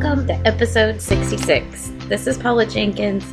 Welcome 0.00 0.28
to 0.28 0.34
episode 0.46 1.02
66. 1.02 1.90
This 2.06 2.28
is 2.28 2.38
Paula 2.38 2.64
Jenkins, 2.64 3.24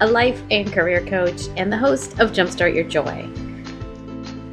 a 0.00 0.06
life 0.06 0.42
and 0.50 0.72
career 0.72 1.04
coach 1.04 1.48
and 1.58 1.70
the 1.70 1.76
host 1.76 2.18
of 2.18 2.32
Jumpstart 2.32 2.74
Your 2.74 2.84
Joy. 2.84 3.28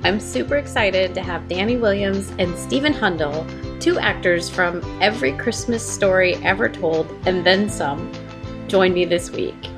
I'm 0.03 0.19
super 0.19 0.57
excited 0.57 1.15
to 1.15 1.21
have 1.21 1.47
Danny 1.47 1.77
Williams 1.77 2.29
and 2.39 2.53
Stephen 2.57 2.91
Hundal, 2.91 3.47
two 3.79 3.97
actors 3.97 4.49
from 4.49 4.81
Every 5.01 5.31
Christmas 5.37 5.89
Story 5.89 6.35
Ever 6.43 6.67
Told 6.67 7.09
and 7.25 7.45
then 7.45 7.69
some, 7.69 8.11
join 8.67 8.93
me 8.93 9.05
this 9.05 9.31
week. 9.31 9.69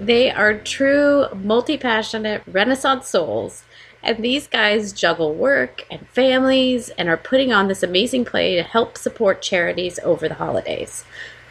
They 0.00 0.30
are 0.30 0.54
true 0.54 1.26
multi 1.34 1.76
passionate 1.76 2.44
Renaissance 2.46 3.08
souls 3.08 3.62
and 4.06 4.24
these 4.24 4.46
guys 4.46 4.92
juggle 4.92 5.34
work 5.34 5.84
and 5.90 6.06
families 6.08 6.90
and 6.90 7.08
are 7.08 7.16
putting 7.16 7.52
on 7.52 7.66
this 7.66 7.82
amazing 7.82 8.24
play 8.24 8.54
to 8.54 8.62
help 8.62 8.96
support 8.96 9.42
charities 9.42 9.98
over 10.04 10.28
the 10.28 10.34
holidays. 10.34 11.04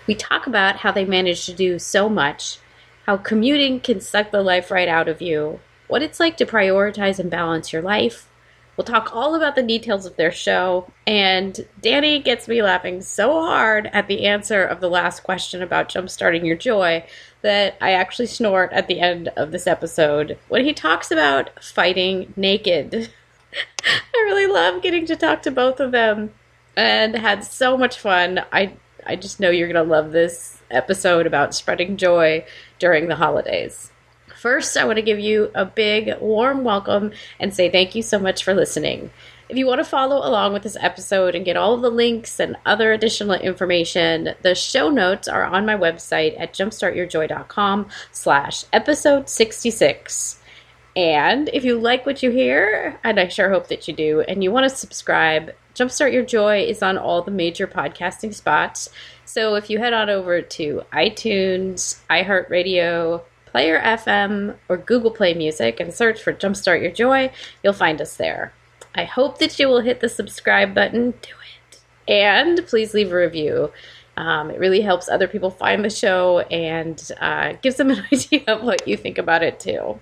We 0.07 0.15
talk 0.15 0.47
about 0.47 0.77
how 0.77 0.93
they 0.93 1.03
manage 1.03 1.45
to 1.47 1.53
do 1.53 1.77
so 1.79 2.07
much, 2.07 2.59
how 3.05 3.17
commuting 3.17 3.81
can 3.81 3.99
suck 3.99 4.31
the 4.31 4.41
life 4.41 4.71
right 4.71 4.87
out 4.87 5.09
of 5.09 5.21
you, 5.21 5.59
what 5.89 6.01
it's 6.01 6.19
like 6.19 6.37
to 6.37 6.45
prioritize 6.45 7.19
and 7.19 7.29
balance 7.29 7.73
your 7.73 7.81
life. 7.81 8.29
We'll 8.77 8.85
talk 8.85 9.13
all 9.13 9.35
about 9.35 9.55
the 9.55 9.63
details 9.63 10.05
of 10.05 10.15
their 10.15 10.31
show, 10.31 10.91
and 11.05 11.65
Danny 11.81 12.19
gets 12.19 12.47
me 12.47 12.61
laughing 12.61 13.01
so 13.01 13.41
hard 13.41 13.89
at 13.91 14.07
the 14.07 14.25
answer 14.25 14.63
of 14.63 14.79
the 14.79 14.89
last 14.89 15.23
question 15.23 15.61
about 15.61 15.89
jumpstarting 15.89 16.45
your 16.45 16.57
joy 16.57 17.05
that 17.45 17.77
I 17.79 17.91
actually 17.91 18.25
snort 18.25 18.73
at 18.73 18.87
the 18.87 18.99
end 18.99 19.27
of 19.37 19.51
this 19.51 19.67
episode 19.67 20.39
when 20.47 20.65
he 20.65 20.73
talks 20.73 21.11
about 21.11 21.63
fighting 21.63 22.33
naked. 22.35 23.11
I 23.85 24.17
really 24.17 24.47
love 24.47 24.81
getting 24.81 25.05
to 25.05 25.15
talk 25.15 25.43
to 25.43 25.51
both 25.51 25.79
of 25.79 25.91
them 25.91 26.33
and 26.75 27.15
had 27.15 27.43
so 27.43 27.77
much 27.77 27.99
fun. 27.99 28.43
I 28.51 28.73
I 29.05 29.15
just 29.15 29.39
know 29.39 29.51
you're 29.51 29.71
going 29.71 29.85
to 29.85 29.91
love 29.91 30.11
this 30.11 30.59
episode 30.71 31.27
about 31.27 31.53
spreading 31.53 31.97
joy 31.97 32.43
during 32.79 33.09
the 33.09 33.15
holidays. 33.15 33.91
First, 34.45 34.77
I 34.77 34.85
want 34.85 34.97
to 34.97 35.01
give 35.01 35.19
you 35.19 35.49
a 35.55 35.65
big 35.65 36.19
warm 36.21 36.63
welcome 36.63 37.13
and 37.39 37.51
say 37.51 37.67
thank 37.67 37.95
you 37.95 38.03
so 38.03 38.19
much 38.19 38.43
for 38.43 38.53
listening. 38.53 39.09
If 39.49 39.57
you 39.57 39.65
want 39.65 39.79
to 39.79 39.83
follow 39.83 40.17
along 40.17 40.53
with 40.53 40.61
this 40.61 40.77
episode 40.79 41.33
and 41.33 41.43
get 41.43 41.57
all 41.57 41.77
the 41.77 41.89
links 41.89 42.39
and 42.39 42.55
other 42.63 42.93
additional 42.93 43.33
information, 43.33 44.35
the 44.43 44.53
show 44.53 44.91
notes 44.91 45.27
are 45.27 45.43
on 45.43 45.65
my 45.65 45.75
website 45.75 46.39
at 46.39 46.53
jumpstartyourjoy.com 46.53 47.89
slash 48.11 48.65
episode 48.71 49.29
66. 49.29 50.39
And 50.95 51.49
if 51.51 51.65
you 51.65 51.79
like 51.79 52.05
what 52.05 52.21
you 52.21 52.29
hear, 52.29 52.99
and 53.03 53.19
I 53.19 53.29
sure 53.29 53.49
hope 53.49 53.69
that 53.69 53.87
you 53.87 53.95
do, 53.95 54.21
and 54.21 54.43
you 54.43 54.51
want 54.51 54.69
to 54.69 54.77
subscribe, 54.77 55.55
Jumpstart 55.73 56.13
Your 56.13 56.23
Joy 56.23 56.65
is 56.65 56.83
on 56.83 56.99
all 56.99 57.23
the 57.23 57.31
major 57.31 57.65
podcasting 57.65 58.31
spots. 58.31 58.89
So 59.25 59.55
if 59.55 59.71
you 59.71 59.79
head 59.79 59.93
on 59.93 60.11
over 60.11 60.43
to 60.43 60.83
iTunes, 60.93 61.99
iHeartRadio, 62.11 63.23
Player 63.55 63.79
FM, 63.79 64.57
or 64.67 64.75
Google 64.75 65.11
Play 65.11 65.33
Music 65.33 65.79
and 65.79 65.93
search 65.93 66.21
for 66.21 66.33
Jumpstart 66.33 66.81
Your 66.81 66.91
Joy, 66.91 67.31
you'll 67.63 67.71
find 67.71 68.01
us 68.01 68.17
there. 68.17 68.51
I 68.93 69.05
hope 69.05 69.37
that 69.37 69.57
you 69.57 69.69
will 69.69 69.79
hit 69.79 70.01
the 70.01 70.09
subscribe 70.09 70.75
button. 70.75 71.11
Do 71.11 71.29
it. 71.69 71.79
And 72.05 72.67
please 72.67 72.93
leave 72.93 73.13
a 73.13 73.15
review. 73.15 73.71
Um, 74.17 74.51
it 74.51 74.59
really 74.59 74.81
helps 74.81 75.07
other 75.07 75.29
people 75.29 75.51
find 75.51 75.85
the 75.85 75.89
show 75.89 76.39
and 76.39 77.01
uh, 77.21 77.53
gives 77.61 77.77
them 77.77 77.91
an 77.91 78.03
idea 78.11 78.43
of 78.47 78.61
what 78.61 78.85
you 78.89 78.97
think 78.97 79.17
about 79.17 79.41
it 79.41 79.57
too. 79.57 80.01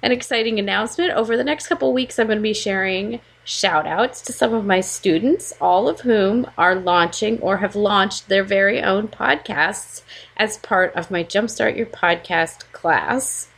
An 0.00 0.12
exciting 0.12 0.60
announcement 0.60 1.10
over 1.10 1.36
the 1.36 1.42
next 1.42 1.66
couple 1.66 1.92
weeks, 1.92 2.20
I'm 2.20 2.28
going 2.28 2.38
to 2.38 2.40
be 2.40 2.54
sharing 2.54 3.20
shout 3.46 3.86
outs 3.86 4.20
to 4.20 4.32
some 4.32 4.52
of 4.52 4.66
my 4.66 4.80
students, 4.80 5.52
all 5.60 5.88
of 5.88 6.00
whom 6.00 6.50
are 6.58 6.74
launching 6.74 7.38
or 7.38 7.58
have 7.58 7.76
launched 7.76 8.28
their 8.28 8.42
very 8.42 8.82
own 8.82 9.06
podcasts 9.06 10.02
as 10.36 10.58
part 10.58 10.92
of 10.96 11.12
my 11.12 11.22
Jumpstart 11.22 11.76
Your 11.76 11.86
Podcast 11.86 12.70
class. 12.72 13.48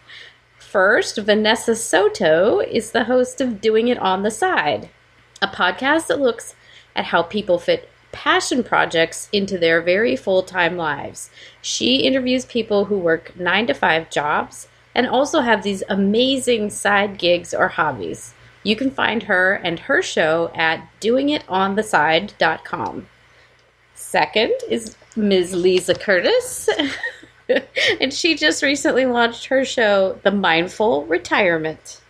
First, 0.58 1.16
Vanessa 1.16 1.74
Soto 1.74 2.60
is 2.60 2.90
the 2.90 3.04
host 3.04 3.40
of 3.40 3.62
Doing 3.62 3.88
It 3.88 3.98
on 3.98 4.22
the 4.22 4.30
Side, 4.30 4.90
a 5.40 5.48
podcast 5.48 6.08
that 6.08 6.20
looks 6.20 6.54
at 6.94 7.06
how 7.06 7.22
people 7.22 7.58
fit 7.58 7.88
passion 8.12 8.62
projects 8.62 9.30
into 9.32 9.56
their 9.56 9.80
very 9.80 10.16
full 10.16 10.42
time 10.42 10.76
lives. 10.76 11.30
She 11.62 12.02
interviews 12.02 12.44
people 12.44 12.84
who 12.84 12.98
work 12.98 13.34
nine 13.36 13.66
to 13.68 13.74
five 13.74 14.10
jobs 14.10 14.68
and 14.94 15.06
also 15.06 15.40
have 15.40 15.62
these 15.62 15.82
amazing 15.88 16.68
side 16.68 17.16
gigs 17.16 17.54
or 17.54 17.68
hobbies. 17.68 18.34
You 18.68 18.76
can 18.76 18.90
find 18.90 19.22
her 19.22 19.54
and 19.54 19.78
her 19.78 20.02
show 20.02 20.50
at 20.54 20.86
doingitontheside.com. 21.00 23.06
Second 23.94 24.52
is 24.68 24.94
Ms. 25.16 25.54
Lisa 25.54 25.94
Curtis. 25.94 26.68
and 27.98 28.12
she 28.12 28.34
just 28.34 28.62
recently 28.62 29.06
launched 29.06 29.46
her 29.46 29.64
show, 29.64 30.20
The 30.22 30.32
Mindful 30.32 31.06
Retirement. 31.06 32.02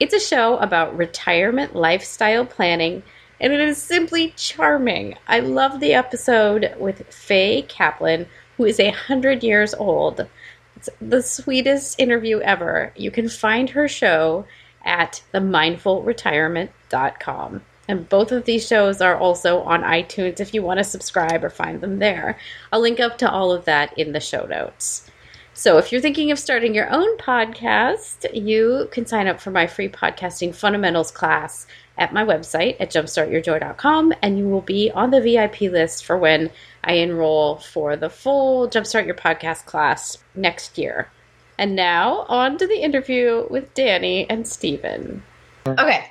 It's 0.00 0.12
a 0.12 0.18
show 0.18 0.56
about 0.56 0.96
retirement 0.96 1.76
lifestyle 1.76 2.46
planning, 2.46 3.04
and 3.40 3.52
it 3.52 3.60
is 3.60 3.80
simply 3.80 4.34
charming. 4.36 5.14
I 5.28 5.38
love 5.38 5.78
the 5.78 5.94
episode 5.94 6.74
with 6.80 7.06
Faye 7.14 7.62
Kaplan, 7.62 8.26
who 8.56 8.64
is 8.64 8.80
a 8.80 8.90
hundred 8.90 9.44
years 9.44 9.72
old. 9.72 10.26
It's 10.74 10.88
the 11.00 11.22
sweetest 11.22 12.00
interview 12.00 12.40
ever. 12.40 12.92
You 12.96 13.12
can 13.12 13.28
find 13.28 13.70
her 13.70 13.86
show 13.86 14.46
at 14.84 15.22
themindfulretirement.com. 15.32 17.62
And 17.88 18.08
both 18.08 18.32
of 18.32 18.44
these 18.44 18.66
shows 18.66 19.00
are 19.00 19.16
also 19.16 19.60
on 19.62 19.82
iTunes 19.82 20.40
if 20.40 20.54
you 20.54 20.62
want 20.62 20.78
to 20.78 20.84
subscribe 20.84 21.44
or 21.44 21.50
find 21.50 21.80
them 21.80 21.98
there. 21.98 22.38
I'll 22.72 22.80
link 22.80 23.00
up 23.00 23.18
to 23.18 23.30
all 23.30 23.52
of 23.52 23.64
that 23.64 23.96
in 23.98 24.12
the 24.12 24.20
show 24.20 24.46
notes. 24.46 25.10
So, 25.54 25.76
if 25.76 25.92
you're 25.92 26.00
thinking 26.00 26.30
of 26.30 26.38
starting 26.38 26.74
your 26.74 26.90
own 26.90 27.18
podcast, 27.18 28.26
you 28.32 28.88
can 28.90 29.04
sign 29.04 29.26
up 29.26 29.38
for 29.38 29.50
my 29.50 29.66
free 29.66 29.88
podcasting 29.88 30.54
fundamentals 30.54 31.10
class 31.10 31.66
at 31.98 32.14
my 32.14 32.24
website 32.24 32.76
at 32.80 32.90
jumpstartyourjoy.com, 32.90 34.14
and 34.22 34.38
you 34.38 34.48
will 34.48 34.62
be 34.62 34.90
on 34.92 35.10
the 35.10 35.20
VIP 35.20 35.62
list 35.62 36.06
for 36.06 36.16
when 36.16 36.50
I 36.82 36.94
enroll 36.94 37.56
for 37.56 37.96
the 37.96 38.08
full 38.08 38.66
Jumpstart 38.68 39.04
Your 39.04 39.14
Podcast 39.14 39.66
class 39.66 40.16
next 40.34 40.78
year. 40.78 41.10
And 41.58 41.76
now, 41.76 42.26
on 42.28 42.58
to 42.58 42.66
the 42.66 42.82
interview 42.82 43.46
with 43.50 43.74
Danny 43.74 44.28
and 44.28 44.46
Stephen. 44.46 45.22
Okay. 45.66 46.04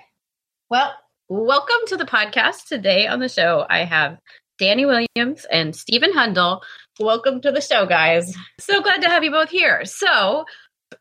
Well, 0.70 0.94
Welcome 1.34 1.78
to 1.88 1.96
the 1.96 2.04
podcast. 2.04 2.68
Today 2.68 3.08
on 3.08 3.22
the 3.22 3.30
show, 3.30 3.66
I 3.70 3.86
have 3.86 4.18
Danny 4.60 4.86
Williams 4.86 5.46
and 5.50 5.74
Stephen 5.74 6.12
Hundal. 6.12 6.60
Welcome 7.00 7.40
to 7.40 7.54
the 7.54 7.62
show, 7.62 7.86
guys. 7.86 8.36
So 8.60 8.82
glad 8.82 9.02
to 9.04 9.08
have 9.08 9.24
you 9.24 9.32
both 9.32 9.50
here. 9.50 9.86
So, 9.86 10.44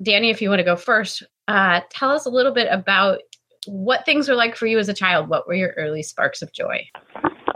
Danny, 0.01 0.31
if 0.31 0.41
you 0.41 0.49
want 0.49 0.61
to 0.61 0.65
go 0.65 0.77
first, 0.77 1.25
uh, 1.49 1.81
tell 1.91 2.11
us 2.11 2.27
a 2.27 2.31
little 2.31 2.53
bit 2.53 2.69
about 2.71 3.19
what 3.67 4.07
things 4.07 4.29
were 4.29 4.37
like 4.37 4.55
for 4.55 4.69
you 4.69 4.79
as 4.79 4.89
a 4.89 4.95
child. 4.95 5.29
What 5.29 5.49
were 5.49 5.55
your 5.55 5.75
early 5.77 6.05
sparks 6.05 6.43
of 6.43 6.53
joy? 6.53 6.87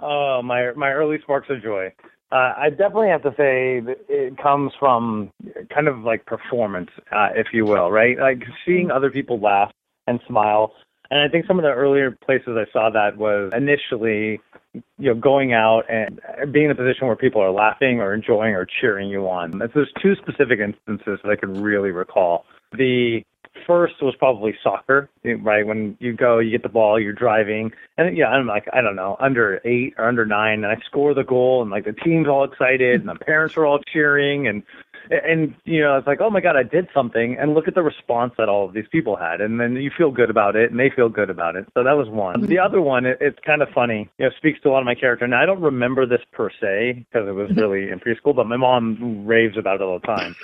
Oh, 0.02 0.42
my 0.42 0.72
my 0.72 0.90
early 0.90 1.20
sparks 1.22 1.50
of 1.50 1.62
joy. 1.62 1.92
Uh, 2.32 2.52
I 2.56 2.70
definitely 2.70 3.08
have 3.08 3.22
to 3.22 3.30
say 3.36 3.80
that 3.80 3.98
it 4.08 4.36
comes 4.38 4.72
from 4.78 5.30
kind 5.72 5.86
of 5.86 6.00
like 6.00 6.26
performance, 6.26 6.90
uh, 7.12 7.28
if 7.34 7.48
you 7.52 7.64
will, 7.64 7.90
right? 7.92 8.18
Like 8.18 8.42
seeing 8.66 8.90
other 8.90 9.10
people 9.10 9.38
laugh 9.38 9.70
and 10.06 10.20
smile 10.26 10.72
and 11.10 11.20
I 11.20 11.28
think 11.28 11.46
some 11.46 11.58
of 11.58 11.62
the 11.62 11.70
earlier 11.70 12.10
places 12.10 12.56
I 12.56 12.70
saw 12.72 12.90
that 12.90 13.16
was 13.16 13.52
initially, 13.54 14.40
you 14.72 14.82
know, 14.98 15.14
going 15.14 15.52
out 15.52 15.84
and 15.88 16.20
being 16.50 16.66
in 16.66 16.70
a 16.70 16.74
position 16.74 17.06
where 17.06 17.16
people 17.16 17.42
are 17.42 17.52
laughing 17.52 18.00
or 18.00 18.14
enjoying 18.14 18.54
or 18.54 18.66
cheering 18.66 19.08
you 19.08 19.28
on. 19.28 19.58
There's 19.58 19.92
two 20.02 20.16
specific 20.16 20.60
instances 20.60 21.20
that 21.22 21.30
I 21.30 21.36
can 21.36 21.62
really 21.62 21.90
recall. 21.90 22.46
The 22.72 23.22
first 23.66 23.94
was 24.02 24.14
probably 24.16 24.54
soccer, 24.62 25.08
right? 25.24 25.66
When 25.66 25.96
you 26.00 26.12
go, 26.12 26.38
you 26.38 26.50
get 26.50 26.62
the 26.62 26.68
ball, 26.68 27.00
you're 27.00 27.12
driving, 27.12 27.72
and 27.96 28.16
yeah, 28.16 28.28
I'm 28.28 28.46
like, 28.46 28.66
I 28.72 28.80
don't 28.80 28.96
know, 28.96 29.16
under 29.20 29.60
eight 29.64 29.94
or 29.98 30.08
under 30.08 30.26
nine, 30.26 30.64
and 30.64 30.66
I 30.66 30.76
score 30.86 31.14
the 31.14 31.24
goal, 31.24 31.62
and 31.62 31.70
like 31.70 31.84
the 31.84 31.92
team's 31.92 32.28
all 32.28 32.44
excited, 32.44 33.00
and 33.00 33.08
the 33.08 33.14
parents 33.14 33.56
are 33.56 33.66
all 33.66 33.80
cheering, 33.92 34.46
and 34.46 34.62
and 35.10 35.54
you 35.64 35.80
know 35.80 35.96
it's 35.96 36.06
like 36.06 36.20
oh 36.20 36.30
my 36.30 36.40
god 36.40 36.56
i 36.56 36.62
did 36.62 36.88
something. 36.94 37.36
And 37.38 37.54
look 37.54 37.68
at 37.68 37.74
the 37.74 37.82
response 37.82 38.32
that 38.38 38.48
all 38.48 38.66
of 38.66 38.74
these 38.74 38.86
people 38.90 39.16
had 39.16 39.40
and 39.40 39.60
then 39.60 39.76
you 39.76 39.90
feel 39.96 40.10
good 40.10 40.30
about 40.30 40.56
it 40.56 40.70
and 40.70 40.80
they 40.80 40.90
feel 40.90 41.08
good 41.08 41.30
about 41.30 41.56
it. 41.56 41.66
So 41.74 41.84
that 41.84 41.92
was 41.92 42.08
one. 42.08 42.36
Mm-hmm. 42.36 42.46
the 42.46 42.58
other 42.58 42.80
one 42.80 43.06
it, 43.06 43.18
it's 43.20 43.38
kind 43.44 43.62
of 43.62 43.68
funny 43.70 44.08
you 44.18 44.26
know 44.26 44.30
speaks 44.36 44.60
to 44.62 44.68
a 44.68 44.70
lot 44.70 44.80
of 44.80 44.86
my 44.86 44.94
character. 44.94 45.26
Now 45.26 45.42
i 45.42 45.46
don't 45.46 45.60
remember 45.60 46.06
this 46.06 46.22
per 46.32 46.50
se 46.60 47.06
because 47.10 47.28
it 47.28 47.32
was 47.32 47.50
really 47.56 47.90
in 47.90 48.00
preschool 48.00 48.34
but 48.34 48.46
my 48.46 48.56
mom 48.56 49.26
raves 49.26 49.56
about 49.56 49.76
it 49.76 49.82
all 49.82 49.98
the 49.98 50.06
time 50.06 50.34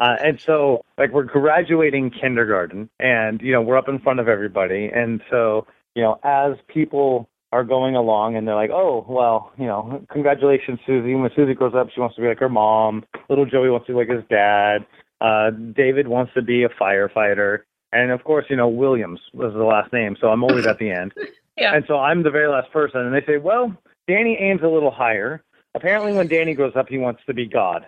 uh, 0.00 0.16
and 0.22 0.40
so 0.40 0.84
like 0.98 1.10
we're 1.12 1.22
graduating 1.22 2.10
kindergarten 2.10 2.88
and 3.00 3.40
you 3.40 3.52
know 3.52 3.62
we're 3.62 3.76
up 3.76 3.88
in 3.88 3.98
front 3.98 4.20
of 4.20 4.28
everybody 4.28 4.90
and 4.92 5.22
so 5.30 5.66
you 5.94 6.02
know 6.02 6.18
as 6.22 6.54
people 6.68 7.28
are 7.52 7.64
going 7.64 7.94
along 7.94 8.34
and 8.34 8.48
they're 8.48 8.54
like, 8.54 8.70
oh, 8.70 9.04
well, 9.06 9.52
you 9.58 9.66
know, 9.66 10.04
congratulations, 10.10 10.80
Susie. 10.86 11.14
When 11.14 11.30
Susie 11.36 11.52
grows 11.52 11.74
up, 11.74 11.88
she 11.94 12.00
wants 12.00 12.16
to 12.16 12.22
be 12.22 12.28
like 12.28 12.38
her 12.38 12.48
mom. 12.48 13.04
Little 13.28 13.44
Joey 13.44 13.68
wants 13.68 13.86
to 13.86 13.92
be 13.92 13.98
like 13.98 14.08
his 14.08 14.24
dad. 14.30 14.86
Uh, 15.20 15.50
David 15.50 16.08
wants 16.08 16.32
to 16.34 16.42
be 16.42 16.64
a 16.64 16.70
firefighter. 16.70 17.60
And 17.92 18.10
of 18.10 18.24
course, 18.24 18.46
you 18.48 18.56
know, 18.56 18.68
Williams 18.68 19.20
was 19.34 19.52
the 19.52 19.64
last 19.64 19.92
name. 19.92 20.16
So 20.18 20.28
I'm 20.28 20.42
always 20.42 20.66
at 20.66 20.78
the 20.78 20.90
end. 20.90 21.12
yeah. 21.58 21.74
And 21.74 21.84
so 21.86 21.98
I'm 21.98 22.22
the 22.22 22.30
very 22.30 22.48
last 22.48 22.72
person. 22.72 23.00
And 23.00 23.14
they 23.14 23.24
say, 23.26 23.36
well, 23.36 23.76
Danny 24.08 24.36
aims 24.40 24.62
a 24.62 24.68
little 24.68 24.90
higher. 24.90 25.44
Apparently, 25.74 26.12
when 26.12 26.28
Danny 26.28 26.54
grows 26.54 26.72
up, 26.74 26.88
he 26.88 26.98
wants 26.98 27.20
to 27.26 27.34
be 27.34 27.46
God. 27.46 27.86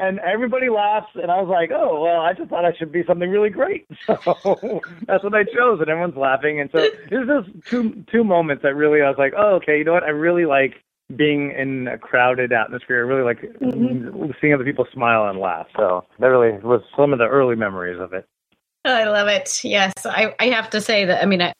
And 0.00 0.18
everybody 0.20 0.68
laughs, 0.68 1.10
and 1.14 1.30
I 1.30 1.40
was 1.40 1.48
like, 1.48 1.70
"Oh, 1.72 2.02
well, 2.02 2.20
I 2.20 2.32
just 2.32 2.50
thought 2.50 2.64
I 2.64 2.72
should 2.76 2.92
be 2.92 3.04
something 3.04 3.30
really 3.30 3.50
great." 3.50 3.86
So 4.06 4.80
that's 5.06 5.24
what 5.24 5.34
I 5.34 5.44
chose, 5.44 5.80
and 5.80 5.88
everyone's 5.88 6.16
laughing. 6.16 6.60
And 6.60 6.70
so 6.72 6.86
there's 7.10 7.26
just 7.26 7.66
two 7.66 8.04
two 8.10 8.24
moments 8.24 8.62
that 8.62 8.74
really 8.74 9.02
I 9.02 9.08
was 9.08 9.18
like, 9.18 9.32
"Oh, 9.36 9.56
okay, 9.56 9.78
you 9.78 9.84
know 9.84 9.92
what? 9.92 10.04
I 10.04 10.10
really 10.10 10.44
like 10.44 10.74
being 11.16 11.52
in 11.52 11.88
a 11.88 11.98
crowded 11.98 12.52
atmosphere. 12.52 12.98
I 12.98 13.08
really 13.08 13.22
like 13.22 13.40
mm-hmm. 13.60 14.30
seeing 14.40 14.54
other 14.54 14.64
people 14.64 14.86
smile 14.92 15.28
and 15.28 15.38
laugh." 15.38 15.66
So 15.76 16.04
that 16.18 16.26
really 16.26 16.58
was 16.58 16.82
some 16.96 17.12
of 17.12 17.18
the 17.18 17.26
early 17.26 17.56
memories 17.56 18.00
of 18.00 18.12
it. 18.12 18.26
I 18.84 19.04
love 19.04 19.28
it. 19.28 19.64
Yes, 19.64 19.92
I, 20.04 20.34
I 20.38 20.46
have 20.46 20.70
to 20.70 20.80
say 20.80 21.04
that. 21.04 21.22
I 21.22 21.26
mean, 21.26 21.42
I, 21.42 21.52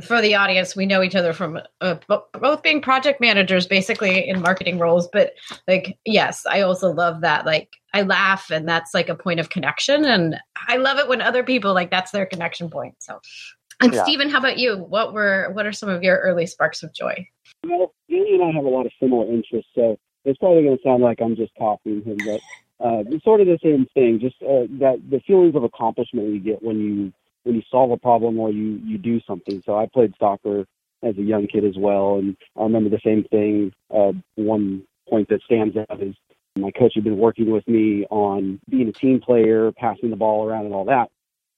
for 0.00 0.22
the 0.22 0.34
audience, 0.34 0.74
we 0.74 0.86
know 0.86 1.02
each 1.02 1.14
other 1.14 1.32
from 1.32 1.60
uh, 1.82 1.96
both 2.08 2.62
being 2.62 2.80
project 2.80 3.20
managers, 3.20 3.66
basically 3.66 4.26
in 4.26 4.40
marketing 4.40 4.78
roles. 4.78 5.06
But 5.12 5.34
like, 5.68 5.98
yes, 6.06 6.46
I 6.46 6.62
also 6.62 6.90
love 6.92 7.20
that. 7.20 7.44
Like, 7.44 7.76
I 7.92 8.02
laugh, 8.02 8.50
and 8.50 8.66
that's 8.66 8.94
like 8.94 9.10
a 9.10 9.14
point 9.14 9.38
of 9.38 9.50
connection, 9.50 10.04
and 10.04 10.36
I 10.68 10.76
love 10.76 10.98
it 10.98 11.08
when 11.08 11.20
other 11.20 11.42
people 11.44 11.74
like 11.74 11.90
that's 11.90 12.10
their 12.10 12.24
connection 12.24 12.70
point. 12.70 12.94
So, 13.00 13.20
and 13.82 13.92
yeah. 13.92 14.02
Stephen, 14.02 14.30
how 14.30 14.38
about 14.38 14.56
you? 14.56 14.76
What 14.76 15.12
were 15.12 15.50
what 15.52 15.66
are 15.66 15.72
some 15.72 15.90
of 15.90 16.02
your 16.02 16.18
early 16.18 16.46
sparks 16.46 16.82
of 16.82 16.94
joy? 16.94 17.26
Well, 17.64 17.92
Andy 18.08 18.34
and 18.34 18.44
I 18.44 18.50
have 18.50 18.64
a 18.64 18.68
lot 18.68 18.86
of 18.86 18.92
similar 18.98 19.26
interests, 19.30 19.70
so 19.74 19.98
it's 20.24 20.38
probably 20.38 20.62
going 20.62 20.78
to 20.78 20.82
sound 20.82 21.02
like 21.02 21.20
I'm 21.20 21.36
just 21.36 21.52
copying 21.58 22.02
him, 22.02 22.16
but 22.24 22.40
uh, 22.84 23.04
it's 23.08 23.24
sort 23.24 23.42
of 23.42 23.46
the 23.46 23.58
same 23.62 23.86
thing. 23.92 24.18
Just 24.20 24.36
uh, 24.42 24.64
that 24.80 25.02
the 25.10 25.20
feelings 25.26 25.54
of 25.54 25.64
accomplishment 25.64 26.32
you 26.32 26.40
get 26.40 26.62
when 26.62 26.80
you 26.80 27.12
when 27.44 27.56
you 27.56 27.62
solve 27.70 27.90
a 27.90 27.96
problem 27.96 28.38
or 28.38 28.50
you 28.50 28.80
you 28.84 28.98
do 28.98 29.20
something. 29.26 29.62
So 29.64 29.76
I 29.76 29.86
played 29.86 30.14
soccer 30.18 30.66
as 31.02 31.16
a 31.18 31.22
young 31.22 31.46
kid 31.46 31.64
as 31.64 31.76
well, 31.76 32.16
and 32.16 32.36
I 32.56 32.62
remember 32.62 32.90
the 32.90 33.00
same 33.04 33.24
thing. 33.24 33.72
Uh, 33.90 34.12
one 34.36 34.84
point 35.08 35.28
that 35.28 35.42
stands 35.42 35.76
out 35.76 36.02
is 36.02 36.14
my 36.56 36.70
coach 36.70 36.92
had 36.94 37.04
been 37.04 37.18
working 37.18 37.50
with 37.50 37.66
me 37.66 38.06
on 38.10 38.60
being 38.68 38.88
a 38.88 38.92
team 38.92 39.20
player, 39.20 39.72
passing 39.72 40.10
the 40.10 40.16
ball 40.16 40.46
around, 40.46 40.66
and 40.66 40.74
all 40.74 40.84
that. 40.84 41.10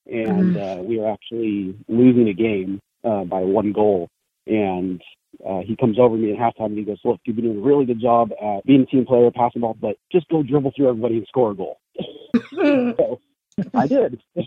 And 0.06 0.54
mm-hmm. 0.54 0.80
uh, 0.80 0.82
we 0.82 0.98
were 0.98 1.10
actually 1.10 1.76
losing 1.88 2.28
a 2.28 2.34
game 2.34 2.80
uh, 3.04 3.24
by 3.24 3.40
one 3.40 3.72
goal. 3.72 4.08
And 4.46 5.02
uh, 5.46 5.60
he 5.60 5.76
comes 5.76 5.98
over 5.98 6.16
to 6.16 6.22
me 6.22 6.32
at 6.32 6.38
halftime 6.38 6.66
and 6.66 6.78
he 6.78 6.84
goes, 6.84 6.98
"Look, 7.04 7.20
you've 7.24 7.36
been 7.36 7.46
doing 7.46 7.58
a 7.58 7.62
really 7.62 7.86
good 7.86 8.00
job 8.00 8.30
at 8.40 8.64
being 8.64 8.82
a 8.82 8.86
team 8.86 9.06
player, 9.06 9.30
passing 9.30 9.60
the 9.60 9.66
ball, 9.66 9.76
but 9.80 9.96
just 10.12 10.28
go 10.28 10.42
dribble 10.42 10.72
through 10.76 10.88
everybody 10.90 11.16
and 11.16 11.26
score 11.26 11.52
a 11.52 11.54
goal." 11.54 11.78
so 12.54 13.20
I 13.74 13.86
did. 13.86 14.22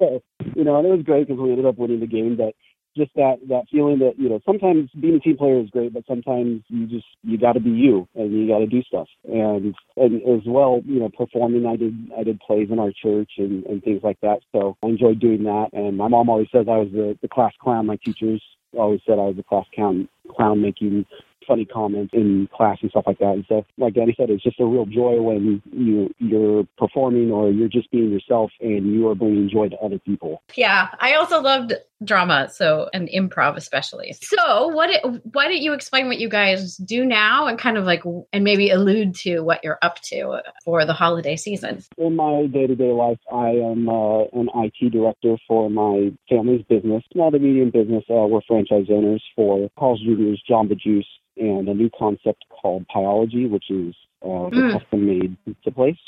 so, 0.00 0.22
you 0.56 0.64
know, 0.64 0.78
and 0.78 0.86
it 0.86 0.90
was 0.90 1.04
great 1.04 1.28
because 1.28 1.40
we 1.40 1.50
ended 1.50 1.66
up 1.66 1.78
winning 1.78 2.00
the 2.00 2.06
game. 2.06 2.36
But 2.36 2.54
just 2.96 3.14
that 3.14 3.36
that 3.48 3.64
feeling 3.70 4.00
that 4.00 4.18
you 4.18 4.28
know 4.28 4.40
sometimes 4.44 4.90
being 5.00 5.14
a 5.16 5.20
team 5.20 5.36
player 5.36 5.60
is 5.60 5.70
great, 5.70 5.92
but 5.92 6.04
sometimes 6.08 6.62
you 6.68 6.86
just 6.86 7.06
you 7.22 7.38
got 7.38 7.52
to 7.52 7.60
be 7.60 7.70
you 7.70 8.08
and 8.14 8.32
you 8.32 8.48
got 8.48 8.58
to 8.58 8.66
do 8.66 8.82
stuff. 8.82 9.06
And 9.24 9.74
and 9.96 10.22
as 10.22 10.42
well, 10.46 10.80
you 10.84 10.98
know, 10.98 11.10
performing. 11.16 11.66
I 11.66 11.76
did 11.76 11.94
I 12.18 12.24
did 12.24 12.40
plays 12.40 12.68
in 12.70 12.78
our 12.78 12.90
church 12.90 13.32
and 13.38 13.64
and 13.66 13.82
things 13.82 14.02
like 14.02 14.18
that. 14.22 14.40
So 14.52 14.76
I 14.82 14.88
enjoyed 14.88 15.20
doing 15.20 15.44
that. 15.44 15.68
And 15.72 15.96
my 15.96 16.08
mom 16.08 16.28
always 16.28 16.48
says 16.52 16.66
I 16.68 16.78
was 16.78 16.88
the 16.92 17.16
the 17.22 17.28
class 17.28 17.52
clown. 17.60 17.86
My 17.86 17.98
teachers 18.04 18.42
always 18.76 19.00
said 19.06 19.18
I 19.18 19.26
was 19.26 19.36
the 19.36 19.44
class 19.44 19.66
clown 19.74 20.08
clown 20.34 20.60
making 20.60 21.06
funny 21.50 21.64
comments 21.64 22.12
in 22.14 22.48
class 22.54 22.78
and 22.80 22.90
stuff 22.90 23.04
like 23.08 23.18
that. 23.18 23.32
And 23.32 23.44
so, 23.48 23.66
like 23.76 23.94
Danny 23.94 24.14
said, 24.16 24.30
it's 24.30 24.42
just 24.42 24.60
a 24.60 24.64
real 24.64 24.86
joy 24.86 25.20
when 25.20 25.60
you 25.72 26.14
you're 26.18 26.64
performing 26.78 27.32
or 27.32 27.50
you're 27.50 27.68
just 27.68 27.90
being 27.90 28.12
yourself 28.12 28.52
and 28.60 28.92
you 28.94 29.08
are 29.08 29.16
bringing 29.16 29.50
joy 29.50 29.68
to 29.68 29.76
other 29.78 29.98
people. 29.98 30.42
Yeah, 30.54 30.88
I 31.00 31.14
also 31.14 31.40
loved 31.40 31.74
drama, 32.04 32.48
so 32.52 32.88
and 32.94 33.08
improv 33.08 33.56
especially. 33.56 34.16
So, 34.30 34.68
what? 34.68 34.90
why 35.32 35.48
don't 35.48 35.60
you 35.60 35.72
explain 35.72 36.06
what 36.06 36.20
you 36.20 36.28
guys 36.28 36.76
do 36.76 37.04
now 37.04 37.48
and 37.48 37.58
kind 37.58 37.76
of 37.76 37.84
like 37.84 38.04
and 38.32 38.44
maybe 38.44 38.70
allude 38.70 39.16
to 39.16 39.40
what 39.40 39.64
you're 39.64 39.78
up 39.82 40.00
to 40.02 40.40
for 40.64 40.86
the 40.86 40.92
holiday 40.92 41.34
season? 41.34 41.82
In 41.98 42.14
my 42.14 42.46
day 42.46 42.68
to 42.68 42.76
day 42.76 42.92
life, 42.92 43.18
I 43.32 43.48
am 43.50 43.88
uh, 43.88 44.24
an 44.32 44.48
IT 44.54 44.92
director 44.92 45.36
for 45.48 45.68
my 45.68 46.12
family's 46.28 46.64
business, 46.68 47.02
small 47.12 47.32
to 47.32 47.40
medium 47.40 47.70
business. 47.70 48.04
Uh, 48.08 48.26
we're 48.28 48.40
franchise 48.46 48.86
owners 48.88 49.24
for 49.34 49.68
Carl's 49.76 50.00
Jr.'s 50.00 50.40
Jamba 50.48 50.78
Juice 50.78 51.06
and 51.40 51.68
a 51.68 51.74
new 51.74 51.90
concept 51.98 52.44
called 52.50 52.86
Pieology, 52.94 53.50
which 53.50 53.70
is 53.70 53.94
uh, 54.22 54.48
mm. 54.52 54.78
custom 54.78 55.06
made 55.06 55.36
pizza 55.44 55.70
place. 55.70 55.98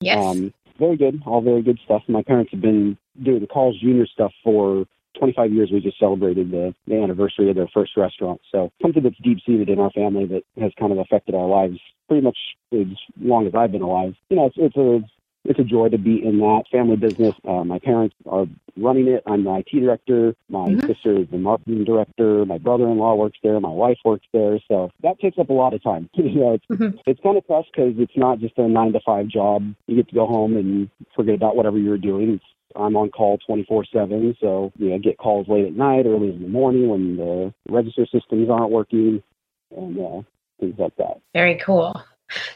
Yes. 0.00 0.16
Um, 0.16 0.54
very 0.78 0.96
good, 0.96 1.20
all 1.26 1.42
very 1.42 1.62
good 1.62 1.78
stuff. 1.84 2.02
My 2.08 2.22
parents 2.22 2.52
have 2.52 2.62
been 2.62 2.96
doing 3.22 3.40
the 3.40 3.46
Carl's 3.46 3.78
Jr. 3.80 4.04
stuff 4.10 4.32
for 4.42 4.86
25 5.18 5.52
years. 5.52 5.70
We 5.70 5.80
just 5.80 5.98
celebrated 5.98 6.50
the, 6.50 6.74
the 6.86 7.02
anniversary 7.02 7.50
of 7.50 7.56
their 7.56 7.68
first 7.74 7.96
restaurant. 7.96 8.40
So 8.50 8.72
something 8.80 9.02
that's 9.02 9.18
deep 9.22 9.38
seated 9.44 9.68
in 9.68 9.78
our 9.78 9.90
family 9.90 10.24
that 10.26 10.42
has 10.60 10.72
kind 10.78 10.92
of 10.92 10.98
affected 10.98 11.34
our 11.34 11.46
lives 11.46 11.78
pretty 12.08 12.22
much 12.22 12.38
as 12.72 12.86
long 13.20 13.46
as 13.46 13.54
I've 13.54 13.72
been 13.72 13.82
alive. 13.82 14.14
You 14.30 14.36
know, 14.36 14.46
it's, 14.46 14.56
it's 14.58 14.76
a 14.76 15.00
it's 15.44 15.58
a 15.58 15.64
joy 15.64 15.88
to 15.88 15.98
be 15.98 16.24
in 16.24 16.38
that 16.38 16.64
family 16.70 16.96
business. 16.96 17.34
Uh, 17.46 17.64
my 17.64 17.78
parents 17.78 18.14
are 18.26 18.46
running 18.76 19.08
it. 19.08 19.22
I'm 19.26 19.44
the 19.44 19.56
IT 19.56 19.80
director. 19.80 20.34
My 20.48 20.68
mm-hmm. 20.68 20.86
sister 20.86 21.18
is 21.18 21.28
the 21.30 21.38
marketing 21.38 21.84
director. 21.84 22.44
My 22.44 22.58
brother-in-law 22.58 23.14
works 23.14 23.38
there. 23.42 23.58
My 23.58 23.70
wife 23.70 23.98
works 24.04 24.26
there. 24.32 24.58
So 24.68 24.90
that 25.02 25.18
takes 25.18 25.38
up 25.38 25.50
a 25.50 25.52
lot 25.52 25.74
of 25.74 25.82
time. 25.82 26.10
you 26.14 26.40
know, 26.40 26.52
it's, 26.54 26.66
mm-hmm. 26.70 26.98
it's 27.06 27.20
kind 27.20 27.38
of 27.38 27.46
tough 27.46 27.66
because 27.72 27.94
it's 27.98 28.16
not 28.16 28.38
just 28.38 28.58
a 28.58 28.68
nine 28.68 28.92
to 28.92 29.00
five 29.04 29.28
job. 29.28 29.74
You 29.86 29.96
get 29.96 30.08
to 30.08 30.14
go 30.14 30.26
home 30.26 30.56
and 30.56 30.90
forget 31.16 31.34
about 31.34 31.56
whatever 31.56 31.78
you're 31.78 31.98
doing. 31.98 32.34
It's, 32.34 32.44
I'm 32.76 32.96
on 32.96 33.10
call 33.10 33.38
24/7, 33.48 34.36
so 34.40 34.70
you 34.78 34.90
know, 34.90 34.98
get 35.00 35.18
calls 35.18 35.48
late 35.48 35.66
at 35.66 35.72
night, 35.72 36.06
early 36.06 36.28
in 36.28 36.40
the 36.40 36.48
morning 36.48 36.88
when 36.88 37.16
the 37.16 37.52
register 37.68 38.06
systems 38.06 38.48
aren't 38.48 38.70
working, 38.70 39.20
and 39.76 39.98
uh, 39.98 40.22
things 40.60 40.76
like 40.78 40.94
that. 40.96 41.20
Very 41.34 41.60
cool. 41.66 42.00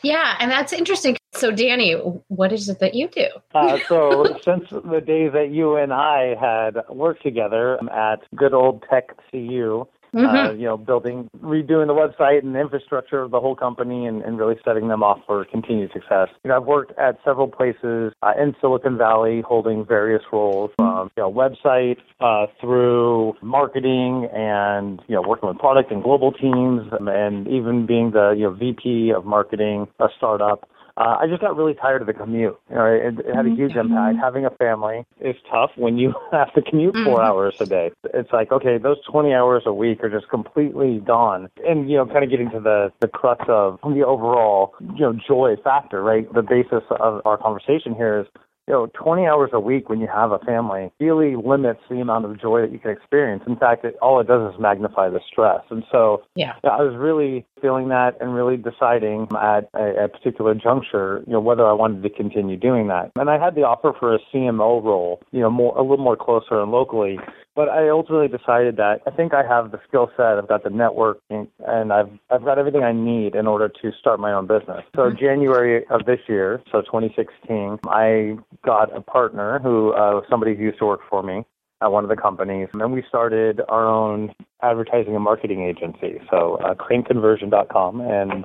Yeah, 0.05 0.37
and 0.39 0.51
that's 0.51 0.73
interesting. 0.73 1.17
So, 1.33 1.51
Danny, 1.51 1.95
what 2.29 2.53
is 2.53 2.69
it 2.69 2.79
that 2.81 2.95
you 2.95 3.09
do? 3.09 3.27
uh, 3.55 3.79
so, 3.89 4.39
since 4.45 4.69
the 4.71 5.01
day 5.01 5.29
that 5.29 5.51
you 5.51 5.77
and 5.77 5.93
I 5.93 6.35
had 6.39 6.77
worked 6.91 7.23
together 7.23 7.79
at 7.91 8.21
good 8.37 8.53
old 8.53 8.85
Tech 8.89 9.17
CU, 9.31 9.87
mm-hmm. 10.15 10.37
uh, 10.37 10.53
you 10.53 10.65
know, 10.65 10.77
building, 10.77 11.29
redoing 11.43 11.87
the 11.87 11.95
website 11.95 12.43
and 12.43 12.55
the 12.55 12.61
infrastructure 12.61 13.23
of 13.23 13.31
the 13.31 13.41
whole 13.41 13.57
company 13.57 14.07
and, 14.07 14.23
and 14.23 14.39
really 14.39 14.57
setting 14.65 14.89
them 14.89 15.03
off 15.03 15.19
for 15.27 15.45
continued 15.45 15.91
success. 15.93 16.29
You 16.45 16.49
know, 16.49 16.57
I've 16.57 16.65
worked 16.65 16.97
at 16.99 17.19
several 17.25 17.49
places 17.49 18.13
uh, 18.23 18.33
in 18.41 18.55
Silicon 18.61 18.97
Valley 18.97 19.43
holding 19.47 19.85
various 19.85 20.23
roles 20.33 20.71
from, 20.77 21.11
you 21.17 21.23
know, 21.23 21.33
website 21.33 21.99
uh, 22.21 22.47
through 22.61 23.35
marketing 23.43 24.29
and, 24.33 25.01
you 25.09 25.15
know, 25.15 25.23
working 25.23 25.49
with 25.49 25.59
product 25.59 25.91
and 25.91 26.03
global 26.03 26.33
teams 26.33 26.83
and 26.93 27.49
even 27.49 27.87
being 27.87 28.13
the, 28.13 28.35
you 28.37 28.45
know, 28.45 28.53
VP 28.55 29.13
of 29.15 29.25
marketing, 29.25 29.87
a 29.99 30.07
startup. 30.17 30.69
Uh, 30.97 31.17
I 31.21 31.27
just 31.27 31.41
got 31.41 31.57
really 31.57 31.75
tired 31.75 32.03
of 32.03 32.07
the 32.07 32.13
commute. 32.13 32.57
You 32.71 32.77
know, 32.77 32.87
it, 32.87 33.19
it 33.27 33.35
had 33.35 33.47
a 33.47 33.51
huge 33.51 33.73
mm-hmm. 33.73 33.93
impact. 33.93 34.19
Having 34.23 34.47
a 34.47 34.51
family 34.51 35.05
is 35.21 35.35
tough 35.51 35.71
when 35.77 35.99
you 35.99 36.15
have 36.33 36.53
to 36.55 36.63
commute 36.63 36.95
mm-hmm. 36.95 37.05
four 37.05 37.23
hours 37.23 37.57
a 37.61 37.67
day. 37.67 37.91
It's 38.13 38.33
like, 38.33 38.53
okay, 38.53 38.79
those 38.79 38.99
20 39.11 39.35
hours 39.35 39.65
a 39.67 39.73
week 39.73 40.05
are 40.05 40.11
just 40.11 40.29
completely 40.29 41.01
gone. 41.01 41.49
And, 41.67 41.91
you 41.91 41.97
know, 41.97 42.07
kind 42.07 42.23
of 42.23 42.31
getting 42.31 42.51
to 42.51 42.61
the, 42.61 42.93
the 43.01 43.09
crux 43.09 43.45
of 43.49 43.81
the 43.83 44.05
overall, 44.07 44.75
you 44.81 45.01
know, 45.01 45.19
joy 45.27 45.57
factor, 45.65 46.03
right? 46.03 46.33
The 46.33 46.43
basis 46.43 46.85
of 46.91 47.23
our 47.25 47.39
conversation 47.39 47.95
here 47.95 48.21
is 48.21 48.27
you 48.67 48.73
know, 48.73 48.87
20 48.95 49.27
hours 49.27 49.51
a 49.53 49.61
week 49.61 49.89
when 49.89 50.01
you 50.01 50.07
have 50.07 50.33
a 50.33 50.39
family 50.41 50.91
really 50.99 51.37
limits 51.37 51.81
the 51.91 52.01
amount 52.01 52.25
of 52.25 52.41
joy 52.41 52.63
that 52.63 52.73
you 52.73 52.79
can 52.79 52.91
experience. 52.91 53.43
In 53.47 53.57
fact, 53.57 53.85
it, 53.85 53.97
all 54.01 54.21
it 54.21 54.27
does 54.27 54.55
is 54.55 54.61
magnify 54.61 55.11
the 55.11 55.21
stress. 55.31 55.61
And 55.71 55.85
so, 55.93 56.23
yeah, 56.35 56.55
I 56.65 56.83
was 56.83 56.97
really 56.97 57.47
feeling 57.61 57.89
that 57.89 58.17
and 58.21 58.35
really 58.35 58.57
deciding 58.57 59.29
at 59.41 59.69
a, 59.75 60.05
a 60.05 60.09
particular 60.09 60.55
juncture, 60.55 61.23
you 61.27 61.35
know, 61.35 61.41
whether 61.41 61.67
I 61.67 61.73
wanted 61.73 62.03
to 62.03 62.11
continue 62.11 62.57
doing 62.57 62.89
that. 62.89 63.13
And 63.17 63.29
I 63.29 63.43
had 63.43 63.55
the 63.55 63.63
offer 63.63 63.93
for 63.99 64.15
a 64.15 64.19
CMO 64.33 64.83
role, 64.83 65.21
you 65.33 65.41
know, 65.41 65.51
more 65.51 65.77
a 65.77 65.83
little 65.83 66.05
more 66.05 66.17
closer 66.17 66.61
and 66.61 66.71
locally. 66.71 67.19
But 67.57 67.69
I 67.69 67.89
ultimately 67.89 68.27
decided 68.27 68.77
that 68.79 69.01
I 69.07 69.11
think 69.11 69.33
I 69.33 69.47
have 69.47 69.71
the 69.71 69.79
skill 69.87 70.11
set, 70.17 70.39
I've 70.39 70.49
got 70.49 70.65
the 70.65 70.71
networking, 70.71 71.47
and 71.67 71.93
I've 71.93 72.11
I've 72.29 72.45
got 72.45 72.59
everything 72.59 72.83
I 72.83 72.93
need 72.93 73.37
in 73.37 73.47
order 73.47 73.69
to 73.69 73.93
start 73.99 74.19
my 74.19 74.33
own 74.33 74.49
business. 74.49 74.83
So 74.97 75.03
mm-hmm. 75.03 75.19
January 75.19 75.87
of 75.89 76.05
this 76.05 76.19
year, 76.27 76.61
so 76.73 76.83
2016, 76.83 77.79
I 77.87 78.37
got 78.65 78.95
a 78.97 79.01
partner 79.01 79.59
who 79.61 79.93
uh, 79.93 80.21
somebody 80.29 80.55
who 80.55 80.65
used 80.65 80.79
to 80.79 80.87
work 80.87 81.01
for 81.09 81.23
me 81.23 81.45
at 81.83 81.91
one 81.91 82.05
of 82.05 82.11
the 82.11 82.17
companies, 82.17 82.69
and 82.73 82.81
then 82.81 82.93
we 82.93 83.03
started 83.09 83.61
our 83.69 83.87
own 83.87 84.33
advertising 84.63 85.15
and 85.15 85.25
marketing 85.25 85.63
agency. 85.63 86.21
So 86.31 86.59
uh, 86.65 86.75
craneconversion.com, 86.75 88.01
and 88.01 88.45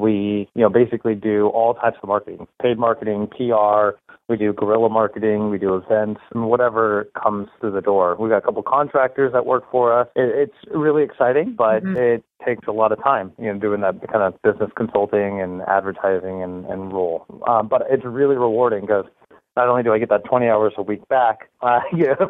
we 0.00 0.48
you 0.54 0.62
know 0.62 0.70
basically 0.70 1.14
do 1.14 1.48
all 1.48 1.74
types 1.74 1.98
of 2.02 2.08
marketing, 2.08 2.46
paid 2.62 2.78
marketing, 2.78 3.28
PR, 3.36 3.98
we 4.30 4.36
do 4.36 4.52
guerrilla 4.52 4.88
marketing, 4.88 5.50
we 5.50 5.58
do 5.58 5.74
events, 5.74 6.20
and 6.32 6.46
whatever 6.46 7.08
comes 7.20 7.48
through 7.58 7.72
the 7.72 7.80
door. 7.80 8.16
We 8.18 8.28
got 8.28 8.36
a 8.36 8.42
couple 8.42 8.62
contractors 8.62 9.32
that 9.32 9.44
work 9.44 9.64
for 9.72 9.98
us. 9.98 10.06
It, 10.14 10.30
it's 10.48 10.72
really 10.72 11.02
exciting, 11.02 11.56
but 11.58 11.82
mm-hmm. 11.82 11.96
it 11.96 12.24
takes 12.46 12.68
a 12.68 12.72
lot 12.72 12.92
of 12.92 13.02
time, 13.02 13.32
you 13.40 13.52
know, 13.52 13.58
doing 13.58 13.80
that 13.80 14.00
kind 14.08 14.22
of 14.22 14.40
business 14.42 14.70
consulting 14.76 15.40
and 15.40 15.62
advertising 15.62 16.44
and, 16.44 16.64
and 16.66 16.92
role. 16.92 17.26
Um, 17.48 17.66
but 17.66 17.82
it's 17.90 18.04
really 18.04 18.36
rewarding 18.36 18.82
because 18.82 19.04
not 19.60 19.68
only 19.68 19.82
do 19.82 19.92
I 19.92 19.98
get 19.98 20.08
that 20.08 20.24
20 20.24 20.48
hours 20.48 20.72
a 20.76 20.82
week 20.82 21.06
back 21.08 21.50
uh, 21.62 21.80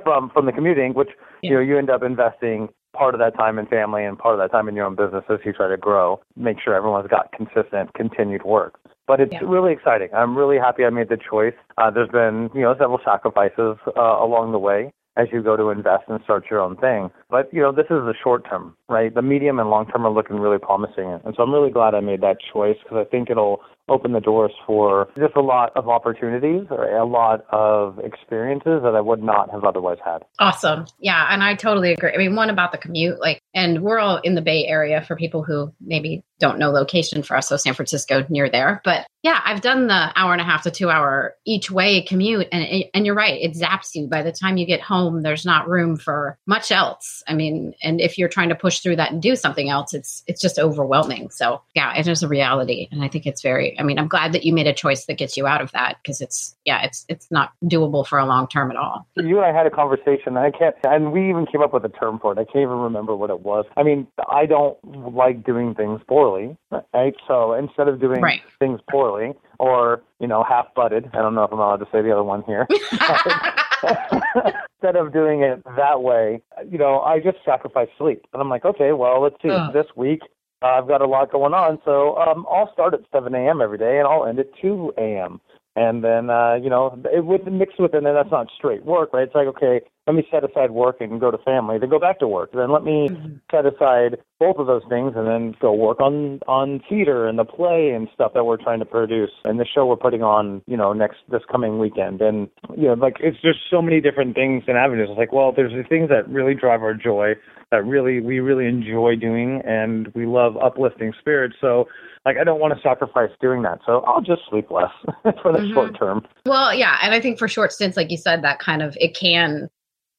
from 0.02 0.30
from 0.30 0.46
the 0.46 0.52
commuting, 0.52 0.94
which 0.94 1.10
yeah. 1.42 1.50
you 1.50 1.56
know 1.56 1.62
you 1.62 1.78
end 1.78 1.90
up 1.90 2.02
investing 2.02 2.68
part 2.92 3.14
of 3.14 3.20
that 3.20 3.36
time 3.36 3.58
in 3.58 3.66
family 3.66 4.04
and 4.04 4.18
part 4.18 4.34
of 4.34 4.40
that 4.40 4.50
time 4.50 4.68
in 4.68 4.74
your 4.74 4.84
own 4.84 4.96
business 4.96 5.24
as 5.30 5.38
you 5.44 5.52
try 5.52 5.68
to 5.68 5.76
grow. 5.76 6.20
Make 6.36 6.58
sure 6.60 6.74
everyone's 6.74 7.08
got 7.08 7.30
consistent, 7.32 7.94
continued 7.94 8.42
work 8.44 8.80
but 9.10 9.18
it's 9.18 9.32
yeah. 9.32 9.40
really 9.42 9.72
exciting. 9.72 10.08
I'm 10.14 10.38
really 10.38 10.56
happy 10.56 10.84
I 10.84 10.90
made 10.90 11.08
the 11.08 11.16
choice. 11.16 11.54
Uh, 11.76 11.90
there's 11.90 12.10
been, 12.10 12.48
you 12.54 12.60
know, 12.60 12.76
several 12.78 13.00
sacrifices 13.04 13.76
uh, 13.96 14.00
along 14.00 14.52
the 14.52 14.60
way 14.60 14.92
as 15.16 15.26
you 15.32 15.42
go 15.42 15.56
to 15.56 15.70
invest 15.70 16.04
and 16.06 16.20
start 16.22 16.44
your 16.48 16.60
own 16.60 16.76
thing. 16.76 17.10
But, 17.28 17.52
you 17.52 17.60
know, 17.60 17.72
this 17.72 17.86
is 17.86 18.06
the 18.06 18.14
short 18.22 18.48
term, 18.48 18.76
right? 18.90 19.14
The 19.14 19.22
medium 19.22 19.58
and 19.58 19.70
long 19.70 19.86
term 19.86 20.04
are 20.06 20.12
looking 20.12 20.36
really 20.36 20.58
promising. 20.58 21.20
And 21.24 21.34
so 21.36 21.42
I'm 21.42 21.52
really 21.52 21.70
glad 21.70 21.94
I 21.94 22.00
made 22.00 22.20
that 22.22 22.38
choice 22.52 22.76
because 22.82 22.98
I 23.06 23.08
think 23.08 23.30
it'll 23.30 23.60
open 23.88 24.12
the 24.12 24.20
doors 24.20 24.52
for 24.66 25.08
just 25.18 25.34
a 25.36 25.40
lot 25.40 25.72
of 25.76 25.88
opportunities 25.88 26.66
or 26.70 26.84
a 26.96 27.04
lot 27.04 27.44
of 27.50 27.98
experiences 27.98 28.82
that 28.82 28.94
I 28.94 29.00
would 29.00 29.22
not 29.22 29.50
have 29.50 29.64
otherwise 29.64 29.98
had. 30.04 30.18
Awesome. 30.38 30.86
Yeah. 31.00 31.26
And 31.28 31.42
I 31.42 31.54
totally 31.56 31.92
agree. 31.92 32.12
I 32.14 32.16
mean, 32.16 32.36
one 32.36 32.50
about 32.50 32.72
the 32.72 32.78
commute, 32.78 33.20
like, 33.20 33.40
and 33.52 33.82
we're 33.82 33.98
all 33.98 34.18
in 34.18 34.36
the 34.36 34.42
Bay 34.42 34.64
Area 34.66 35.02
for 35.02 35.16
people 35.16 35.42
who 35.42 35.72
maybe 35.80 36.22
don't 36.38 36.58
know 36.58 36.70
location 36.70 37.22
for 37.22 37.36
us. 37.36 37.48
So 37.48 37.56
San 37.56 37.74
Francisco 37.74 38.24
near 38.30 38.48
there. 38.48 38.80
But 38.84 39.06
yeah, 39.22 39.40
I've 39.44 39.60
done 39.60 39.88
the 39.88 40.12
hour 40.16 40.32
and 40.32 40.40
a 40.40 40.44
half 40.44 40.62
to 40.62 40.70
two 40.70 40.88
hour 40.88 41.34
each 41.44 41.70
way 41.70 42.00
commute. 42.02 42.48
And, 42.52 42.84
and 42.94 43.04
you're 43.04 43.14
right. 43.14 43.40
It 43.40 43.52
zaps 43.52 43.94
you. 43.94 44.06
By 44.06 44.22
the 44.22 44.32
time 44.32 44.56
you 44.56 44.66
get 44.66 44.80
home, 44.80 45.22
there's 45.22 45.44
not 45.44 45.68
room 45.68 45.96
for 45.96 46.38
much 46.46 46.70
else. 46.70 47.22
I 47.28 47.34
mean, 47.34 47.74
and 47.82 48.00
if 48.00 48.16
you're 48.16 48.28
trying 48.28 48.48
to 48.50 48.54
push 48.54 48.79
through 48.82 48.96
that 48.96 49.12
and 49.12 49.22
do 49.22 49.36
something 49.36 49.68
else, 49.68 49.94
it's, 49.94 50.22
it's 50.26 50.40
just 50.40 50.58
overwhelming. 50.58 51.30
So 51.30 51.62
yeah, 51.74 51.94
it 51.96 52.06
is 52.06 52.22
a 52.22 52.28
reality. 52.28 52.88
And 52.90 53.04
I 53.04 53.08
think 53.08 53.26
it's 53.26 53.42
very, 53.42 53.78
I 53.78 53.82
mean, 53.82 53.98
I'm 53.98 54.08
glad 54.08 54.32
that 54.32 54.44
you 54.44 54.52
made 54.52 54.66
a 54.66 54.72
choice 54.72 55.06
that 55.06 55.14
gets 55.14 55.36
you 55.36 55.46
out 55.46 55.60
of 55.60 55.72
that 55.72 55.98
because 56.02 56.20
it's, 56.20 56.54
yeah, 56.64 56.82
it's, 56.82 57.04
it's 57.08 57.30
not 57.30 57.52
doable 57.64 58.06
for 58.06 58.18
a 58.18 58.26
long 58.26 58.48
term 58.48 58.70
at 58.70 58.76
all. 58.76 59.06
You 59.16 59.38
and 59.38 59.46
I 59.46 59.56
had 59.56 59.66
a 59.66 59.70
conversation. 59.70 60.36
and 60.36 60.38
I 60.38 60.50
can't, 60.50 60.74
and 60.84 61.12
we 61.12 61.28
even 61.28 61.46
came 61.46 61.62
up 61.62 61.72
with 61.72 61.84
a 61.84 61.88
term 61.88 62.18
for 62.18 62.32
it. 62.32 62.38
I 62.38 62.44
can't 62.44 62.62
even 62.62 62.78
remember 62.78 63.16
what 63.16 63.30
it 63.30 63.40
was. 63.40 63.64
I 63.76 63.82
mean, 63.82 64.06
I 64.30 64.46
don't 64.46 64.76
like 65.14 65.44
doing 65.44 65.74
things 65.74 66.00
poorly, 66.08 66.56
right? 66.94 67.14
So 67.26 67.54
instead 67.54 67.88
of 67.88 68.00
doing 68.00 68.20
right. 68.20 68.40
things 68.58 68.80
poorly 68.90 69.32
or, 69.58 70.02
you 70.20 70.26
know, 70.26 70.42
half 70.42 70.74
butted, 70.74 71.10
I 71.12 71.18
don't 71.18 71.34
know 71.34 71.44
if 71.44 71.52
I'm 71.52 71.58
allowed 71.58 71.76
to 71.76 71.88
say 71.92 72.02
the 72.02 72.12
other 72.12 72.24
one 72.24 72.42
here. 72.44 72.66
instead 73.84 74.96
of 74.96 75.12
doing 75.12 75.42
it 75.42 75.62
that 75.76 76.02
way, 76.02 76.42
you 76.68 76.78
know, 76.78 77.00
I 77.00 77.20
just 77.20 77.38
sacrifice 77.44 77.88
sleep. 77.98 78.26
And 78.32 78.42
I'm 78.42 78.48
like, 78.48 78.64
okay, 78.64 78.92
well, 78.92 79.22
let's 79.22 79.36
see. 79.42 79.48
This 79.72 79.86
week, 79.96 80.20
uh, 80.62 80.66
I've 80.66 80.88
got 80.88 81.00
a 81.00 81.06
lot 81.06 81.32
going 81.32 81.54
on, 81.54 81.78
so 81.84 82.16
um, 82.16 82.46
I'll 82.50 82.72
start 82.72 82.94
at 82.94 83.00
7 83.12 83.34
a.m. 83.34 83.60
every 83.62 83.78
day, 83.78 83.98
and 83.98 84.06
I'll 84.06 84.26
end 84.26 84.38
at 84.38 84.46
2 84.60 84.94
a.m 84.98 85.40
and 85.76 86.02
then 86.02 86.30
uh, 86.30 86.54
you 86.54 86.68
know 86.68 87.00
it 87.12 87.24
with 87.24 87.46
mixed 87.46 87.78
with 87.78 87.94
it, 87.94 88.04
and 88.04 88.06
that's 88.06 88.30
not 88.30 88.48
straight 88.56 88.84
work, 88.84 89.12
right? 89.12 89.22
It's 89.22 89.34
like 89.34 89.46
okay, 89.46 89.80
let 90.10 90.16
me 90.16 90.28
set 90.28 90.42
aside 90.42 90.72
work 90.72 90.96
and 91.00 91.20
go 91.20 91.30
to 91.30 91.38
family, 91.38 91.78
then 91.78 91.88
go 91.88 92.00
back 92.00 92.18
to 92.18 92.26
work, 92.26 92.50
then 92.52 92.72
let 92.72 92.82
me 92.82 93.08
mm-hmm. 93.08 93.36
set 93.48 93.64
aside 93.64 94.18
both 94.40 94.56
of 94.56 94.66
those 94.66 94.82
things, 94.88 95.12
and 95.14 95.28
then 95.28 95.54
go 95.60 95.72
work 95.72 96.00
on 96.00 96.40
on 96.48 96.82
theater 96.88 97.28
and 97.28 97.38
the 97.38 97.44
play 97.44 97.90
and 97.90 98.08
stuff 98.12 98.32
that 98.34 98.44
we're 98.44 98.56
trying 98.56 98.80
to 98.80 98.84
produce, 98.84 99.30
and 99.44 99.60
the 99.60 99.64
show 99.64 99.86
we're 99.86 99.94
putting 99.94 100.22
on, 100.22 100.62
you 100.66 100.76
know, 100.76 100.92
next 100.92 101.18
this 101.30 101.42
coming 101.50 101.78
weekend, 101.78 102.20
and 102.20 102.48
you 102.76 102.88
know, 102.88 102.94
like 102.94 103.18
it's 103.20 103.40
just 103.40 103.58
so 103.70 103.80
many 103.80 104.00
different 104.00 104.34
things 104.34 104.64
and 104.66 104.76
avenues. 104.76 105.08
It's 105.10 105.18
like, 105.18 105.32
well, 105.32 105.52
there's 105.54 105.72
the 105.72 105.88
things 105.88 106.08
that 106.08 106.28
really 106.28 106.54
drive 106.54 106.82
our 106.82 106.94
joy, 106.94 107.34
that 107.70 107.84
really 107.84 108.20
we 108.20 108.40
really 108.40 108.66
enjoy 108.66 109.14
doing, 109.14 109.62
and 109.64 110.08
we 110.08 110.26
love 110.26 110.56
uplifting 110.56 111.12
spirits, 111.20 111.54
so 111.60 111.86
like 112.26 112.36
I 112.36 112.42
don't 112.42 112.58
want 112.58 112.74
to 112.74 112.80
sacrifice 112.82 113.30
doing 113.40 113.62
that. 113.62 113.78
So 113.86 114.00
I'll 114.00 114.22
just 114.22 114.42
sleep 114.50 114.72
less 114.72 114.90
for 115.42 115.52
the 115.52 115.58
mm-hmm. 115.58 115.72
short 115.72 115.98
term. 115.98 116.26
Well, 116.46 116.74
yeah, 116.74 116.98
and 117.00 117.14
I 117.14 117.20
think 117.20 117.38
for 117.38 117.46
short 117.46 117.72
stints, 117.72 117.96
like 117.96 118.10
you 118.10 118.16
said, 118.16 118.42
that 118.42 118.58
kind 118.58 118.82
of 118.82 118.96
it 119.00 119.16
can 119.16 119.70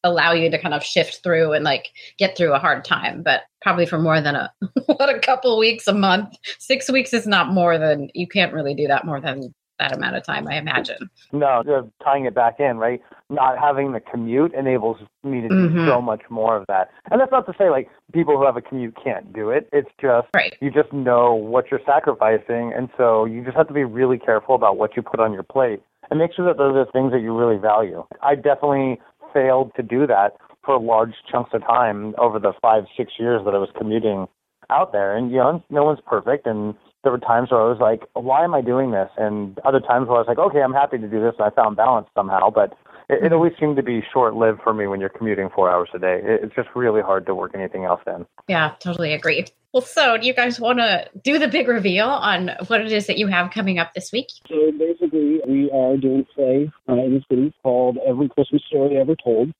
allow 0.03 0.33
you 0.33 0.49
to 0.49 0.59
kind 0.59 0.73
of 0.73 0.83
shift 0.83 1.21
through 1.23 1.53
and 1.53 1.63
like 1.63 1.89
get 2.17 2.35
through 2.35 2.53
a 2.53 2.59
hard 2.59 2.83
time 2.83 3.21
but 3.21 3.41
probably 3.61 3.85
for 3.85 3.99
more 3.99 4.21
than 4.21 4.35
a 4.35 4.51
what 4.85 5.13
a 5.13 5.19
couple 5.19 5.57
weeks 5.57 5.87
a 5.87 5.93
month 5.93 6.35
six 6.59 6.89
weeks 6.91 7.13
is 7.13 7.27
not 7.27 7.51
more 7.51 7.77
than 7.77 8.09
you 8.13 8.27
can't 8.27 8.53
really 8.53 8.73
do 8.73 8.87
that 8.87 9.05
more 9.05 9.21
than 9.21 9.53
that 9.81 9.97
amount 9.97 10.15
of 10.15 10.23
time, 10.23 10.47
I 10.47 10.57
imagine. 10.57 11.09
No, 11.33 11.89
tying 12.03 12.25
it 12.25 12.35
back 12.35 12.59
in, 12.59 12.77
right? 12.77 13.01
Not 13.29 13.57
having 13.57 13.91
the 13.91 13.99
commute 13.99 14.53
enables 14.53 14.97
me 15.23 15.41
to 15.41 15.49
do 15.49 15.69
mm-hmm. 15.69 15.87
so 15.87 16.01
much 16.01 16.21
more 16.29 16.55
of 16.55 16.65
that. 16.67 16.91
And 17.09 17.19
that's 17.19 17.31
not 17.31 17.45
to 17.47 17.53
say 17.57 17.69
like 17.69 17.89
people 18.13 18.37
who 18.37 18.45
have 18.45 18.57
a 18.57 18.61
commute 18.61 18.95
can't 19.03 19.33
do 19.33 19.49
it. 19.49 19.67
It's 19.73 19.89
just 19.99 20.27
right. 20.35 20.55
you 20.61 20.69
just 20.69 20.93
know 20.93 21.33
what 21.33 21.71
you're 21.71 21.81
sacrificing, 21.85 22.73
and 22.75 22.89
so 22.95 23.25
you 23.25 23.43
just 23.43 23.57
have 23.57 23.67
to 23.67 23.73
be 23.73 23.83
really 23.83 24.19
careful 24.19 24.55
about 24.55 24.77
what 24.77 24.95
you 24.95 25.01
put 25.01 25.19
on 25.19 25.33
your 25.33 25.43
plate 25.43 25.81
and 26.09 26.19
make 26.19 26.33
sure 26.33 26.45
that 26.45 26.57
those 26.57 26.75
are 26.75 26.85
things 26.91 27.11
that 27.11 27.21
you 27.21 27.35
really 27.35 27.57
value. 27.57 28.05
I 28.21 28.35
definitely 28.35 28.99
failed 29.33 29.71
to 29.75 29.83
do 29.83 30.07
that 30.07 30.37
for 30.63 30.79
large 30.79 31.13
chunks 31.31 31.51
of 31.53 31.61
time 31.61 32.13
over 32.17 32.39
the 32.39 32.53
five, 32.61 32.83
six 32.95 33.13
years 33.19 33.41
that 33.45 33.55
I 33.55 33.57
was 33.57 33.69
commuting 33.77 34.27
out 34.69 34.91
there. 34.91 35.15
And 35.15 35.31
you 35.31 35.37
know, 35.37 35.63
no 35.69 35.83
one's 35.83 35.99
perfect, 36.05 36.45
and 36.45 36.75
there 37.03 37.11
were 37.11 37.19
times 37.19 37.51
where 37.51 37.61
I 37.61 37.69
was 37.69 37.79
like, 37.79 38.07
why 38.13 38.43
am 38.43 38.53
I 38.53 38.61
doing 38.61 38.91
this? 38.91 39.09
And 39.17 39.59
other 39.65 39.79
times 39.79 40.07
where 40.07 40.17
I 40.17 40.19
was 40.19 40.27
like, 40.27 40.37
okay, 40.37 40.61
I'm 40.61 40.73
happy 40.73 40.97
to 40.97 41.07
do 41.07 41.21
this, 41.21 41.33
and 41.39 41.45
I 41.45 41.49
found 41.49 41.75
balance 41.75 42.07
somehow. 42.15 42.51
But 42.51 42.73
it, 43.09 43.15
it 43.15 43.21
mm-hmm. 43.23 43.33
always 43.33 43.53
seemed 43.59 43.75
to 43.77 43.83
be 43.83 44.03
short 44.13 44.35
lived 44.35 44.61
for 44.63 44.73
me 44.73 44.87
when 44.87 44.99
you're 44.99 45.09
commuting 45.09 45.49
four 45.53 45.69
hours 45.69 45.89
a 45.93 45.99
day. 45.99 46.21
It, 46.23 46.43
it's 46.43 46.55
just 46.55 46.69
really 46.75 47.01
hard 47.01 47.25
to 47.25 47.35
work 47.35 47.51
anything 47.55 47.85
else 47.85 48.01
in. 48.07 48.25
Yeah, 48.47 48.73
totally 48.79 49.13
agree. 49.13 49.45
Well, 49.73 49.81
so 49.81 50.17
do 50.17 50.27
you 50.27 50.33
guys 50.33 50.59
want 50.59 50.79
to 50.79 51.09
do 51.23 51.39
the 51.39 51.47
big 51.47 51.67
reveal 51.67 52.07
on 52.07 52.51
what 52.67 52.81
it 52.81 52.91
is 52.91 53.07
that 53.07 53.17
you 53.17 53.27
have 53.27 53.51
coming 53.51 53.79
up 53.79 53.93
this 53.93 54.11
week? 54.11 54.27
So 54.49 54.71
we 55.11 55.71
are 55.71 55.97
doing 55.97 56.21
a 56.29 56.33
play 56.33 56.71
uh, 56.89 56.93
in 56.93 57.15
the 57.15 57.23
city 57.29 57.53
called 57.63 57.97
Every 58.05 58.29
Christmas 58.29 58.63
Story 58.67 58.97
Ever 58.97 59.15
Told 59.15 59.51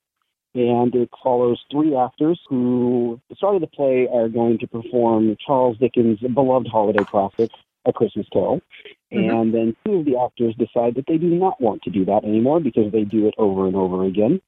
and 0.54 0.94
it 0.94 1.10
follows 1.24 1.64
three 1.72 1.96
actors 1.96 2.40
who, 2.50 3.20
at 3.24 3.30
the 3.30 3.36
start 3.36 3.56
of 3.56 3.62
the 3.62 3.68
play, 3.68 4.08
are 4.12 4.28
going 4.28 4.58
to 4.60 4.68
perform 4.68 5.38
Charles 5.46 5.78
Dickens' 5.78 6.20
beloved 6.20 6.68
holiday 6.68 7.04
classic, 7.06 7.52
A 7.86 7.94
Christmas 7.94 8.28
Carol. 8.34 8.62
Mm-hmm. 9.14 9.30
And 9.30 9.54
then 9.54 9.76
two 9.86 10.00
of 10.00 10.06
the 10.06 10.20
actors 10.20 10.54
decide 10.56 10.96
that 10.96 11.06
they 11.08 11.18
do 11.18 11.28
not 11.28 11.62
want 11.62 11.84
to 11.84 11.90
do 11.90 12.04
that 12.06 12.26
anymore 12.26 12.60
because 12.60 12.92
they 12.92 13.04
do 13.04 13.28
it 13.28 13.34
over 13.38 13.66
and 13.66 13.76
over 13.76 14.04
again. 14.04 14.42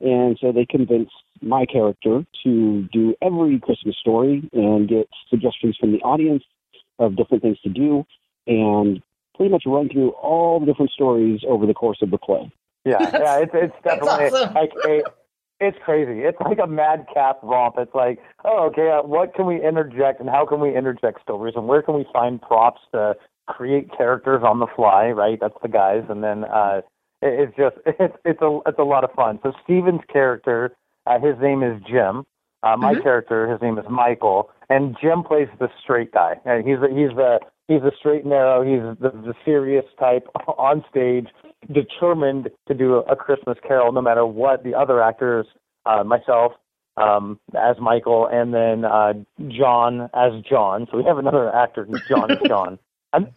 And 0.00 0.38
so 0.40 0.52
they 0.52 0.64
convince 0.64 1.10
my 1.42 1.66
character 1.66 2.24
to 2.44 2.88
do 2.92 3.14
every 3.20 3.58
Christmas 3.60 3.96
story 3.98 4.48
and 4.52 4.88
get 4.88 5.08
suggestions 5.28 5.76
from 5.78 5.92
the 5.92 6.00
audience 6.02 6.44
of 6.98 7.16
different 7.16 7.42
things 7.42 7.58
to 7.60 7.70
do 7.70 8.04
and 8.46 9.02
pretty 9.40 9.50
much 9.50 9.62
run 9.64 9.88
through 9.88 10.10
all 10.10 10.60
the 10.60 10.66
different 10.66 10.90
stories 10.90 11.40
over 11.48 11.64
the 11.64 11.72
course 11.72 11.96
of 12.02 12.10
the 12.10 12.18
play. 12.18 12.52
Yeah, 12.84 12.98
yeah, 13.00 13.38
it's 13.38 13.52
it's 13.54 13.74
definitely 13.82 14.26
awesome. 14.26 14.52
like 14.52 14.70
a 14.86 15.00
it's 15.60 15.78
crazy. 15.82 16.24
It's 16.24 16.36
like 16.42 16.58
a 16.62 16.66
madcap 16.66 17.38
romp. 17.42 17.76
It's 17.78 17.94
like, 17.94 18.18
oh, 18.44 18.66
okay, 18.66 18.90
uh, 18.90 19.00
what 19.02 19.34
can 19.34 19.46
we 19.46 19.66
interject 19.66 20.20
and 20.20 20.28
how 20.28 20.44
can 20.44 20.60
we 20.60 20.76
interject 20.76 21.22
stories 21.22 21.54
and 21.56 21.66
where 21.66 21.80
can 21.80 21.94
we 21.94 22.04
find 22.12 22.42
props 22.42 22.82
to 22.92 23.16
create 23.48 23.88
characters 23.96 24.42
on 24.44 24.58
the 24.58 24.66
fly? 24.76 25.08
Right, 25.08 25.38
that's 25.40 25.56
the 25.62 25.68
guys, 25.68 26.04
and 26.10 26.22
then 26.22 26.44
uh, 26.44 26.82
it, 27.22 27.48
it's 27.48 27.56
just 27.56 27.76
it's 27.98 28.16
it's 28.26 28.42
a 28.42 28.58
it's 28.66 28.78
a 28.78 28.84
lot 28.84 29.04
of 29.04 29.12
fun. 29.12 29.38
So 29.42 29.54
Steven's 29.64 30.02
character, 30.12 30.76
uh, 31.06 31.18
his 31.18 31.36
name 31.40 31.62
is 31.62 31.80
Jim. 31.88 32.26
Uh, 32.62 32.76
my 32.76 32.92
mm-hmm. 32.92 33.02
character, 33.02 33.50
his 33.50 33.62
name 33.62 33.78
is 33.78 33.86
Michael, 33.88 34.50
and 34.68 34.94
Jim 35.00 35.22
plays 35.22 35.48
the 35.58 35.70
straight 35.82 36.12
guy. 36.12 36.34
Uh, 36.44 36.56
he's 36.56 36.76
the, 36.78 36.88
he's 36.88 37.16
the 37.16 37.40
he's 37.70 37.82
a 37.82 37.92
straight 37.98 38.22
and 38.22 38.30
narrow. 38.30 38.62
He's 38.62 38.98
the, 39.00 39.10
the 39.10 39.34
serious 39.44 39.84
type 39.98 40.26
on 40.58 40.84
stage 40.90 41.28
determined 41.72 42.50
to 42.68 42.74
do 42.74 42.96
a 42.96 43.14
Christmas 43.14 43.56
Carol, 43.66 43.92
no 43.92 44.02
matter 44.02 44.26
what 44.26 44.64
the 44.64 44.74
other 44.74 45.02
actors, 45.02 45.46
uh, 45.86 46.02
myself 46.04 46.52
um, 46.96 47.38
as 47.56 47.76
Michael, 47.80 48.26
and 48.26 48.52
then 48.52 48.84
uh, 48.84 49.12
John 49.48 50.10
as 50.14 50.32
John. 50.48 50.88
So 50.90 50.98
we 50.98 51.04
have 51.04 51.18
another 51.18 51.54
actor, 51.54 51.86
John 52.08 52.30
as 52.30 52.38
John. 52.46 52.78
And, 53.12 53.28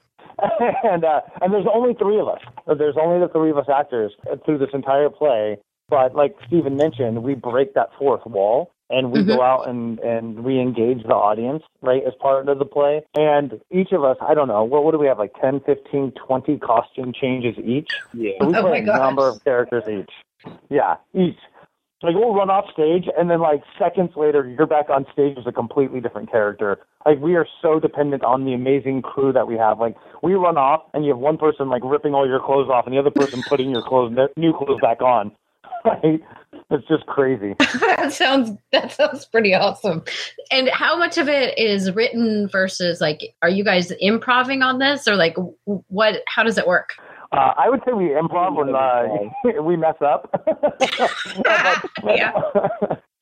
and 0.84 1.06
uh, 1.06 1.22
and 1.42 1.54
there's 1.54 1.68
only 1.72 1.94
three 1.94 2.20
of 2.20 2.28
us. 2.28 2.40
There's 2.66 2.96
only 3.00 3.20
the 3.20 3.32
three 3.32 3.52
of 3.52 3.58
us 3.60 3.68
actors 3.72 4.14
through 4.44 4.58
this 4.58 4.70
entire 4.74 5.10
play. 5.12 5.58
But 5.90 6.16
like 6.16 6.36
Stephen 6.48 6.76
mentioned, 6.76 7.22
we 7.22 7.36
break 7.36 7.76
that 7.76 7.90
fourth 8.00 8.26
wall 8.26 8.73
and 8.94 9.12
we 9.12 9.20
mm-hmm. 9.20 9.30
go 9.30 9.42
out 9.42 9.68
and 9.68 10.00
and 10.00 10.44
we 10.44 10.60
engage 10.60 11.04
the 11.04 11.14
audience 11.14 11.64
right 11.82 12.04
as 12.06 12.14
part 12.20 12.48
of 12.48 12.60
the 12.60 12.66
play. 12.66 13.02
And 13.16 13.60
each 13.72 13.92
of 13.92 14.04
us 14.04 14.18
i 14.22 14.34
don't 14.34 14.48
know 14.48 14.64
what, 14.64 14.84
what 14.84 14.92
do 14.92 15.00
we 15.00 15.08
have 15.08 15.20
like 15.20 15.34
10 15.42 15.62
15 15.62 16.12
20 16.12 16.58
costume 16.60 17.14
changes 17.14 17.58
each? 17.64 17.90
Yeah. 18.14 18.34
So 18.40 18.48
we 18.48 18.56
oh 18.58 18.62
play 18.62 18.80
a 18.80 18.84
number 18.84 19.28
of 19.28 19.44
characters 19.44 19.84
each. 19.88 20.54
Yeah 20.70 20.96
each. 21.14 21.38
Like 22.04 22.16
we'll 22.16 22.36
run 22.36 22.50
off 22.50 22.66
stage 22.74 23.06
and 23.18 23.30
then 23.30 23.40
like 23.40 23.64
seconds 23.80 24.12
later 24.18 24.46
you're 24.46 24.68
back 24.68 24.90
on 24.90 25.06
stage 25.14 25.38
as 25.38 25.48
a 25.48 25.54
completely 25.54 26.02
different 26.02 26.30
character. 26.30 26.80
Like 27.06 27.20
we 27.20 27.36
are 27.36 27.48
so 27.62 27.80
dependent 27.80 28.24
on 28.24 28.44
the 28.44 28.54
amazing 28.54 29.02
crew 29.02 29.32
that 29.32 29.48
we 29.48 29.58
have. 29.58 29.80
Like 29.80 29.96
we 30.22 30.34
run 30.34 30.58
off 30.58 30.84
and 30.94 31.06
you 31.06 31.12
have 31.12 31.20
one 31.20 31.38
person 31.38 31.70
like 31.70 31.82
ripping 31.86 32.14
all 32.14 32.28
your 32.28 32.42
clothes 32.42 32.70
off 32.70 32.86
and 32.86 32.94
the 32.94 33.00
other 33.00 33.12
person 33.12 33.42
putting 33.48 33.72
your 33.72 33.82
clothes 33.82 34.18
new 34.36 34.54
clothes 34.54 34.82
back 34.82 35.02
on 35.02 35.32
right 35.86 36.22
it's 36.74 36.88
just 36.88 37.06
crazy. 37.06 37.56
that 37.60 38.12
sounds 38.12 38.52
that 38.72 38.92
sounds 38.92 39.26
pretty 39.26 39.54
awesome. 39.54 40.04
And 40.52 40.70
how 40.70 40.98
much 40.98 41.18
of 41.18 41.28
it 41.30 41.58
is 41.58 41.92
written 41.92 42.48
versus 42.48 43.00
like 43.00 43.36
are 43.42 43.50
you 43.50 43.64
guys 43.64 43.92
improving 44.00 44.64
on 44.64 44.80
this 44.80 45.08
or 45.08 45.16
like 45.16 45.38
what 45.64 46.24
how 46.28 46.44
does 46.44 46.58
it 46.58 46.68
work? 46.68 46.94
Uh, 47.32 47.54
I 47.58 47.70
would 47.70 47.82
say 47.86 47.94
we 47.94 48.10
improv 48.10 48.56
when 48.56 48.76
uh, 48.76 49.62
we 49.62 49.76
mess 49.76 49.96
up. 50.02 50.30
yeah. 52.06 52.32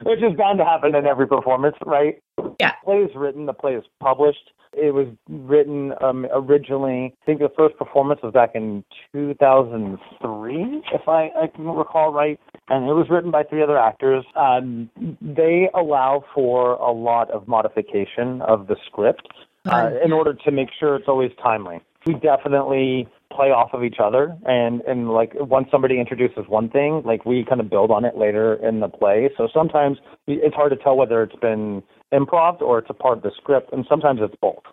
Which 0.04 0.20
is 0.20 0.36
bound 0.38 0.60
to 0.60 0.66
happen 0.66 0.96
in 0.96 1.06
every 1.06 1.28
performance, 1.28 1.76
right? 1.86 2.22
Yeah. 2.60 2.72
The 2.72 2.86
play 2.86 2.98
is 2.98 3.12
written, 3.16 3.46
the 3.46 3.54
play 3.54 3.74
is 3.74 3.84
published. 4.00 4.52
It 4.74 4.94
was 4.94 5.08
written 5.30 5.94
um, 6.02 6.26
originally, 6.34 7.14
I 7.22 7.26
think 7.26 7.40
the 7.40 7.52
first 7.58 7.78
performance 7.78 8.22
was 8.24 8.32
back 8.34 8.52
in 8.56 8.86
2003, 9.14 10.84
if 10.94 11.10
I, 11.10 11.30
I 11.42 11.48
can 11.54 11.66
recall 11.66 12.14
right. 12.14 12.40
And 12.70 12.90
it 12.90 12.94
was 12.94 13.08
written 13.10 13.32
by 13.32 13.44
three 13.44 13.62
other 13.62 13.78
actors. 13.78 14.24
Um, 14.36 14.90
they 15.22 15.70
allow 15.74 16.24
for 16.34 16.74
a 16.74 16.92
lot 16.92 17.30
of 17.32 17.48
modification 17.50 18.42
of 18.44 18.68
the 18.68 18.78
script 18.88 19.28
uh, 19.66 19.90
in 20.04 20.14
order 20.14 20.34
to 20.34 20.52
make 20.52 20.70
sure 20.80 20.96
it's 20.96 21.08
always 21.08 21.32
timely. 21.44 21.82
We 22.06 22.14
definitely 22.14 23.10
play 23.36 23.48
off 23.48 23.70
of 23.74 23.84
each 23.84 23.98
other 24.04 24.36
and 24.46 24.82
and 24.82 25.10
like 25.10 25.32
once 25.36 25.68
somebody 25.72 26.00
introduces 26.00 26.44
one 26.48 26.70
thing 26.70 27.02
like 27.06 27.26
we 27.26 27.46
kind 27.48 27.62
of 27.62 27.70
build 27.70 27.92
on 27.92 28.06
it 28.06 28.18
later 28.18 28.56
in 28.68 28.80
the 28.80 28.90
play 28.90 29.30
so 29.38 29.48
sometimes 29.54 29.98
it's 30.28 30.56
hard 30.56 30.72
to 30.72 30.78
tell 30.78 30.98
whether 30.98 31.24
it's 31.24 31.36
been 31.38 31.82
improv 32.14 32.62
or 32.62 32.80
it's 32.80 32.90
a 32.90 32.94
part 32.94 33.18
of 33.18 33.24
the 33.24 33.32
script, 33.38 33.72
and 33.72 33.86
sometimes 33.90 34.20
it's 34.22 34.36
both. 34.42 34.64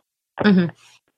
Mm-hmm. 0.40 0.66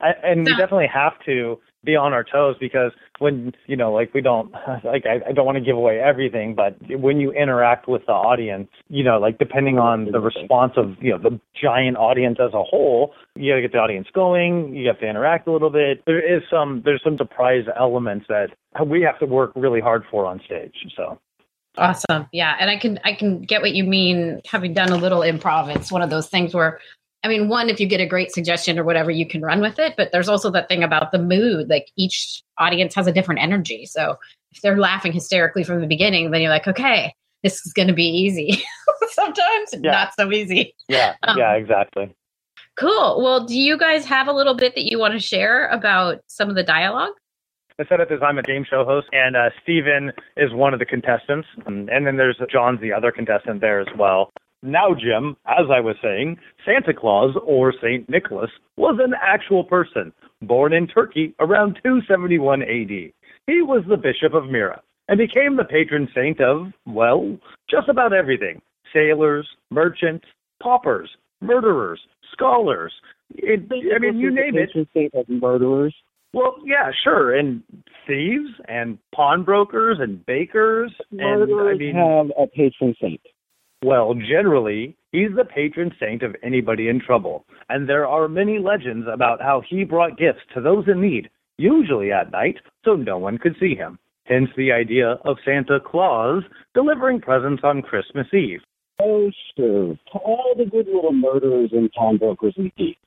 I, 0.00 0.12
and 0.25 0.44
we 0.44 0.52
definitely 0.56 0.88
have 0.92 1.12
to 1.26 1.59
be 1.84 1.96
on 1.96 2.12
our 2.12 2.25
toes 2.25 2.56
because 2.60 2.92
when 3.18 3.52
you 3.66 3.76
know, 3.76 3.92
like 3.92 4.12
we 4.14 4.20
don't 4.20 4.52
like 4.84 5.04
I, 5.06 5.20
I 5.28 5.32
don't 5.32 5.46
want 5.46 5.56
to 5.56 5.64
give 5.64 5.76
away 5.76 6.00
everything, 6.00 6.54
but 6.54 6.76
when 6.88 7.20
you 7.20 7.32
interact 7.32 7.88
with 7.88 8.06
the 8.06 8.12
audience, 8.12 8.68
you 8.88 9.04
know, 9.04 9.18
like 9.18 9.38
depending 9.38 9.78
on 9.78 10.10
the 10.12 10.20
response 10.20 10.72
of 10.76 10.96
you 11.00 11.10
know 11.10 11.18
the 11.18 11.40
giant 11.60 11.96
audience 11.96 12.38
as 12.40 12.52
a 12.54 12.62
whole, 12.62 13.14
you 13.37 13.52
got 13.52 13.56
to 13.56 13.62
get 13.62 13.72
the 13.72 13.78
audience 13.78 14.08
going. 14.14 14.75
You 14.75 14.88
have 14.88 15.00
to 15.00 15.08
interact 15.08 15.46
a 15.49 15.52
little 15.52 15.70
bit. 15.70 16.02
There 16.06 16.20
is 16.20 16.42
some 16.50 16.82
there's 16.84 17.02
some 17.02 17.16
surprise 17.16 17.64
elements 17.78 18.26
that 18.28 18.49
we 18.87 19.02
have 19.02 19.18
to 19.20 19.26
work 19.26 19.52
really 19.54 19.80
hard 19.80 20.04
for 20.10 20.26
on 20.26 20.40
stage. 20.44 20.75
So 20.96 21.18
Awesome. 21.78 22.26
Yeah. 22.32 22.56
And 22.58 22.68
I 22.68 22.76
can 22.76 22.99
I 23.04 23.14
can 23.14 23.42
get 23.42 23.62
what 23.62 23.72
you 23.72 23.84
mean 23.84 24.40
having 24.44 24.75
done 24.75 24.90
a 24.90 24.96
little 24.96 25.20
improv. 25.20 25.75
It's 25.75 25.92
one 25.92 26.02
of 26.02 26.10
those 26.10 26.28
things 26.28 26.52
where 26.52 26.80
I 27.22 27.28
mean, 27.28 27.48
one, 27.48 27.68
if 27.68 27.80
you 27.80 27.86
get 27.86 28.00
a 28.00 28.06
great 28.06 28.32
suggestion 28.32 28.78
or 28.78 28.84
whatever, 28.84 29.10
you 29.10 29.26
can 29.26 29.42
run 29.42 29.60
with 29.60 29.78
it. 29.78 29.94
But 29.96 30.10
there's 30.12 30.28
also 30.28 30.50
that 30.50 30.68
thing 30.68 30.82
about 30.82 31.12
the 31.12 31.18
mood. 31.18 31.68
Like 31.68 31.88
each 31.96 32.42
audience 32.58 32.94
has 32.94 33.06
a 33.06 33.12
different 33.12 33.42
energy. 33.42 33.84
So 33.86 34.16
if 34.52 34.62
they're 34.62 34.78
laughing 34.78 35.12
hysterically 35.12 35.64
from 35.64 35.80
the 35.80 35.86
beginning, 35.86 36.30
then 36.30 36.40
you're 36.40 36.50
like, 36.50 36.66
okay, 36.66 37.14
this 37.42 37.64
is 37.66 37.72
going 37.72 37.88
to 37.88 37.94
be 37.94 38.06
easy. 38.06 38.62
Sometimes 39.10 39.74
yeah. 39.74 39.90
not 39.90 40.14
so 40.18 40.32
easy. 40.32 40.74
Yeah. 40.88 41.14
Um, 41.22 41.38
yeah, 41.38 41.54
exactly. 41.54 42.14
Cool. 42.76 43.22
Well, 43.22 43.44
do 43.44 43.58
you 43.58 43.76
guys 43.76 44.06
have 44.06 44.26
a 44.26 44.32
little 44.32 44.54
bit 44.54 44.74
that 44.74 44.90
you 44.90 44.98
want 44.98 45.12
to 45.14 45.20
share 45.20 45.68
about 45.68 46.20
some 46.26 46.48
of 46.48 46.54
the 46.54 46.62
dialogue? 46.62 47.12
I 47.78 47.84
said 47.88 48.00
it 48.00 48.12
as 48.12 48.20
I'm 48.22 48.38
a 48.38 48.42
game 48.42 48.64
show 48.68 48.84
host, 48.84 49.08
and 49.12 49.36
uh, 49.36 49.48
Steven 49.62 50.12
is 50.36 50.52
one 50.52 50.74
of 50.74 50.80
the 50.80 50.86
contestants. 50.86 51.48
And 51.66 51.88
then 51.88 52.16
there's 52.16 52.38
John's 52.52 52.80
the 52.80 52.92
other 52.92 53.10
contestant 53.10 53.60
there 53.60 53.80
as 53.80 53.88
well. 53.98 54.30
Now, 54.62 54.94
Jim, 54.94 55.36
as 55.46 55.66
I 55.74 55.80
was 55.80 55.96
saying, 56.02 56.36
Santa 56.66 56.92
Claus, 56.92 57.34
or 57.46 57.72
St. 57.72 58.08
Nicholas, 58.08 58.50
was 58.76 58.98
an 59.02 59.14
actual 59.20 59.64
person, 59.64 60.12
born 60.42 60.72
in 60.72 60.86
Turkey 60.86 61.34
around 61.40 61.78
271 61.82 62.62
AD. 62.62 63.12
He 63.46 63.62
was 63.62 63.84
the 63.88 63.96
Bishop 63.96 64.34
of 64.34 64.50
Myra 64.50 64.82
and 65.08 65.18
became 65.18 65.56
the 65.56 65.64
patron 65.64 66.08
saint 66.14 66.40
of, 66.40 66.68
well, 66.86 67.36
just 67.70 67.88
about 67.88 68.12
everything 68.12 68.60
sailors, 68.92 69.49
merchants, 69.70 70.26
paupers, 70.62 71.08
murderers, 71.40 72.00
scholars. 72.32 72.92
It, 73.34 73.60
I 73.94 73.99
mean, 73.99 74.18
you 74.18 74.30
name 74.30 74.56
it. 74.56 74.66
Patron 74.68 74.88
saint 74.94 75.14
of 75.14 75.28
murderers. 75.28 75.94
Well, 76.32 76.56
yeah, 76.64 76.90
sure, 77.02 77.36
and 77.36 77.62
thieves 78.06 78.50
and 78.68 78.99
pawnbrokers 79.14 79.99
and 80.00 80.25
bakers 80.26 80.92
Murderers 81.10 81.78
and 81.80 81.92
I 81.92 81.92
mean, 81.92 81.94
have 81.94 82.26
a 82.38 82.46
patron 82.46 82.94
saint. 83.00 83.20
Well, 83.82 84.12
generally, 84.14 84.95
he's 85.10 85.30
the 85.34 85.45
patron 85.45 85.90
saint 85.99 86.23
of 86.23 86.36
anybody 86.43 86.88
in 86.88 87.00
trouble, 87.00 87.47
and 87.71 87.88
there 87.88 88.06
are 88.06 88.28
many 88.28 88.58
legends 88.58 89.06
about 89.10 89.40
how 89.40 89.62
he 89.69 89.84
brought 89.84 90.19
gifts 90.19 90.40
to 90.54 90.60
those 90.60 90.84
in 90.86 91.00
need, 91.00 91.30
usually 91.56 92.12
at 92.12 92.30
night, 92.30 92.56
so 92.84 92.95
no 92.95 93.16
one 93.16 93.38
could 93.38 93.56
see 93.58 93.75
him. 93.75 93.99
Hence 94.25 94.50
the 94.54 94.71
idea 94.71 95.19
of 95.25 95.38
Santa 95.45 95.80
Claus 95.80 96.43
delivering 96.75 97.21
presents 97.21 97.62
on 97.64 97.80
Christmas 97.80 98.26
Eve. 98.34 98.60
Oh, 99.00 99.30
sure. 99.56 99.95
To 100.12 100.19
all 100.19 100.54
the 100.56 100.66
good 100.66 100.86
little 100.86 101.12
murderers 101.12 101.71
and 101.73 101.90
pawnbrokers 101.93 102.54
and 102.58 102.71
thieves. 102.76 102.99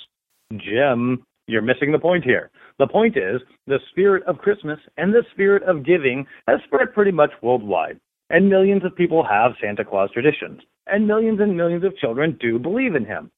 Jim, 0.53 1.23
you're 1.47 1.61
missing 1.61 1.91
the 1.91 1.99
point 1.99 2.23
here. 2.23 2.49
The 2.79 2.87
point 2.87 3.15
is, 3.15 3.41
the 3.67 3.79
spirit 3.91 4.23
of 4.23 4.39
Christmas 4.39 4.79
and 4.97 5.13
the 5.13 5.23
spirit 5.31 5.61
of 5.63 5.85
giving 5.85 6.25
has 6.47 6.59
spread 6.65 6.93
pretty 6.93 7.11
much 7.11 7.31
worldwide, 7.43 7.99
and 8.29 8.49
millions 8.49 8.83
of 8.85 8.95
people 8.95 9.23
have 9.23 9.53
Santa 9.61 9.85
Claus 9.85 10.09
traditions, 10.11 10.61
and 10.87 11.07
millions 11.07 11.39
and 11.39 11.55
millions 11.55 11.83
of 11.83 11.95
children 11.97 12.37
do 12.39 12.59
believe 12.59 12.95
in 12.95 13.05
him. 13.05 13.31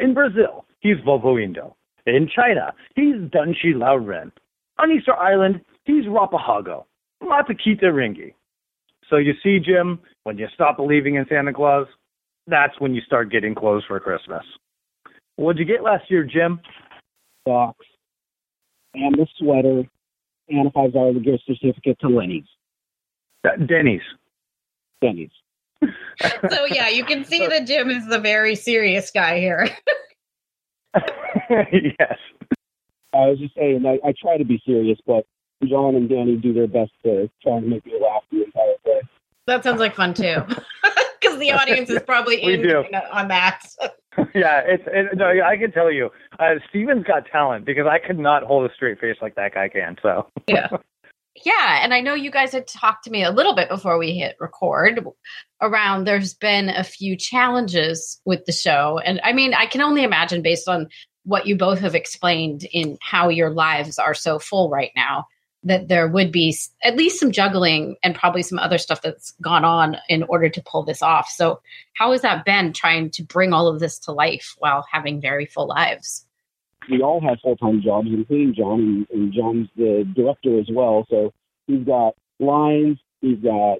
In 0.00 0.14
Brazil, 0.14 0.66
he's 0.80 0.96
Vovô 1.06 1.42
Indo. 1.42 1.76
In 2.06 2.28
China, 2.34 2.72
he's 2.96 3.14
Dunshi 3.14 3.74
Laoren. 3.74 4.32
On 4.78 4.90
Easter 4.90 5.14
Island, 5.14 5.60
he's 5.84 6.04
Rapahago, 6.04 6.84
Matakita 7.22 7.84
Ringi. 7.84 8.34
So 9.08 9.16
you 9.16 9.34
see, 9.42 9.58
Jim, 9.58 10.00
when 10.24 10.38
you 10.38 10.48
stop 10.54 10.76
believing 10.76 11.16
in 11.16 11.26
Santa 11.28 11.52
Claus, 11.52 11.86
that's 12.46 12.78
when 12.80 12.94
you 12.94 13.00
start 13.02 13.30
getting 13.30 13.54
clothes 13.54 13.84
for 13.86 14.00
Christmas. 14.00 14.42
What'd 15.36 15.58
you 15.58 15.64
get 15.64 15.82
last 15.82 16.10
year, 16.10 16.24
Jim? 16.24 16.60
Socks 17.46 17.86
and 18.94 19.14
the 19.14 19.26
sweater 19.38 19.84
and 20.48 20.66
a 20.66 20.70
five 20.70 20.92
dollar 20.92 21.14
gift 21.14 21.44
certificate 21.46 21.98
to 22.00 22.08
Lenny's. 22.08 22.44
Uh, 23.44 23.56
Denny's. 23.66 24.02
Denny's. 25.02 25.30
so 26.48 26.64
yeah, 26.70 26.88
you 26.88 27.04
can 27.04 27.24
see 27.24 27.46
that 27.46 27.66
Jim 27.66 27.90
is 27.90 28.06
the 28.06 28.18
very 28.18 28.54
serious 28.54 29.10
guy 29.10 29.38
here. 29.38 29.68
yes. 31.50 32.18
I 33.14 33.28
was 33.28 33.38
just 33.38 33.54
saying, 33.54 33.84
I, 33.86 33.98
I 34.06 34.14
try 34.20 34.38
to 34.38 34.44
be 34.44 34.62
serious, 34.64 34.98
but 35.06 35.26
John 35.66 35.94
and 35.94 36.08
Danny 36.08 36.36
do 36.36 36.52
their 36.52 36.66
best 36.66 36.92
to 37.04 37.30
try 37.42 37.58
and 37.58 37.68
make 37.68 37.84
me 37.84 37.94
laugh 38.00 38.22
the 38.30 38.44
entire 38.44 38.74
play. 38.84 39.00
That 39.46 39.64
sounds 39.64 39.80
like 39.80 39.94
fun 39.94 40.14
too, 40.14 40.36
because 41.20 41.38
the 41.38 41.52
audience 41.52 41.90
is 41.90 42.00
probably 42.02 42.42
in 42.42 42.64
on 43.12 43.28
that. 43.28 43.66
yeah, 44.34 44.62
it's 44.64 44.84
it, 44.86 45.16
no, 45.16 45.26
I 45.44 45.56
can 45.56 45.72
tell 45.72 45.90
you, 45.90 46.10
uh, 46.38 46.54
Steven's 46.68 47.04
got 47.04 47.26
talent 47.26 47.64
because 47.64 47.86
I 47.86 47.98
could 47.98 48.18
not 48.18 48.44
hold 48.44 48.70
a 48.70 48.74
straight 48.74 49.00
face 49.00 49.16
like 49.20 49.34
that 49.34 49.54
guy 49.54 49.68
can. 49.68 49.96
So 50.00 50.28
yeah, 50.46 50.68
yeah, 51.34 51.80
and 51.82 51.94
I 51.94 52.00
know 52.00 52.14
you 52.14 52.30
guys 52.30 52.52
had 52.52 52.66
talked 52.66 53.04
to 53.04 53.10
me 53.10 53.24
a 53.24 53.30
little 53.30 53.54
bit 53.54 53.68
before 53.68 53.98
we 53.98 54.12
hit 54.12 54.36
record 54.38 55.04
around. 55.60 56.04
There's 56.04 56.34
been 56.34 56.68
a 56.68 56.84
few 56.84 57.16
challenges 57.16 58.20
with 58.24 58.44
the 58.44 58.52
show, 58.52 58.98
and 58.98 59.20
I 59.24 59.32
mean, 59.32 59.54
I 59.54 59.66
can 59.66 59.80
only 59.80 60.04
imagine 60.04 60.42
based 60.42 60.68
on 60.68 60.88
what 61.24 61.46
you 61.46 61.56
both 61.56 61.78
have 61.80 61.94
explained 61.94 62.64
in 62.64 62.98
how 63.00 63.28
your 63.28 63.50
lives 63.50 63.98
are 63.98 64.14
so 64.14 64.38
full 64.38 64.68
right 64.68 64.90
now 64.96 65.26
that 65.64 65.88
there 65.88 66.08
would 66.08 66.32
be 66.32 66.56
at 66.82 66.96
least 66.96 67.20
some 67.20 67.30
juggling 67.30 67.96
and 68.02 68.14
probably 68.14 68.42
some 68.42 68.58
other 68.58 68.78
stuff 68.78 69.00
that's 69.00 69.32
gone 69.40 69.64
on 69.64 69.96
in 70.08 70.24
order 70.24 70.48
to 70.48 70.62
pull 70.62 70.82
this 70.82 71.02
off. 71.02 71.28
So, 71.28 71.60
how 71.94 72.12
has 72.12 72.22
that 72.22 72.44
been 72.44 72.72
trying 72.72 73.10
to 73.12 73.22
bring 73.22 73.52
all 73.52 73.68
of 73.68 73.80
this 73.80 73.98
to 74.00 74.12
life 74.12 74.54
while 74.58 74.84
having 74.90 75.20
very 75.20 75.46
full 75.46 75.68
lives? 75.68 76.26
We 76.90 77.02
all 77.02 77.20
have 77.20 77.38
full 77.42 77.56
time 77.56 77.82
jobs, 77.82 78.08
including 78.10 78.54
John, 78.54 78.80
and, 78.80 79.06
and, 79.10 79.32
John's 79.32 79.68
the 79.76 80.04
director 80.14 80.58
as 80.58 80.66
well. 80.70 81.06
So, 81.08 81.32
He's 81.66 81.84
got 81.84 82.14
lines. 82.38 82.98
He's 83.20 83.38
got 83.38 83.78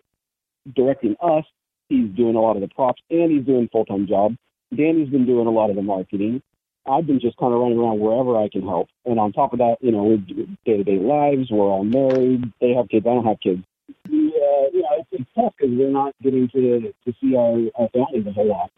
directing 0.75 1.17
us. 1.21 1.45
He's 1.89 2.09
doing 2.11 2.37
a 2.37 2.41
lot 2.41 2.57
of 2.57 2.63
the 2.63 2.69
props, 2.69 3.03
and 3.11 3.31
he's 3.31 3.45
doing 3.45 3.69
full 3.71 3.85
time 3.85 4.07
job. 4.07 4.37
Danny's 4.75 5.11
been 5.11 5.27
doing 5.27 5.47
a 5.47 5.51
lot 5.51 5.71
of 5.71 5.77
the 5.77 5.83
marketing. 5.83 6.43
I've 6.89 7.07
been 7.07 7.21
just 7.21 7.37
kind 7.37 7.53
of 7.53 7.61
running 7.61 7.79
around 7.79 8.01
wherever 8.01 8.37
I 8.37 8.49
can 8.49 8.63
help. 8.63 8.89
And 9.05 9.21
on 9.21 9.33
top 9.33 9.53
of 9.53 9.59
that, 9.61 9.77
you 9.81 9.93
know, 9.93 10.17
day 10.65 10.77
to 10.79 10.85
day 10.85 10.99
lives. 10.99 11.51
We're 11.51 11.65
all 11.65 11.85
married. 11.85 12.53
They 12.61 12.73
have 12.73 12.89
kids. 12.89 13.07
I 13.07 13.15
don't 13.15 13.27
have 13.27 13.41
kids. 13.41 13.63
Uh, 13.91 14.11
you 14.11 14.87
it's, 14.99 15.09
it's 15.13 15.31
tough 15.35 15.55
because 15.59 15.77
we're 15.77 15.91
not 15.91 16.15
getting 16.23 16.49
to 16.49 16.93
to 17.05 17.15
see 17.21 17.37
our, 17.37 17.59
our 17.77 17.89
families 17.91 18.27
a 18.27 18.33
whole 18.33 18.49
lot 18.49 18.71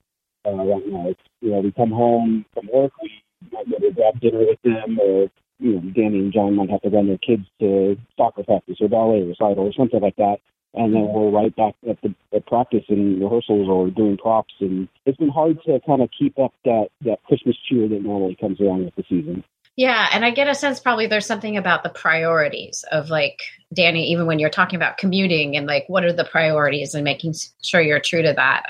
uh, 0.47 0.51
right 0.51 0.87
now. 0.87 1.09
It's, 1.09 1.21
you 1.41 1.51
know, 1.51 1.61
we 1.61 1.73
come 1.73 1.91
home 1.91 2.45
from 2.53 2.69
work, 2.73 2.93
we 3.01 3.11
to 3.51 3.91
grab 3.93 4.21
dinner 4.21 4.39
with 4.39 4.63
them, 4.63 4.99
or 5.01 5.31
you 5.59 5.75
know, 5.75 5.81
Danny 5.95 6.19
and 6.19 6.33
John 6.33 6.57
might 6.57 6.71
have 6.71 6.83
to 6.83 6.91
run 6.91 7.09
their 7.09 7.19
kids 7.19 7.47
to 7.61 7.97
soccer 8.17 8.43
practice 8.43 8.77
or 8.81 8.89
ballet 8.89 9.23
recital 9.23 9.65
or 9.65 9.73
something 9.73 10.01
like 10.01 10.17
that. 10.17 10.39
And 10.75 10.93
then 10.93 11.07
we're 11.13 11.31
right 11.31 11.55
back 11.55 11.75
at 11.89 12.01
the 12.03 12.15
at 12.35 12.47
practice 12.47 12.85
and 12.89 13.23
rehearsals 13.23 13.69
or 13.69 13.91
doing 13.91 14.17
props. 14.17 14.55
And 14.61 14.89
it's 15.07 15.17
been 15.17 15.29
hard 15.29 15.63
to 15.67 15.81
kind 15.87 16.03
of 16.03 16.11
keep 16.17 16.39
up 16.39 16.53
that 16.65 16.89
that 17.03 17.23
christmas 17.25 17.57
cheer 17.69 17.89
that 17.89 18.03
normally 18.03 18.37
comes 18.39 18.59
along 18.61 18.87
with 18.87 18.97
the 18.97 19.05
season. 19.09 19.45
Yeah 19.77 20.09
and 20.13 20.25
i 20.25 20.31
get 20.31 20.49
a 20.49 20.55
sense 20.55 20.81
probably 20.81 21.07
there's 21.07 21.27
something 21.27 21.57
about 21.57 21.83
the 21.83 21.89
priorities 21.89 22.85
of 22.93 23.11
like 23.11 23.41
danny 23.73 24.09
even 24.11 24.27
when 24.27 24.39
you're 24.39 24.51
talking 24.51 24.77
about 24.77 24.99
commuting 24.99 25.57
and 25.57 25.67
like 25.67 25.85
what 25.89 26.05
are 26.05 26.13
the 26.13 26.25
priorities 26.25 26.95
and 26.95 27.03
making 27.03 27.35
sure 27.63 27.81
you're 27.81 28.01
true 28.01 28.23
to 28.23 28.33
that. 28.35 28.67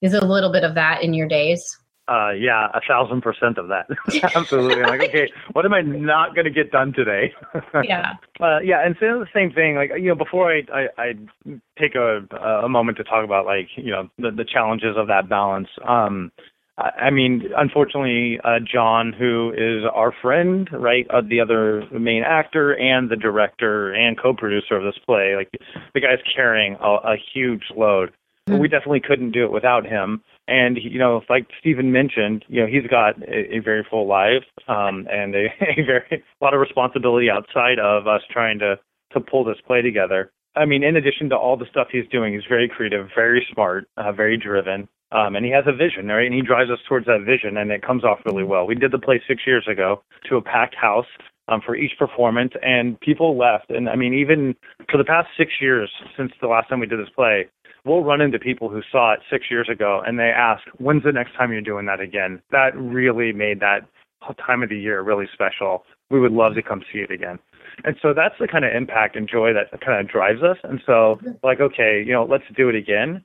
Is 0.00 0.14
a 0.14 0.24
little 0.24 0.52
bit 0.52 0.64
of 0.64 0.74
that 0.74 1.02
in 1.02 1.12
your 1.12 1.28
days 1.28 1.78
uh, 2.08 2.30
yeah, 2.30 2.68
a 2.72 2.80
thousand 2.86 3.20
percent 3.20 3.58
of 3.58 3.68
that. 3.68 3.86
Absolutely. 4.34 4.82
I'm 4.82 4.98
like, 4.98 5.08
okay, 5.08 5.30
what 5.52 5.64
am 5.64 5.74
I 5.74 5.82
not 5.82 6.34
going 6.34 6.46
to 6.46 6.50
get 6.50 6.70
done 6.70 6.92
today? 6.92 7.32
yeah. 7.84 8.14
Uh, 8.40 8.58
yeah, 8.60 8.84
and 8.84 8.96
so 8.98 9.18
the 9.18 9.26
same 9.34 9.52
thing. 9.52 9.76
Like, 9.76 9.90
you 9.96 10.08
know, 10.08 10.14
before 10.14 10.52
I 10.52 10.62
I, 10.72 10.86
I 10.98 11.12
take 11.78 11.94
a 11.94 12.20
a 12.64 12.68
moment 12.68 12.98
to 12.98 13.04
talk 13.04 13.24
about 13.24 13.46
like 13.46 13.68
you 13.76 13.90
know 13.90 14.08
the 14.18 14.30
the 14.30 14.44
challenges 14.44 14.96
of 14.96 15.08
that 15.08 15.28
balance. 15.28 15.68
Um, 15.86 16.32
I 16.78 17.10
mean, 17.10 17.42
unfortunately, 17.56 18.38
uh, 18.44 18.60
John, 18.60 19.12
who 19.12 19.52
is 19.56 19.82
our 19.92 20.14
friend, 20.22 20.68
right, 20.72 21.08
uh, 21.10 21.22
the 21.28 21.40
other 21.40 21.82
main 21.90 22.22
actor 22.22 22.72
and 22.72 23.10
the 23.10 23.16
director 23.16 23.92
and 23.92 24.16
co-producer 24.16 24.76
of 24.76 24.84
this 24.84 24.94
play, 25.04 25.34
like 25.34 25.50
the 25.92 26.00
guy's 26.00 26.20
carrying 26.32 26.76
a, 26.80 26.86
a 26.86 27.16
huge 27.34 27.64
load. 27.76 28.12
Mm-hmm. 28.48 28.60
We 28.60 28.68
definitely 28.68 29.00
couldn't 29.00 29.32
do 29.32 29.44
it 29.44 29.50
without 29.50 29.86
him 29.86 30.22
and 30.48 30.78
you 30.80 30.98
know, 30.98 31.22
like 31.28 31.46
Stephen 31.60 31.92
mentioned, 31.92 32.44
you 32.48 32.60
know, 32.60 32.66
he's 32.66 32.88
got 32.90 33.22
a, 33.22 33.56
a 33.56 33.58
very 33.60 33.86
full 33.88 34.08
life 34.08 34.44
um, 34.66 35.06
and 35.10 35.34
a, 35.34 35.46
a 35.60 35.84
very 35.84 36.06
a 36.10 36.44
lot 36.44 36.54
of 36.54 36.60
responsibility 36.60 37.28
outside 37.30 37.78
of 37.78 38.06
us 38.06 38.22
trying 38.30 38.58
to 38.60 38.76
to 39.12 39.20
pull 39.20 39.44
this 39.44 39.58
play 39.66 39.82
together. 39.82 40.32
I 40.56 40.64
mean, 40.64 40.82
in 40.82 40.96
addition 40.96 41.28
to 41.30 41.36
all 41.36 41.56
the 41.56 41.66
stuff 41.70 41.88
he's 41.92 42.08
doing, 42.10 42.34
he's 42.34 42.42
very 42.48 42.68
creative, 42.68 43.08
very 43.14 43.46
smart, 43.52 43.86
uh, 43.96 44.10
very 44.12 44.36
driven, 44.36 44.88
um, 45.12 45.36
and 45.36 45.44
he 45.44 45.52
has 45.52 45.64
a 45.66 45.72
vision, 45.72 46.08
right? 46.08 46.26
And 46.26 46.34
he 46.34 46.42
drives 46.42 46.70
us 46.70 46.80
towards 46.88 47.06
that 47.06 47.24
vision, 47.24 47.56
and 47.56 47.70
it 47.70 47.82
comes 47.82 48.04
off 48.04 48.18
really 48.24 48.44
well. 48.44 48.66
We 48.66 48.74
did 48.74 48.90
the 48.90 48.98
play 48.98 49.22
six 49.28 49.42
years 49.46 49.66
ago 49.70 50.02
to 50.28 50.36
a 50.36 50.42
packed 50.42 50.74
house 50.74 51.06
um, 51.48 51.60
for 51.64 51.76
each 51.76 51.92
performance, 51.98 52.52
and 52.62 52.98
people 53.00 53.38
left. 53.38 53.70
And 53.70 53.88
I 53.88 53.96
mean, 53.96 54.14
even 54.14 54.54
for 54.90 54.98
the 54.98 55.04
past 55.04 55.28
six 55.36 55.52
years 55.60 55.90
since 56.16 56.32
the 56.40 56.48
last 56.48 56.68
time 56.68 56.80
we 56.80 56.86
did 56.86 56.98
this 56.98 57.12
play, 57.14 57.46
we'll 57.84 58.04
run 58.04 58.20
into 58.20 58.38
people 58.38 58.68
who 58.68 58.80
saw 58.90 59.12
it 59.12 59.20
six 59.30 59.46
years 59.50 59.68
ago 59.70 60.02
and 60.06 60.18
they 60.18 60.30
ask, 60.34 60.62
when's 60.78 61.04
the 61.04 61.12
next 61.12 61.34
time 61.34 61.52
you're 61.52 61.60
doing 61.60 61.86
that 61.86 62.00
again? 62.00 62.42
That 62.50 62.76
really 62.76 63.32
made 63.32 63.60
that 63.60 63.88
time 64.44 64.62
of 64.62 64.68
the 64.68 64.78
year 64.78 65.02
really 65.02 65.26
special. 65.32 65.84
We 66.10 66.20
would 66.20 66.32
love 66.32 66.54
to 66.54 66.62
come 66.62 66.82
see 66.92 67.00
it 67.00 67.10
again. 67.10 67.38
And 67.84 67.96
so 68.02 68.12
that's 68.14 68.34
the 68.40 68.48
kind 68.48 68.64
of 68.64 68.74
impact 68.74 69.16
and 69.16 69.28
joy 69.28 69.52
that 69.52 69.70
kind 69.80 70.00
of 70.00 70.10
drives 70.10 70.42
us. 70.42 70.56
And 70.64 70.80
so, 70.84 71.20
like, 71.42 71.60
okay, 71.60 72.02
you 72.04 72.12
know, 72.12 72.24
let's 72.24 72.44
do 72.56 72.68
it 72.68 72.74
again. 72.74 73.24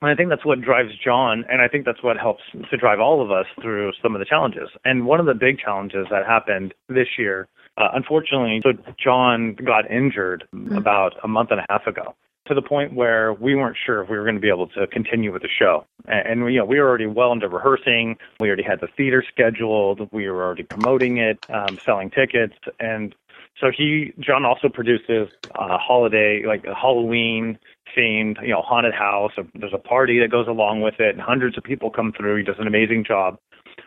And 0.00 0.10
I 0.10 0.14
think 0.14 0.28
that's 0.28 0.44
what 0.44 0.60
drives 0.60 0.90
John, 1.02 1.44
and 1.50 1.60
I 1.60 1.66
think 1.66 1.84
that's 1.84 2.04
what 2.04 2.18
helps 2.18 2.42
to 2.70 2.76
drive 2.76 3.00
all 3.00 3.20
of 3.20 3.32
us 3.32 3.46
through 3.60 3.92
some 4.00 4.14
of 4.14 4.20
the 4.20 4.24
challenges. 4.24 4.68
And 4.84 5.06
one 5.06 5.18
of 5.18 5.26
the 5.26 5.34
big 5.34 5.58
challenges 5.58 6.06
that 6.10 6.24
happened 6.24 6.72
this 6.88 7.08
year, 7.18 7.48
uh, 7.78 7.88
unfortunately, 7.94 8.60
so 8.62 8.72
John 9.02 9.54
got 9.54 9.90
injured 9.90 10.44
mm-hmm. 10.54 10.76
about 10.76 11.14
a 11.24 11.28
month 11.28 11.50
and 11.50 11.60
a 11.60 11.66
half 11.68 11.86
ago 11.88 12.14
to 12.48 12.54
the 12.54 12.62
point 12.62 12.94
where 12.94 13.32
we 13.32 13.54
weren't 13.54 13.76
sure 13.84 14.02
if 14.02 14.10
we 14.10 14.16
were 14.16 14.24
going 14.24 14.34
to 14.34 14.40
be 14.40 14.48
able 14.48 14.68
to 14.68 14.86
continue 14.88 15.32
with 15.32 15.42
the 15.42 15.48
show. 15.48 15.86
And, 16.06 16.42
and 16.42 16.52
you 16.52 16.58
know, 16.58 16.64
we 16.64 16.80
were 16.80 16.88
already 16.88 17.06
well 17.06 17.32
into 17.32 17.48
rehearsing. 17.48 18.16
We 18.40 18.48
already 18.48 18.64
had 18.64 18.80
the 18.80 18.88
theater 18.96 19.24
scheduled. 19.30 20.08
We 20.12 20.28
were 20.28 20.42
already 20.42 20.64
promoting 20.64 21.18
it, 21.18 21.38
um, 21.50 21.78
selling 21.84 22.10
tickets, 22.10 22.54
and 22.80 23.14
so 23.60 23.70
he, 23.76 24.12
John, 24.20 24.44
also 24.44 24.68
produces 24.68 25.28
a 25.56 25.78
holiday, 25.78 26.44
like 26.46 26.64
a 26.64 26.74
Halloween 26.74 27.58
themed, 27.96 28.40
you 28.42 28.50
know, 28.50 28.62
haunted 28.62 28.94
house. 28.94 29.32
There's 29.54 29.74
a 29.74 29.78
party 29.78 30.20
that 30.20 30.30
goes 30.30 30.46
along 30.46 30.82
with 30.82 31.00
it, 31.00 31.14
and 31.14 31.20
hundreds 31.20 31.58
of 31.58 31.64
people 31.64 31.90
come 31.90 32.12
through. 32.12 32.36
He 32.36 32.44
does 32.44 32.58
an 32.58 32.66
amazing 32.66 33.04
job. 33.04 33.38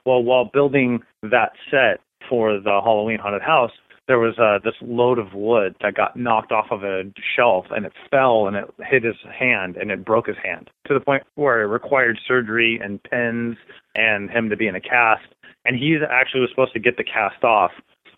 Well, 0.06 0.24
while 0.24 0.46
building 0.46 1.04
that 1.24 1.52
set 1.70 2.02
for 2.30 2.60
the 2.60 2.82
Halloween 2.84 3.20
haunted 3.20 3.42
house, 3.42 3.72
there 4.12 4.20
was 4.20 4.38
uh, 4.38 4.60
this 4.62 4.76
load 4.82 5.18
of 5.18 5.34
wood 5.34 5.74
that 5.82 5.96
got 5.96 6.18
knocked 6.18 6.52
off 6.52 6.66
of 6.70 6.84
a 6.84 7.04
shelf 7.34 7.68
and 7.72 7.86
it 7.86 7.94
fell 8.10 8.46
and 8.46 8.58
it 8.58 8.66
hit 8.80 9.06
his 9.06 9.16
hand 9.34 9.78
and 9.78 9.90
it 9.90 10.04
broke 10.04 10.28
his 10.28 10.36
hand 10.44 10.70
to 10.86 10.94
the 10.94 11.00
point 11.00 11.24
where 11.36 11.62
it 11.62 11.68
required 11.68 12.20
surgery 12.28 12.78
and 12.84 13.02
pins 13.04 13.56
and 13.96 14.30
him 14.30 14.50
to 14.50 14.58
be 14.58 14.68
in 14.68 14.76
a 14.76 14.82
cast. 14.82 15.24
And 15.64 15.78
he 15.78 15.98
actually 16.12 16.42
was 16.42 16.50
supposed 16.50 16.74
to 16.74 16.80
get 16.80 16.98
the 16.98 17.06
cast 17.06 17.42
off 17.46 17.72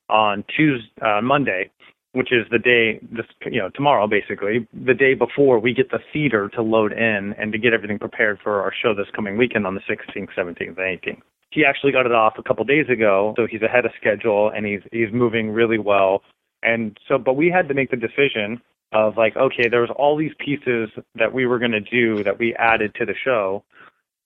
on 0.10 0.44
Tuesday, 0.58 0.90
uh, 1.04 1.22
Monday, 1.22 1.70
which 2.14 2.32
is 2.32 2.48
the 2.50 2.58
day 2.58 3.00
this 3.12 3.28
you 3.46 3.60
know 3.60 3.70
tomorrow 3.76 4.08
basically 4.08 4.68
the 4.74 4.96
day 4.96 5.14
before 5.14 5.60
we 5.60 5.76
get 5.76 5.92
the 5.92 6.00
theater 6.12 6.50
to 6.56 6.64
load 6.64 6.92
in 6.92 7.36
and 7.38 7.52
to 7.52 7.60
get 7.60 7.72
everything 7.72 8.00
prepared 8.00 8.40
for 8.44 8.64
our 8.64 8.74
show 8.82 8.96
this 8.96 9.08
coming 9.16 9.38
weekend 9.38 9.68
on 9.68 9.76
the 9.76 9.82
16th, 9.82 10.30
17th, 10.36 10.70
and 10.70 10.78
18th 10.78 11.22
he 11.54 11.66
actually 11.66 11.92
got 11.92 12.06
it 12.06 12.12
off 12.12 12.34
a 12.38 12.44
couple 12.44 12.64
days 12.66 12.90
ago, 12.90 13.34
so 13.38 13.48
he's 13.50 13.62
ahead 13.62 13.86
of 13.86 13.92
schedule 14.00 14.52
and 14.56 14.66
he's 14.66 14.82
he's 14.92 15.12
moving 15.12 15.52
really 15.52 15.78
well. 15.78 16.22
And 16.62 16.98
so, 17.08 17.18
but 17.18 17.36
we 17.36 17.50
had 17.50 17.68
to 17.68 17.74
make 17.74 17.92
the 17.92 17.98
decision 17.98 18.62
of 18.94 19.18
like, 19.18 19.36
okay, 19.36 19.68
there 19.70 19.82
was 19.82 19.90
all 19.96 20.18
these 20.18 20.32
pieces 20.40 20.90
that 21.16 21.34
we 21.34 21.46
were 21.46 21.60
going 21.60 21.72
to 21.72 21.82
do 21.82 22.24
that 22.24 22.40
we 22.40 22.56
added 22.56 22.96
to 22.96 23.06
the 23.06 23.16
show 23.24 23.64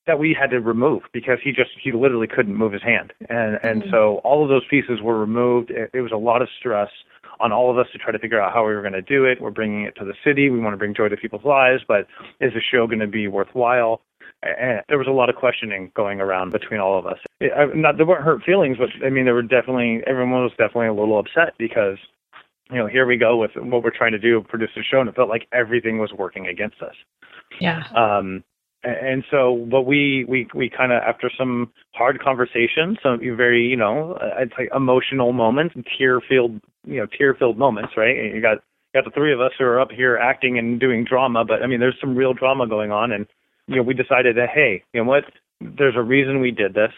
that 0.06 0.20
we 0.20 0.36
had 0.40 0.50
to 0.52 0.60
remove 0.60 1.04
because 1.14 1.38
he 1.44 1.52
just 1.52 1.72
he 1.82 1.92
literally 1.92 2.28
couldn't 2.28 2.56
move 2.56 2.74
his 2.74 2.84
hand, 2.84 3.14
and 3.30 3.60
and 3.64 3.82
mm-hmm. 3.82 3.92
so 3.92 4.22
all 4.24 4.44
of 4.44 4.50
those 4.50 4.64
pieces 4.70 5.02
were 5.02 5.20
removed. 5.20 5.72
It, 5.72 5.90
it 5.94 6.02
was 6.02 6.12
a 6.12 6.18
lot 6.18 6.42
of 6.42 6.48
stress 6.60 6.90
on 7.40 7.52
all 7.52 7.70
of 7.70 7.78
us 7.78 7.86
to 7.92 8.00
try 8.00 8.12
to 8.12 8.20
figure 8.20 8.42
out 8.42 8.54
how 8.54 8.66
we 8.66 8.74
were 8.74 8.82
going 8.82 8.94
to 8.94 9.02
do 9.02 9.26
it. 9.26 9.40
We're 9.42 9.52
bringing 9.52 9.84
it 9.84 9.96
to 9.98 10.06
the 10.06 10.14
city. 10.26 10.50
We 10.50 10.60
want 10.60 10.74
to 10.74 10.78
bring 10.78 10.96
joy 10.96 11.10
to 11.10 11.18
people's 11.18 11.46
lives, 11.46 11.84
but 11.88 12.08
is 12.40 12.54
the 12.54 12.62
show 12.72 12.88
going 12.88 13.00
to 13.00 13.08
be 13.08 13.28
worthwhile? 13.28 14.02
And 14.44 14.82
there 14.88 14.98
was 14.98 15.08
a 15.08 15.12
lot 15.12 15.30
of 15.30 15.36
questioning 15.36 15.92
going 15.96 16.22
around 16.22 16.52
between 16.52 16.80
all 16.80 16.98
of 16.98 17.06
us. 17.06 17.18
It, 17.40 17.52
I, 17.56 17.66
not 17.76 17.98
there 17.98 18.06
weren't 18.06 18.24
hurt 18.24 18.44
feelings, 18.44 18.78
but 18.78 18.90
I 19.06 19.10
mean 19.10 19.26
there 19.26 19.34
were 19.34 19.42
definitely 19.42 20.02
everyone 20.08 20.44
was 20.44 20.52
definitely 20.52 20.88
a 20.88 20.94
little 20.94 21.20
upset 21.20 21.54
because 21.58 21.98
you 22.70 22.78
know 22.78 22.88
here 22.88 23.06
we 23.06 23.18
go 23.18 23.38
with 23.38 23.52
what 23.56 23.84
we're 23.84 23.96
trying 23.96 24.14
to 24.14 24.20
do, 24.20 24.42
produce 24.48 24.70
a 24.78 24.84
show, 24.84 25.00
and 25.00 25.10
it 25.10 25.16
felt 25.16 25.30
like 25.30 25.48
everything 25.52 25.98
was 25.98 26.12
working 26.18 26.48
against 26.48 26.82
us. 26.82 26.96
Yeah. 27.60 27.84
Um, 27.96 28.44
and 28.84 29.24
so 29.32 29.68
but 29.70 29.82
we 29.82 30.26
we 30.28 30.48
we 30.54 30.70
kind 30.70 30.92
of 30.92 31.02
after 31.02 31.32
some 31.36 31.72
hard 31.96 32.22
conversations 32.22 32.98
some 33.02 33.20
very 33.36 33.66
you 33.66 33.76
know 33.76 34.18
i'd 34.38 34.52
say 34.58 34.70
emotional 34.76 35.34
moments 35.34 35.76
tear 35.98 36.22
filled 36.22 36.62
you 36.86 36.98
know 36.98 37.08
tear 37.18 37.34
filled 37.34 37.58
moments 37.58 37.94
right 37.98 38.18
and 38.18 38.36
you 38.36 38.42
got 38.42 38.60
got 38.94 39.04
the 39.04 39.12
three 39.12 39.34
of 39.34 39.42
us 39.42 39.52
who 39.58 39.66
are 39.66 39.80
up 39.80 39.92
here 39.92 40.18
acting 40.18 40.58
and 40.58 40.80
doing 40.80 41.04
drama 41.04 41.44
but 41.44 41.64
i 41.64 41.68
mean 41.68 41.80
there's 41.80 41.98
some 42.00 42.16
real 42.16 42.34
drama 42.34 42.68
going 42.68 42.92
on 42.92 43.12
and 43.12 43.26
you 43.68 43.76
know, 43.76 43.84
we 43.84 43.94
decided 43.94 44.38
that 44.38 44.50
hey, 44.54 44.84
you 44.94 45.02
know 45.04 45.10
what? 45.10 45.26
There's 45.62 45.96
a 45.96 46.02
reason 46.02 46.40
we 46.40 46.52
did 46.52 46.74
this. 46.74 46.92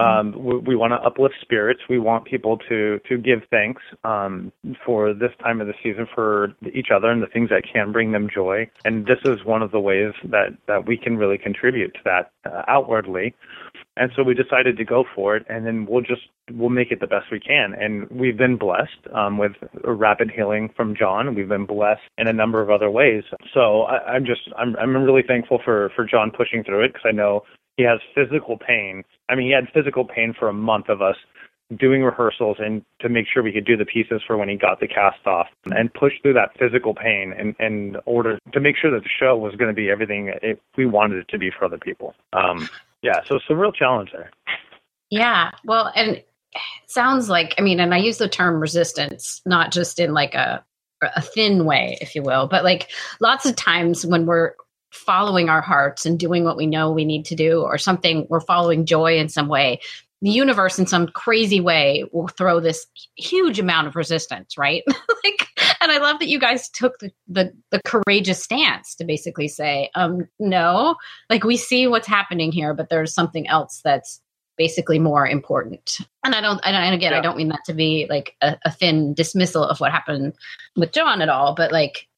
Um, 0.00 0.44
we, 0.44 0.58
we 0.58 0.76
want 0.76 0.92
to 0.92 1.00
uplift 1.06 1.34
spirits. 1.40 1.80
We 1.88 1.98
want 1.98 2.24
people 2.24 2.58
to 2.68 3.00
to 3.08 3.18
give 3.18 3.40
thanks 3.50 3.82
um, 4.04 4.52
for 4.84 5.12
this 5.12 5.32
time 5.42 5.60
of 5.60 5.66
the 5.66 5.74
season 5.82 6.06
for 6.14 6.54
each 6.72 6.88
other 6.94 7.10
and 7.10 7.22
the 7.22 7.26
things 7.26 7.50
that 7.50 7.62
can 7.70 7.92
bring 7.92 8.12
them 8.12 8.28
joy. 8.32 8.70
And 8.84 9.06
this 9.06 9.18
is 9.24 9.44
one 9.44 9.62
of 9.62 9.70
the 9.70 9.80
ways 9.80 10.12
that 10.24 10.56
that 10.66 10.86
we 10.86 10.96
can 10.96 11.16
really 11.16 11.38
contribute 11.38 11.94
to 11.94 12.00
that 12.04 12.30
uh, 12.50 12.62
outwardly. 12.68 13.34
And 13.96 14.10
so 14.16 14.22
we 14.22 14.34
decided 14.34 14.76
to 14.78 14.84
go 14.84 15.04
for 15.14 15.36
it, 15.36 15.44
and 15.48 15.66
then 15.66 15.86
we'll 15.86 16.00
just 16.00 16.22
we'll 16.52 16.70
make 16.70 16.90
it 16.90 17.00
the 17.00 17.06
best 17.06 17.26
we 17.30 17.40
can. 17.40 17.74
And 17.78 18.08
we've 18.10 18.36
been 18.36 18.56
blessed 18.56 19.06
um, 19.14 19.36
with 19.36 19.52
rapid 19.84 20.30
healing 20.34 20.70
from 20.76 20.94
John. 20.96 21.34
We've 21.34 21.48
been 21.48 21.66
blessed 21.66 22.02
in 22.16 22.26
a 22.26 22.32
number 22.32 22.62
of 22.62 22.70
other 22.70 22.90
ways. 22.90 23.24
So 23.52 23.82
I, 23.82 24.14
I'm 24.14 24.24
just 24.24 24.42
I'm 24.56 24.76
I'm 24.76 24.96
really 24.96 25.22
thankful 25.26 25.60
for 25.64 25.90
for 25.94 26.04
John 26.04 26.30
pushing 26.30 26.64
through 26.64 26.84
it 26.84 26.88
because 26.94 27.06
I 27.06 27.12
know 27.12 27.42
he 27.80 27.86
has 27.86 27.98
physical 28.14 28.58
pain. 28.58 29.02
I 29.30 29.34
mean, 29.34 29.46
he 29.46 29.52
had 29.52 29.68
physical 29.72 30.04
pain 30.04 30.34
for 30.38 30.48
a 30.48 30.52
month 30.52 30.90
of 30.90 31.00
us 31.00 31.16
doing 31.78 32.02
rehearsals 32.02 32.58
and 32.58 32.84
to 33.00 33.08
make 33.08 33.26
sure 33.32 33.42
we 33.42 33.52
could 33.52 33.64
do 33.64 33.76
the 33.76 33.86
pieces 33.86 34.20
for 34.26 34.36
when 34.36 34.50
he 34.50 34.56
got 34.56 34.80
the 34.80 34.88
cast 34.88 35.24
off 35.26 35.46
and 35.74 35.92
push 35.94 36.12
through 36.20 36.34
that 36.34 36.50
physical 36.58 36.94
pain 36.94 37.32
in, 37.38 37.56
in 37.58 37.96
order 38.04 38.38
to 38.52 38.60
make 38.60 38.76
sure 38.76 38.90
that 38.90 39.02
the 39.02 39.08
show 39.08 39.34
was 39.36 39.54
going 39.54 39.70
to 39.70 39.74
be 39.74 39.88
everything 39.88 40.30
it, 40.42 40.60
we 40.76 40.84
wanted 40.84 41.20
it 41.20 41.28
to 41.28 41.38
be 41.38 41.50
for 41.50 41.64
other 41.64 41.78
people. 41.78 42.14
Um, 42.34 42.68
yeah, 43.02 43.20
so 43.26 43.36
it's 43.36 43.44
a 43.48 43.56
real 43.56 43.72
challenge 43.72 44.10
there. 44.12 44.30
Yeah, 45.08 45.52
well, 45.64 45.90
and 45.94 46.22
sounds 46.86 47.30
like 47.30 47.54
I 47.56 47.62
mean, 47.62 47.80
and 47.80 47.94
I 47.94 47.98
use 47.98 48.18
the 48.18 48.28
term 48.28 48.60
resistance 48.60 49.40
not 49.46 49.72
just 49.72 49.98
in 49.98 50.12
like 50.12 50.34
a 50.34 50.62
a 51.02 51.22
thin 51.22 51.64
way, 51.64 51.96
if 52.02 52.14
you 52.14 52.22
will. 52.22 52.46
But 52.46 52.62
like 52.62 52.90
lots 53.20 53.46
of 53.46 53.56
times 53.56 54.04
when 54.04 54.26
we're 54.26 54.52
following 54.90 55.48
our 55.48 55.60
hearts 55.60 56.04
and 56.04 56.18
doing 56.18 56.44
what 56.44 56.56
we 56.56 56.66
know 56.66 56.90
we 56.90 57.04
need 57.04 57.24
to 57.26 57.34
do 57.34 57.62
or 57.62 57.78
something, 57.78 58.26
we're 58.28 58.40
following 58.40 58.86
joy 58.86 59.18
in 59.18 59.28
some 59.28 59.48
way. 59.48 59.80
The 60.22 60.30
universe, 60.30 60.78
in 60.78 60.86
some 60.86 61.06
crazy 61.08 61.60
way, 61.60 62.04
will 62.12 62.28
throw 62.28 62.60
this 62.60 62.86
huge 63.16 63.58
amount 63.58 63.86
of 63.86 63.96
resistance, 63.96 64.58
right? 64.58 64.82
like, 65.24 65.48
and 65.80 65.90
I 65.90 65.98
love 65.98 66.18
that 66.18 66.28
you 66.28 66.38
guys 66.38 66.68
took 66.68 66.98
the, 66.98 67.10
the, 67.26 67.52
the 67.70 67.80
courageous 67.86 68.42
stance 68.42 68.94
to 68.96 69.04
basically 69.04 69.48
say, 69.48 69.90
um, 69.94 70.28
no, 70.38 70.96
like 71.30 71.44
we 71.44 71.56
see 71.56 71.86
what's 71.86 72.06
happening 72.06 72.52
here, 72.52 72.74
but 72.74 72.90
there's 72.90 73.14
something 73.14 73.48
else 73.48 73.80
that's 73.82 74.20
basically 74.58 74.98
more 74.98 75.26
important. 75.26 75.96
And 76.22 76.34
I 76.34 76.42
don't, 76.42 76.60
i 76.66 76.70
don't 76.70 76.82
and 76.82 76.94
again, 76.94 77.12
yeah. 77.12 77.18
I 77.18 77.22
don't 77.22 77.38
mean 77.38 77.48
that 77.48 77.64
to 77.64 77.72
be 77.72 78.06
like 78.10 78.36
a, 78.42 78.58
a 78.66 78.70
thin 78.70 79.14
dismissal 79.14 79.64
of 79.64 79.80
what 79.80 79.90
happened 79.90 80.34
with 80.76 80.92
John 80.92 81.22
at 81.22 81.30
all, 81.30 81.54
but 81.54 81.72
like 81.72 82.09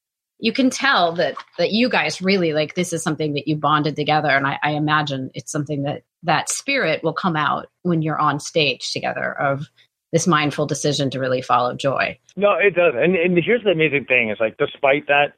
you 0.43 0.53
can 0.53 0.71
tell 0.71 1.13
that 1.13 1.37
that 1.57 1.71
you 1.71 1.89
guys 1.89 2.21
really 2.21 2.53
like 2.53 2.75
this 2.75 2.93
is 2.93 3.01
something 3.01 3.35
that 3.35 3.47
you 3.47 3.55
bonded 3.55 3.95
together, 3.95 4.29
and 4.29 4.45
I, 4.45 4.59
I 4.61 4.73
imagine 4.73 5.31
it's 5.35 5.53
something 5.53 5.85
that 5.85 6.03
that 6.25 6.49
spirit 6.49 7.05
will 7.05 7.13
come 7.13 7.37
out 7.37 7.69
when 7.83 8.03
you're 8.03 8.19
on 8.19 8.41
stage 8.41 8.93
together 8.93 9.33
of 9.39 9.69
this 10.11 10.27
mindful 10.27 10.67
decision 10.67 11.11
to 11.11 11.21
really 11.21 11.43
follow 11.43 11.77
joy. 11.77 12.19
No, 12.37 12.55
it 12.55 12.75
does. 12.75 12.93
And, 12.97 13.15
and 13.15 13.39
here's 13.43 13.63
the 13.63 13.71
amazing 13.71 14.05
thing 14.07 14.31
is 14.31 14.39
like, 14.41 14.57
despite 14.59 15.07
that, 15.07 15.35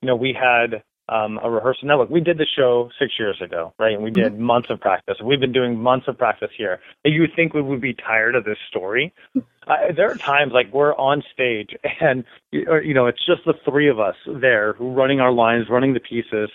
you 0.00 0.06
know, 0.06 0.16
we 0.16 0.32
had 0.32 0.84
um, 1.08 1.38
a 1.42 1.50
rehearsal 1.50 1.88
network. 1.88 2.10
We 2.10 2.20
did 2.20 2.38
the 2.38 2.46
show 2.46 2.90
six 2.98 3.12
years 3.18 3.40
ago, 3.42 3.74
right? 3.78 3.94
And 3.94 4.02
we 4.02 4.10
did 4.10 4.34
mm-hmm. 4.34 4.42
months 4.42 4.70
of 4.70 4.80
practice. 4.80 5.16
We've 5.22 5.40
been 5.40 5.52
doing 5.52 5.78
months 5.78 6.08
of 6.08 6.16
practice 6.16 6.50
here. 6.56 6.80
You 7.04 7.22
would 7.22 7.34
think 7.36 7.52
we 7.52 7.62
would 7.62 7.80
be 7.80 7.94
tired 7.94 8.34
of 8.34 8.44
this 8.44 8.58
story. 8.68 9.12
Uh, 9.66 9.92
there 9.96 10.10
are 10.10 10.16
times 10.16 10.52
like 10.52 10.70
we're 10.74 10.94
on 10.96 11.22
stage 11.32 11.70
and, 11.98 12.22
you 12.52 12.92
know, 12.92 13.06
it's 13.06 13.24
just 13.24 13.40
the 13.46 13.54
three 13.64 13.88
of 13.88 13.98
us 13.98 14.14
there 14.26 14.76
running 14.78 15.20
our 15.20 15.32
lines, 15.32 15.70
running 15.70 15.94
the 15.94 16.00
pieces. 16.00 16.50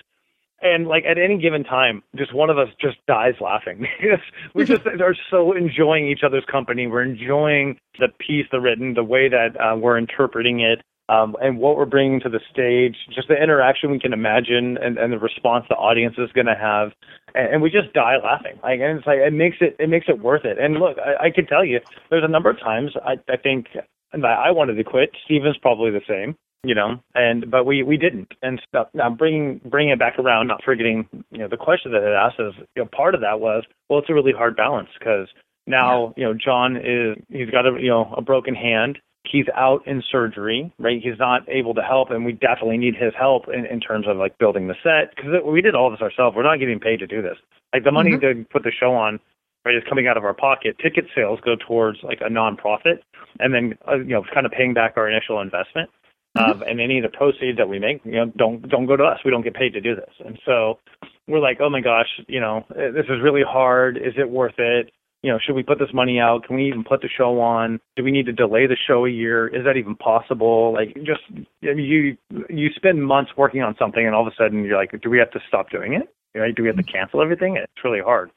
And 0.62 0.88
like 0.88 1.05
at 1.05 1.17
any 1.17 1.39
given 1.39 1.63
time, 1.63 2.03
just 2.15 2.35
one 2.35 2.51
of 2.51 2.59
us 2.59 2.67
just 2.79 2.97
dies 3.07 3.33
laughing. 3.41 3.88
we 4.53 4.63
just 4.63 4.85
are 5.01 5.15
so 5.31 5.53
enjoying 5.53 6.07
each 6.07 6.21
other's 6.23 6.45
company. 6.45 6.85
We're 6.85 7.01
enjoying 7.01 7.79
the 7.97 8.09
piece, 8.19 8.45
the 8.51 8.62
written, 8.62 8.93
the 8.93 9.03
way 9.03 9.27
that 9.27 9.59
uh, 9.59 9.75
we're 9.75 9.97
interpreting 9.97 10.59
it 10.59 10.83
um, 11.10 11.36
and 11.41 11.58
what 11.58 11.76
we're 11.76 11.86
bringing 11.86 12.19
to 12.22 12.30
the 12.30 12.39
stage, 12.54 12.95
just 13.13 13.28
the 13.28 13.41
interaction 13.41 13.89
we 13.89 14.00
can 14.00 14.13
imagine, 14.13 14.78
and, 14.78 15.00
and 15.00 15.12
the 15.12 15.17
response 15.17 15.65
the 15.67 15.76
audience 15.76 16.15
is 16.19 16.32
going 16.34 16.45
to 16.45 16.56
have, 16.56 16.91
and, 17.34 17.54
and, 17.54 17.62
we 17.63 17.72
just 17.72 17.91
die 17.93 18.17
laughing. 18.24 18.60
Like, 18.62 18.80
and 18.80 19.00
it's 19.00 19.08
like 19.08 19.17
it 19.17 19.34
makes 19.34 19.58
it 19.60 19.76
it 19.80 19.89
makes 19.89 20.06
it 20.08 20.19
worth 20.19 20.45
it. 20.45 20.60
And 20.60 20.76
look, 20.76 20.98
I, 21.00 21.28
I 21.28 21.30
can 21.32 21.48
tell 21.48 21.65
you, 21.65 21.80
there's 22.12 22.24
a 22.24 22.32
number 22.32 22.52
of 22.52 22.60
times 22.60 22.91
I 23.04 23.13
I 23.28 23.38
think 23.38 23.67
I 24.13 24.52
wanted 24.52 24.76
to 24.76 24.84
quit. 24.84 25.10
Steven's 25.26 25.58
probably 25.58 25.89
the 25.89 26.02
same, 26.08 26.36
you 26.63 26.76
know, 26.76 27.02
and 27.15 27.50
but 27.50 27.65
we 27.65 27.82
we 27.82 27.98
didn't. 27.98 28.32
And 28.43 28.62
stuff. 28.67 28.89
Now 28.93 29.10
bringing 29.10 29.62
bringing 29.65 29.93
it 29.93 30.00
back 30.00 30.19
around, 30.19 30.48
not 30.48 30.63
forgetting, 30.63 31.08
you 31.32 31.39
know, 31.39 31.48
the 31.48 31.58
question 31.58 31.91
that 31.91 32.04
it 32.04 32.13
asked 32.13 32.39
is, 32.39 32.54
you 32.76 32.84
know, 32.84 32.89
part 32.95 33.15
of 33.15 33.22
that 33.22 33.39
was, 33.39 33.63
well, 33.89 33.98
it's 33.98 34.12
a 34.12 34.13
really 34.13 34.34
hard 34.34 34.56
balance 34.56 34.89
because 35.00 35.28
now, 35.65 36.13
you 36.15 36.24
know, 36.24 36.36
John 36.36 36.78
is 36.78 37.17
he's 37.30 37.50
got 37.50 37.65
a 37.65 37.82
you 37.82 37.89
know 37.89 38.13
a 38.15 38.22
broken 38.22 38.54
hand 38.54 39.00
he's 39.25 39.45
out 39.55 39.86
in 39.86 40.03
surgery, 40.12 40.71
right? 40.79 41.01
He's 41.01 41.19
not 41.19 41.47
able 41.49 41.73
to 41.75 41.82
help, 41.82 42.10
and 42.12 42.25
we 42.25 42.34
definitely 42.34 42.77
need 42.77 42.95
his 42.95 43.13
help 43.17 43.47
in, 43.47 43.65
in 43.65 43.79
terms 43.79 44.08
of 44.08 44.17
like 44.17 44.38
building 44.38 44.67
the 44.67 44.75
set 44.84 45.15
because 45.15 45.32
we 45.45 45.62
did 45.62 45.75
all 45.75 45.91
this 45.91 46.01
ourselves. 46.01 46.36
We're 46.36 46.43
not 46.43 46.60
getting 46.60 46.79
paid 46.79 46.99
to 46.99 47.08
do 47.08 47.21
this. 47.21 47.38
Like 47.73 47.84
the 47.84 47.91
money 47.91 48.12
mm-hmm. 48.12 48.41
to 48.41 48.45
put 48.49 48.63
the 48.63 48.71
show 48.71 48.93
on, 48.93 49.19
right, 49.65 49.75
is 49.75 49.84
coming 49.88 50.08
out 50.08 50.17
of 50.17 50.23
our 50.23 50.34
pocket. 50.34 50.77
Ticket 50.82 51.05
sales 51.15 51.39
go 51.43 51.55
towards 51.55 51.99
like 52.03 52.19
a 52.21 52.29
nonprofit, 52.29 52.99
and 53.39 53.53
then 53.53 53.77
uh, 53.88 53.97
you 53.97 54.13
know, 54.13 54.23
kind 54.34 54.45
of 54.45 54.51
paying 54.51 54.73
back 54.73 54.93
our 54.97 55.10
initial 55.10 55.41
investment. 55.41 55.89
Mm-hmm. 56.38 56.62
Um, 56.62 56.63
and 56.67 56.79
any 56.79 56.99
of 56.99 57.12
the 57.12 57.17
proceeds 57.17 57.58
that 57.58 57.67
we 57.67 57.79
make, 57.79 58.01
you 58.05 58.12
know, 58.12 58.32
don't 58.38 58.67
don't 58.69 58.86
go 58.86 58.95
to 58.95 59.03
us. 59.03 59.19
We 59.25 59.32
don't 59.32 59.41
get 59.41 59.55
paid 59.55 59.73
to 59.73 59.82
do 59.82 59.95
this. 59.95 60.13
And 60.23 60.39
so 60.45 60.79
we're 61.27 61.39
like, 61.39 61.58
oh 61.60 61.69
my 61.69 61.82
gosh, 61.82 62.08
you 62.27 62.39
know, 62.39 62.65
this 62.69 63.05
is 63.10 63.21
really 63.21 63.43
hard. 63.47 63.97
Is 63.97 64.13
it 64.15 64.29
worth 64.29 64.53
it? 64.58 64.91
You 65.21 65.32
know, 65.32 65.39
should 65.45 65.55
we 65.55 65.63
put 65.63 65.79
this 65.79 65.89
money 65.93 66.19
out? 66.19 66.45
Can 66.47 66.55
we 66.55 66.67
even 66.67 66.84
put 66.84 67.01
the 67.01 67.10
show 67.10 67.39
on? 67.41 67.79
Do 67.95 68.03
we 68.03 68.12
need 68.12 68.25
to 68.27 68.32
delay 68.32 68.67
the 68.67 68.77
show 68.88 69.05
a 69.05 69.10
year? 69.10 69.47
Is 69.47 69.65
that 69.65 69.75
even 69.77 69.95
possible? 69.95 70.73
Like, 70.73 70.95
just 70.95 71.21
I 71.63 71.73
mean, 71.73 71.86
you 71.86 72.17
you 72.49 72.69
spend 72.75 73.03
months 73.05 73.32
working 73.38 73.62
on 73.62 73.75
something, 73.77 74.05
and 74.05 74.15
all 74.15 74.25
of 74.25 74.32
a 74.32 74.36
sudden 74.36 74.63
you're 74.63 74.77
like, 74.77 74.91
do 75.01 75.10
we 75.10 75.19
have 75.19 75.32
to 75.32 75.39
stop 75.47 75.69
doing 75.69 75.93
it? 75.93 76.13
Right? 76.36 76.55
Do 76.55 76.63
we 76.63 76.69
have 76.69 76.77
to 76.77 76.84
cancel 76.84 77.21
everything? 77.21 77.58
It's 77.58 77.84
really 77.84 78.01
hard. 78.01 78.32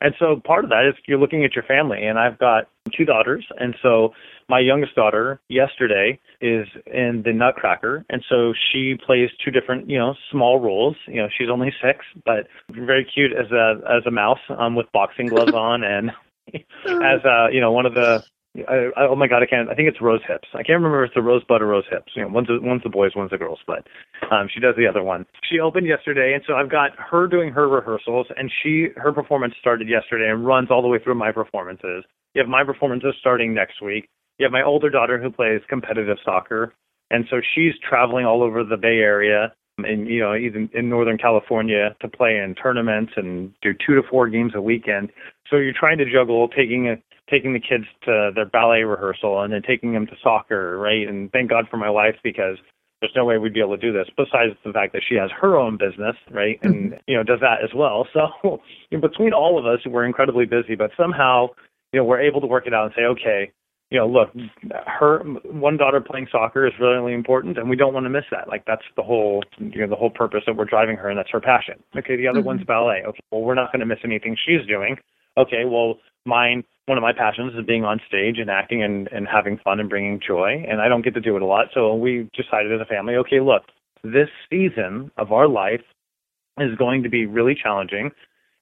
And 0.00 0.14
so 0.18 0.40
part 0.44 0.64
of 0.64 0.70
that 0.70 0.86
is 0.88 0.94
you're 1.06 1.18
looking 1.18 1.44
at 1.44 1.54
your 1.54 1.64
family, 1.64 2.04
and 2.04 2.18
I've 2.18 2.38
got 2.38 2.64
two 2.96 3.04
daughters, 3.04 3.46
and 3.58 3.74
so 3.80 4.12
my 4.48 4.58
youngest 4.58 4.94
daughter 4.94 5.40
yesterday 5.48 6.18
is 6.40 6.66
in 6.86 7.22
the 7.24 7.32
Nutcracker, 7.32 8.04
and 8.10 8.22
so 8.28 8.52
she 8.72 8.96
plays 9.06 9.30
two 9.42 9.50
different, 9.50 9.88
you 9.88 9.98
know, 9.98 10.14
small 10.30 10.60
roles. 10.60 10.96
You 11.06 11.22
know, 11.22 11.28
she's 11.38 11.48
only 11.50 11.72
six, 11.82 12.04
but 12.26 12.48
very 12.70 13.06
cute 13.14 13.32
as 13.32 13.50
a 13.52 13.80
as 13.88 14.04
a 14.06 14.10
mouse 14.10 14.40
um, 14.58 14.74
with 14.74 14.90
boxing 14.92 15.28
gloves 15.28 15.54
on, 15.54 15.84
and 15.84 16.10
as 16.54 17.24
uh, 17.24 17.48
you 17.50 17.60
know, 17.60 17.72
one 17.72 17.86
of 17.86 17.94
the 17.94 18.24
I, 18.68 18.90
I, 18.96 19.08
oh 19.08 19.16
my 19.16 19.26
god, 19.26 19.42
I 19.42 19.46
can't. 19.46 19.68
I 19.68 19.74
think 19.74 19.88
it's 19.88 20.00
Rose 20.00 20.20
Hips. 20.28 20.46
I 20.54 20.58
can't 20.58 20.78
remember 20.78 21.02
if 21.02 21.08
it's 21.08 21.14
the 21.16 21.22
Rosebud 21.22 21.60
or 21.60 21.66
Rose 21.66 21.84
Hips. 21.90 22.12
You 22.14 22.22
know, 22.22 22.28
one's 22.28 22.46
the, 22.46 22.58
one's 22.62 22.84
the 22.84 22.88
boys, 22.88 23.10
one's 23.16 23.30
the 23.30 23.38
girls. 23.38 23.58
But 23.66 23.86
um, 24.30 24.48
she 24.52 24.60
does 24.60 24.76
the 24.76 24.86
other 24.86 25.02
one. 25.02 25.26
She 25.50 25.58
opened 25.58 25.88
yesterday, 25.88 26.34
and 26.34 26.44
so 26.46 26.54
I've 26.54 26.70
got 26.70 26.92
her 26.98 27.26
doing 27.26 27.52
her 27.52 27.68
rehearsals, 27.68 28.28
and 28.36 28.50
she 28.62 28.88
her 28.96 29.12
performance 29.12 29.54
started 29.60 29.88
yesterday 29.88 30.30
and 30.30 30.46
runs 30.46 30.70
all 30.70 30.82
the 30.82 30.88
way 30.88 30.98
through 31.02 31.16
my 31.16 31.32
performances. 31.32 32.04
You 32.34 32.42
have 32.42 32.48
my 32.48 32.62
performances 32.62 33.14
starting 33.18 33.54
next 33.54 33.82
week. 33.82 34.08
You 34.38 34.44
have 34.44 34.52
my 34.52 34.62
older 34.62 34.90
daughter 34.90 35.20
who 35.20 35.30
plays 35.32 35.60
competitive 35.68 36.18
soccer, 36.24 36.74
and 37.10 37.24
so 37.30 37.40
she's 37.54 37.72
traveling 37.88 38.24
all 38.24 38.42
over 38.42 38.62
the 38.62 38.76
Bay 38.76 38.98
Area 38.98 39.52
and 39.78 40.06
you 40.08 40.20
know 40.20 40.36
even 40.36 40.70
in 40.72 40.88
northern 40.88 41.18
california 41.18 41.94
to 42.00 42.08
play 42.08 42.36
in 42.36 42.54
tournaments 42.54 43.12
and 43.16 43.52
do 43.60 43.72
two 43.72 43.94
to 43.94 44.02
four 44.08 44.28
games 44.28 44.52
a 44.54 44.62
weekend. 44.62 45.10
So 45.50 45.56
you're 45.56 45.74
trying 45.78 45.98
to 45.98 46.10
juggle 46.10 46.48
taking 46.48 46.88
a 46.88 46.96
taking 47.30 47.54
the 47.54 47.60
kids 47.60 47.84
to 48.04 48.30
their 48.34 48.44
ballet 48.44 48.82
rehearsal 48.82 49.40
and 49.40 49.52
then 49.52 49.62
taking 49.62 49.92
them 49.92 50.06
to 50.06 50.12
soccer 50.22 50.78
right? 50.78 51.08
And 51.08 51.30
thank 51.32 51.50
god 51.50 51.66
for 51.70 51.76
my 51.76 51.90
wife 51.90 52.16
because 52.22 52.58
there's 53.00 53.12
no 53.16 53.24
way 53.24 53.36
we'd 53.38 53.52
be 53.52 53.60
able 53.60 53.76
to 53.76 53.80
do 53.80 53.92
this 53.92 54.08
besides 54.16 54.52
the 54.64 54.72
fact 54.72 54.92
that 54.92 55.02
she 55.06 55.16
has 55.16 55.30
her 55.40 55.56
own 55.56 55.76
business 55.76 56.16
right? 56.30 56.58
And 56.62 56.92
mm-hmm. 56.92 57.00
you 57.06 57.16
know 57.16 57.24
does 57.24 57.40
that 57.40 57.62
as 57.62 57.70
well. 57.74 58.06
So 58.14 58.60
in 58.90 59.00
between 59.00 59.32
all 59.32 59.58
of 59.58 59.66
us 59.66 59.80
we're 59.86 60.06
incredibly 60.06 60.46
busy 60.46 60.76
but 60.76 60.90
somehow 60.96 61.48
you 61.92 62.00
know 62.00 62.04
we're 62.04 62.20
able 62.20 62.40
to 62.40 62.46
work 62.46 62.66
it 62.66 62.74
out 62.74 62.86
and 62.86 62.94
say 62.96 63.04
okay 63.04 63.52
you 63.94 64.00
know, 64.00 64.08
look, 64.08 64.30
her 64.88 65.20
one 65.44 65.76
daughter 65.76 66.00
playing 66.00 66.26
soccer 66.32 66.66
is 66.66 66.72
really 66.80 67.14
important, 67.14 67.56
and 67.56 67.70
we 67.70 67.76
don't 67.76 67.94
want 67.94 68.06
to 68.06 68.10
miss 68.10 68.24
that. 68.32 68.48
Like 68.48 68.64
that's 68.66 68.82
the 68.96 69.04
whole, 69.04 69.44
you 69.56 69.82
know, 69.82 69.86
the 69.86 69.94
whole 69.94 70.10
purpose 70.10 70.40
that 70.48 70.56
we're 70.56 70.64
driving 70.64 70.96
her, 70.96 71.08
and 71.08 71.16
that's 71.16 71.30
her 71.30 71.40
passion. 71.40 71.76
Okay, 71.96 72.16
the 72.16 72.26
other 72.26 72.40
mm-hmm. 72.40 72.48
one's 72.48 72.64
ballet. 72.64 73.04
Okay, 73.06 73.20
well, 73.30 73.42
we're 73.42 73.54
not 73.54 73.70
going 73.70 73.78
to 73.78 73.86
miss 73.86 74.00
anything 74.02 74.36
she's 74.44 74.66
doing. 74.66 74.96
Okay, 75.36 75.62
well, 75.64 75.94
mine, 76.26 76.64
one 76.86 76.98
of 76.98 77.02
my 77.02 77.12
passions 77.12 77.54
is 77.54 77.64
being 77.64 77.84
on 77.84 78.00
stage 78.08 78.38
and 78.38 78.50
acting 78.50 78.82
and 78.82 79.06
and 79.12 79.28
having 79.28 79.58
fun 79.58 79.78
and 79.78 79.88
bringing 79.88 80.18
joy, 80.26 80.64
and 80.68 80.80
I 80.80 80.88
don't 80.88 81.04
get 81.04 81.14
to 81.14 81.20
do 81.20 81.36
it 81.36 81.42
a 81.42 81.46
lot. 81.46 81.66
So 81.72 81.94
we 81.94 82.28
decided 82.34 82.72
as 82.72 82.80
a 82.80 82.86
family, 82.86 83.14
okay, 83.14 83.38
look, 83.38 83.62
this 84.02 84.28
season 84.50 85.12
of 85.16 85.30
our 85.30 85.46
life 85.46 85.82
is 86.58 86.76
going 86.76 87.04
to 87.04 87.08
be 87.08 87.26
really 87.26 87.54
challenging 87.54 88.10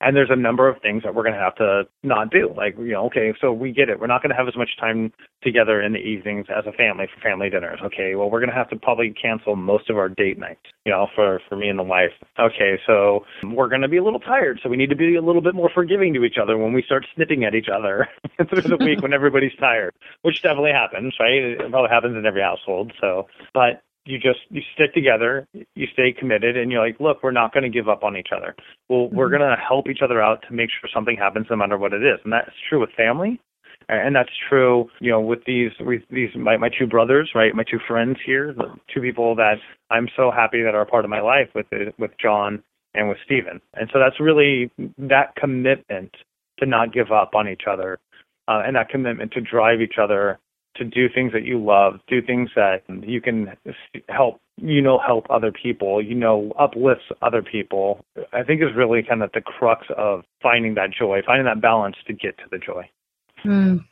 and 0.02 0.16
there's 0.16 0.30
a 0.30 0.36
number 0.36 0.68
of 0.68 0.80
things 0.82 1.02
that 1.04 1.14
we're 1.14 1.22
going 1.22 1.34
to 1.34 1.40
have 1.40 1.54
to 1.56 1.84
not 2.02 2.30
do. 2.30 2.52
Like, 2.56 2.76
you 2.78 2.92
know, 2.92 3.06
okay, 3.06 3.32
so 3.40 3.52
we 3.52 3.72
get 3.72 3.88
it. 3.88 4.00
We're 4.00 4.08
not 4.08 4.22
going 4.22 4.30
to 4.30 4.36
have 4.36 4.48
as 4.48 4.56
much 4.56 4.70
time 4.78 5.12
together 5.42 5.80
in 5.80 5.92
the 5.92 5.98
evenings 5.98 6.46
as 6.50 6.64
a 6.66 6.72
family 6.72 7.06
for 7.12 7.20
family 7.20 7.48
dinners. 7.48 7.78
Okay, 7.84 8.14
well, 8.14 8.30
we're 8.30 8.40
going 8.40 8.50
to 8.50 8.56
have 8.56 8.68
to 8.70 8.76
probably 8.76 9.14
cancel 9.20 9.56
most 9.56 9.88
of 9.88 9.96
our 9.96 10.08
date 10.08 10.38
nights, 10.38 10.60
you 10.84 10.92
know, 10.92 11.06
for, 11.14 11.40
for 11.48 11.56
me 11.56 11.68
and 11.68 11.78
the 11.78 11.84
wife. 11.84 12.12
Okay, 12.38 12.78
so 12.86 13.24
we're 13.44 13.68
going 13.68 13.82
to 13.82 13.88
be 13.88 13.98
a 13.98 14.04
little 14.04 14.20
tired. 14.20 14.60
So 14.62 14.68
we 14.68 14.76
need 14.76 14.90
to 14.90 14.96
be 14.96 15.16
a 15.16 15.22
little 15.22 15.42
bit 15.42 15.54
more 15.54 15.70
forgiving 15.72 16.12
to 16.14 16.24
each 16.24 16.36
other 16.40 16.58
when 16.58 16.72
we 16.72 16.82
start 16.82 17.06
snipping 17.14 17.44
at 17.44 17.54
each 17.54 17.68
other 17.72 18.08
through 18.48 18.62
the 18.62 18.78
week 18.78 19.02
when 19.02 19.12
everybody's 19.12 19.54
tired, 19.58 19.94
which 20.22 20.42
definitely 20.42 20.72
happens, 20.72 21.14
right? 21.20 21.42
It 21.42 21.70
probably 21.70 21.90
happens 21.90 22.16
in 22.16 22.26
every 22.26 22.42
household. 22.42 22.92
So, 23.00 23.28
but 23.54 23.82
you 24.04 24.18
just 24.18 24.40
you 24.50 24.62
stick 24.74 24.92
together 24.94 25.46
you 25.52 25.86
stay 25.92 26.12
committed 26.12 26.56
and 26.56 26.72
you're 26.72 26.84
like 26.84 26.98
look 27.00 27.22
we're 27.22 27.30
not 27.30 27.52
going 27.52 27.62
to 27.62 27.70
give 27.70 27.88
up 27.88 28.02
on 28.02 28.16
each 28.16 28.30
other. 28.36 28.54
Well 28.88 29.06
mm-hmm. 29.06 29.16
we're 29.16 29.30
going 29.30 29.42
to 29.42 29.56
help 29.56 29.88
each 29.88 30.02
other 30.02 30.20
out 30.20 30.42
to 30.48 30.54
make 30.54 30.70
sure 30.70 30.90
something 30.92 31.16
happens 31.16 31.46
no 31.50 31.56
matter 31.56 31.78
what 31.78 31.92
it 31.92 32.02
is. 32.02 32.18
And 32.24 32.32
that's 32.32 32.50
true 32.68 32.80
with 32.80 32.90
family 32.96 33.40
and 33.88 34.14
that's 34.14 34.30
true 34.48 34.88
you 35.00 35.10
know 35.10 35.20
with 35.20 35.40
these 35.46 35.70
with 35.80 36.02
these 36.10 36.30
my, 36.36 36.56
my 36.56 36.68
two 36.68 36.86
brothers 36.86 37.30
right? 37.34 37.54
My 37.54 37.64
two 37.64 37.78
friends 37.86 38.16
here 38.24 38.52
the 38.52 38.74
two 38.92 39.00
people 39.00 39.34
that 39.36 39.56
i'm 39.90 40.08
so 40.16 40.30
happy 40.30 40.62
that 40.62 40.74
are 40.74 40.84
part 40.84 41.04
of 41.04 41.10
my 41.10 41.20
life 41.20 41.48
with 41.54 41.66
with 41.98 42.10
john 42.20 42.62
and 42.94 43.08
with 43.08 43.18
stephen 43.24 43.60
and 43.74 43.90
so 43.92 43.98
that's 43.98 44.20
really 44.20 44.70
that 44.98 45.34
commitment 45.36 46.14
to 46.58 46.66
not 46.66 46.92
give 46.92 47.10
up 47.10 47.30
on 47.34 47.48
each 47.48 47.62
other 47.70 47.98
uh, 48.48 48.62
and 48.64 48.76
that 48.76 48.88
commitment 48.88 49.32
to 49.32 49.40
drive 49.40 49.80
each 49.80 49.98
other 50.00 50.38
to 50.76 50.84
do 50.84 51.08
things 51.08 51.32
that 51.32 51.44
you 51.44 51.62
love, 51.62 52.00
do 52.08 52.22
things 52.22 52.50
that 52.56 52.82
you 53.02 53.20
can 53.20 53.52
help, 54.08 54.40
you 54.56 54.80
know, 54.80 54.98
help 54.98 55.26
other 55.30 55.52
people, 55.52 56.02
you 56.02 56.14
know, 56.14 56.52
uplifts 56.58 57.04
other 57.20 57.42
people, 57.42 58.04
I 58.32 58.42
think 58.42 58.62
is 58.62 58.74
really 58.74 59.02
kind 59.02 59.22
of 59.22 59.30
the 59.32 59.40
crux 59.40 59.86
of 59.96 60.24
finding 60.42 60.74
that 60.74 60.90
joy, 60.90 61.20
finding 61.26 61.44
that 61.46 61.60
balance 61.60 61.96
to 62.06 62.12
get 62.12 62.38
to 62.38 62.44
the 62.50 62.58
joy. 62.58 62.88
Mm. 63.44 63.84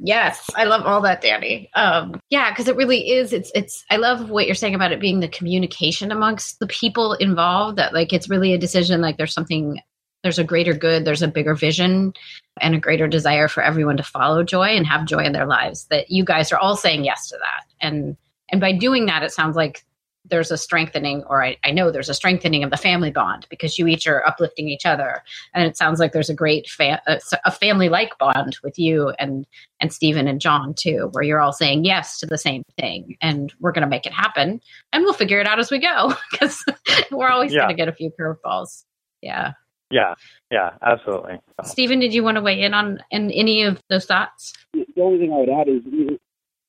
Yes, 0.00 0.50
I 0.56 0.64
love 0.64 0.82
all 0.86 1.00
that, 1.02 1.20
Danny. 1.20 1.70
Um, 1.74 2.20
yeah, 2.28 2.50
because 2.50 2.68
it 2.68 2.76
really 2.76 3.10
is. 3.10 3.32
It's 3.32 3.52
it's. 3.54 3.84
I 3.90 3.96
love 3.96 4.28
what 4.28 4.46
you're 4.46 4.54
saying 4.54 4.74
about 4.74 4.92
it 4.92 5.00
being 5.00 5.20
the 5.20 5.28
communication 5.28 6.10
amongst 6.10 6.58
the 6.58 6.66
people 6.66 7.14
involved. 7.14 7.78
That 7.78 7.94
like 7.94 8.12
it's 8.12 8.28
really 8.28 8.52
a 8.52 8.58
decision. 8.58 9.00
Like 9.00 9.16
there's 9.16 9.32
something. 9.32 9.78
There's 10.24 10.38
a 10.38 10.44
greater 10.44 10.72
good. 10.72 11.04
There's 11.04 11.22
a 11.22 11.28
bigger 11.28 11.54
vision, 11.54 12.14
and 12.58 12.74
a 12.74 12.80
greater 12.80 13.06
desire 13.06 13.46
for 13.46 13.62
everyone 13.62 13.98
to 13.98 14.02
follow 14.02 14.42
joy 14.42 14.68
and 14.68 14.86
have 14.86 15.04
joy 15.04 15.18
in 15.18 15.32
their 15.32 15.46
lives. 15.46 15.84
That 15.90 16.10
you 16.10 16.24
guys 16.24 16.50
are 16.50 16.58
all 16.58 16.76
saying 16.76 17.04
yes 17.04 17.28
to 17.28 17.36
that, 17.38 17.66
and 17.78 18.16
and 18.48 18.58
by 18.58 18.72
doing 18.72 19.04
that, 19.06 19.22
it 19.22 19.32
sounds 19.32 19.54
like 19.54 19.84
there's 20.24 20.50
a 20.50 20.56
strengthening, 20.56 21.22
or 21.24 21.44
I, 21.44 21.58
I, 21.62 21.70
know 21.70 21.90
there's 21.90 22.08
a 22.08 22.14
strengthening 22.14 22.64
of 22.64 22.70
the 22.70 22.78
family 22.78 23.10
bond 23.10 23.46
because 23.50 23.78
you 23.78 23.86
each 23.86 24.06
are 24.06 24.26
uplifting 24.26 24.70
each 24.70 24.86
other, 24.86 25.22
and 25.52 25.66
it 25.66 25.76
sounds 25.76 26.00
like 26.00 26.12
there's 26.12 26.30
a 26.30 26.34
great 26.34 26.68
fa- 26.68 27.02
uh, 27.06 27.18
a, 27.32 27.38
a 27.48 27.50
family 27.50 27.90
like 27.90 28.16
bond 28.18 28.56
with 28.62 28.78
you 28.78 29.10
and 29.18 29.46
and 29.80 29.92
Stephen 29.92 30.26
and 30.26 30.40
John 30.40 30.72
too, 30.72 31.10
where 31.12 31.22
you're 31.22 31.40
all 31.40 31.52
saying 31.52 31.84
yes 31.84 32.18
to 32.20 32.26
the 32.26 32.38
same 32.38 32.64
thing, 32.80 33.18
and 33.20 33.52
we're 33.60 33.72
going 33.72 33.84
to 33.84 33.90
make 33.90 34.06
it 34.06 34.14
happen, 34.14 34.62
and 34.90 35.02
we'll 35.04 35.12
figure 35.12 35.40
it 35.40 35.46
out 35.46 35.58
as 35.58 35.70
we 35.70 35.78
go 35.78 36.14
because 36.30 36.64
we're 37.10 37.28
always 37.28 37.52
yeah. 37.52 37.60
going 37.60 37.68
to 37.68 37.74
get 37.76 37.88
a 37.88 37.92
few 37.92 38.10
curveballs. 38.18 38.84
Yeah. 39.20 39.52
Yeah, 39.94 40.14
yeah, 40.50 40.70
absolutely. 40.82 41.38
Stephen, 41.62 42.00
did 42.00 42.12
you 42.12 42.24
want 42.24 42.36
to 42.36 42.40
weigh 42.40 42.60
in 42.60 42.74
on 42.74 42.98
in 43.12 43.30
any 43.30 43.62
of 43.62 43.80
those 43.88 44.06
thoughts? 44.06 44.52
The 44.72 45.00
only 45.00 45.20
thing 45.20 45.32
I 45.32 45.36
would 45.36 45.48
add 45.48 45.68
is 45.68 45.82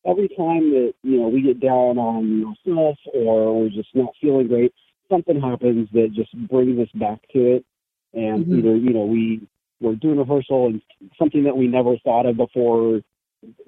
every 0.06 0.28
time 0.30 0.70
that 0.74 0.94
you 1.02 1.20
know 1.20 1.28
we 1.30 1.42
get 1.42 1.60
down 1.60 1.98
on 1.98 2.46
ourselves 2.46 3.00
or 3.16 3.62
we're 3.62 3.70
just 3.70 3.90
not 3.96 4.14
feeling 4.22 4.48
great, 4.48 4.76
something 5.10 5.42
happens 5.42 5.90
that 5.94 6.12
just 6.14 6.38
brings 6.48 6.80
us 6.80 6.90
back 6.94 7.20
to 7.34 7.56
it. 7.56 7.66
And 8.14 8.46
mm-hmm. 8.46 8.60
either 8.60 8.76
you 8.76 8.94
know 8.94 9.06
we 9.06 9.48
we're 9.82 9.96
doing 9.96 10.20
rehearsal 10.20 10.68
and 10.68 10.82
something 11.18 11.46
that 11.46 11.58
we 11.58 11.68
never 11.68 11.98
thought 12.04 12.28
of 12.28 12.38
before, 12.38 13.02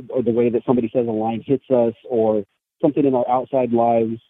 or 0.10 0.22
the 0.22 0.32
way 0.32 0.52
that 0.52 0.62
somebody 0.68 0.92
says 0.94 1.08
a 1.08 1.12
line 1.12 1.44
hits 1.44 1.66
us, 1.72 1.96
or 2.08 2.44
something 2.80 3.06
in 3.06 3.16
our 3.16 3.28
outside 3.28 3.74
lives 3.74 4.22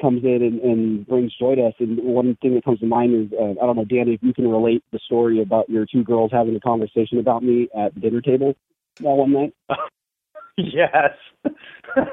comes 0.00 0.24
in 0.24 0.42
and, 0.42 0.60
and 0.60 1.06
brings 1.06 1.34
joy 1.38 1.54
to 1.56 1.66
us. 1.66 1.74
And 1.78 1.98
one 2.02 2.36
thing 2.40 2.54
that 2.54 2.64
comes 2.64 2.80
to 2.80 2.86
mind 2.86 3.14
is 3.14 3.38
uh, 3.38 3.50
I 3.62 3.66
don't 3.66 3.76
know, 3.76 3.84
Danny, 3.84 4.14
if 4.14 4.22
you 4.22 4.32
can 4.32 4.48
relate 4.48 4.82
the 4.92 4.98
story 5.04 5.42
about 5.42 5.68
your 5.68 5.86
two 5.86 6.04
girls 6.04 6.30
having 6.32 6.56
a 6.56 6.60
conversation 6.60 7.18
about 7.18 7.42
me 7.42 7.68
at 7.76 7.94
the 7.94 8.00
dinner 8.00 8.20
table 8.20 8.54
that 8.96 9.04
one 9.04 9.32
night. 9.32 9.54
yes. 10.56 11.12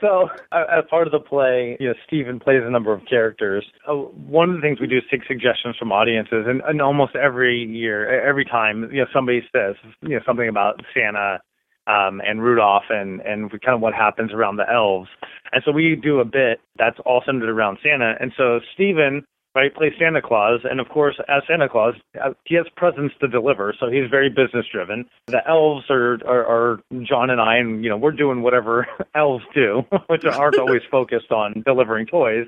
so, 0.00 0.28
uh, 0.50 0.64
as 0.70 0.84
part 0.90 1.06
of 1.06 1.12
the 1.12 1.20
play, 1.20 1.76
you 1.78 1.88
know, 1.88 1.94
Stephen 2.06 2.40
plays 2.40 2.62
a 2.64 2.70
number 2.70 2.92
of 2.92 3.00
characters. 3.08 3.64
Uh, 3.86 3.94
one 3.94 4.50
of 4.50 4.56
the 4.56 4.62
things 4.62 4.80
we 4.80 4.86
do 4.86 4.98
is 4.98 5.04
take 5.10 5.24
suggestions 5.26 5.76
from 5.78 5.92
audiences, 5.92 6.44
and, 6.46 6.62
and 6.66 6.82
almost 6.82 7.14
every 7.14 7.64
year, 7.64 8.26
every 8.26 8.44
time, 8.44 8.88
you 8.92 9.00
know, 9.00 9.06
somebody 9.12 9.42
says, 9.54 9.76
you 10.00 10.10
know, 10.10 10.20
something 10.26 10.48
about 10.48 10.80
Santa 10.94 11.40
um, 11.86 12.20
and 12.24 12.42
Rudolph 12.42 12.84
and 12.90 13.20
and 13.20 13.50
kind 13.50 13.74
of 13.74 13.80
what 13.80 13.94
happens 13.94 14.32
around 14.32 14.56
the 14.56 14.70
elves. 14.70 15.08
And 15.52 15.62
so 15.64 15.72
we 15.72 15.96
do 16.00 16.20
a 16.20 16.24
bit 16.24 16.60
that's 16.78 16.98
all 17.04 17.22
centered 17.24 17.48
around 17.48 17.78
Santa. 17.82 18.14
And 18.20 18.32
so 18.36 18.60
Stephen 18.74 19.24
right? 19.54 19.74
Plays 19.74 19.92
Santa 19.98 20.22
Claus, 20.22 20.60
and 20.64 20.80
of 20.80 20.88
course, 20.88 21.18
as 21.28 21.42
Santa 21.46 21.68
Claus, 21.68 21.94
uh, 22.22 22.30
he 22.44 22.54
has 22.54 22.66
presents 22.76 23.14
to 23.20 23.28
deliver, 23.28 23.74
so 23.78 23.90
he's 23.90 24.10
very 24.10 24.28
business 24.28 24.66
driven. 24.72 25.04
The 25.26 25.46
elves 25.46 25.84
are, 25.90 26.18
are 26.26 26.46
are 26.46 26.80
John 27.02 27.30
and 27.30 27.40
I, 27.40 27.56
and 27.56 27.84
you 27.84 27.90
know 27.90 27.96
we're 27.96 28.12
doing 28.12 28.42
whatever 28.42 28.86
elves 29.14 29.44
do, 29.54 29.82
which 30.06 30.24
aren't 30.24 30.58
always 30.58 30.82
focused 30.90 31.30
on 31.30 31.62
delivering 31.66 32.06
toys. 32.06 32.46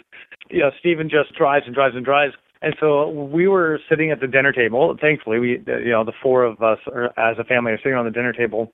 You 0.51 0.61
know, 0.61 0.71
Stephen 0.79 1.09
just 1.09 1.35
drives 1.37 1.67
and 1.67 1.75
drives 1.75 1.95
and 1.95 2.05
drives. 2.05 2.35
And 2.63 2.75
so 2.81 3.11
we 3.11 3.47
were 3.47 3.79
sitting 3.91 4.11
at 4.11 4.21
the 4.21 4.27
dinner 4.27 4.51
table. 4.51 4.97
Thankfully, 4.99 5.39
we, 5.39 5.49
you 5.67 5.91
know, 5.91 6.03
the 6.03 6.15
four 6.23 6.45
of 6.45 6.63
us 6.63 6.79
are, 6.87 7.07
as 7.19 7.37
a 7.39 7.45
family 7.45 7.73
are 7.73 7.79
sitting 7.79 7.93
on 7.93 8.07
the 8.07 8.11
dinner 8.11 8.33
table, 8.33 8.73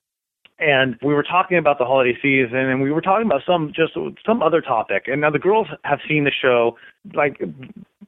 and 0.60 0.96
we 1.02 1.14
were 1.14 1.22
talking 1.22 1.58
about 1.58 1.78
the 1.78 1.84
holiday 1.84 2.16
season 2.20 2.56
and 2.56 2.82
we 2.82 2.92
were 2.92 3.00
talking 3.00 3.26
about 3.26 3.42
some 3.46 3.72
just 3.74 3.92
some 4.24 4.42
other 4.42 4.60
topic. 4.60 5.04
And 5.06 5.20
now 5.20 5.30
the 5.30 5.38
girls 5.38 5.66
have 5.84 6.00
seen 6.08 6.24
the 6.24 6.30
show 6.30 6.76
like 7.14 7.40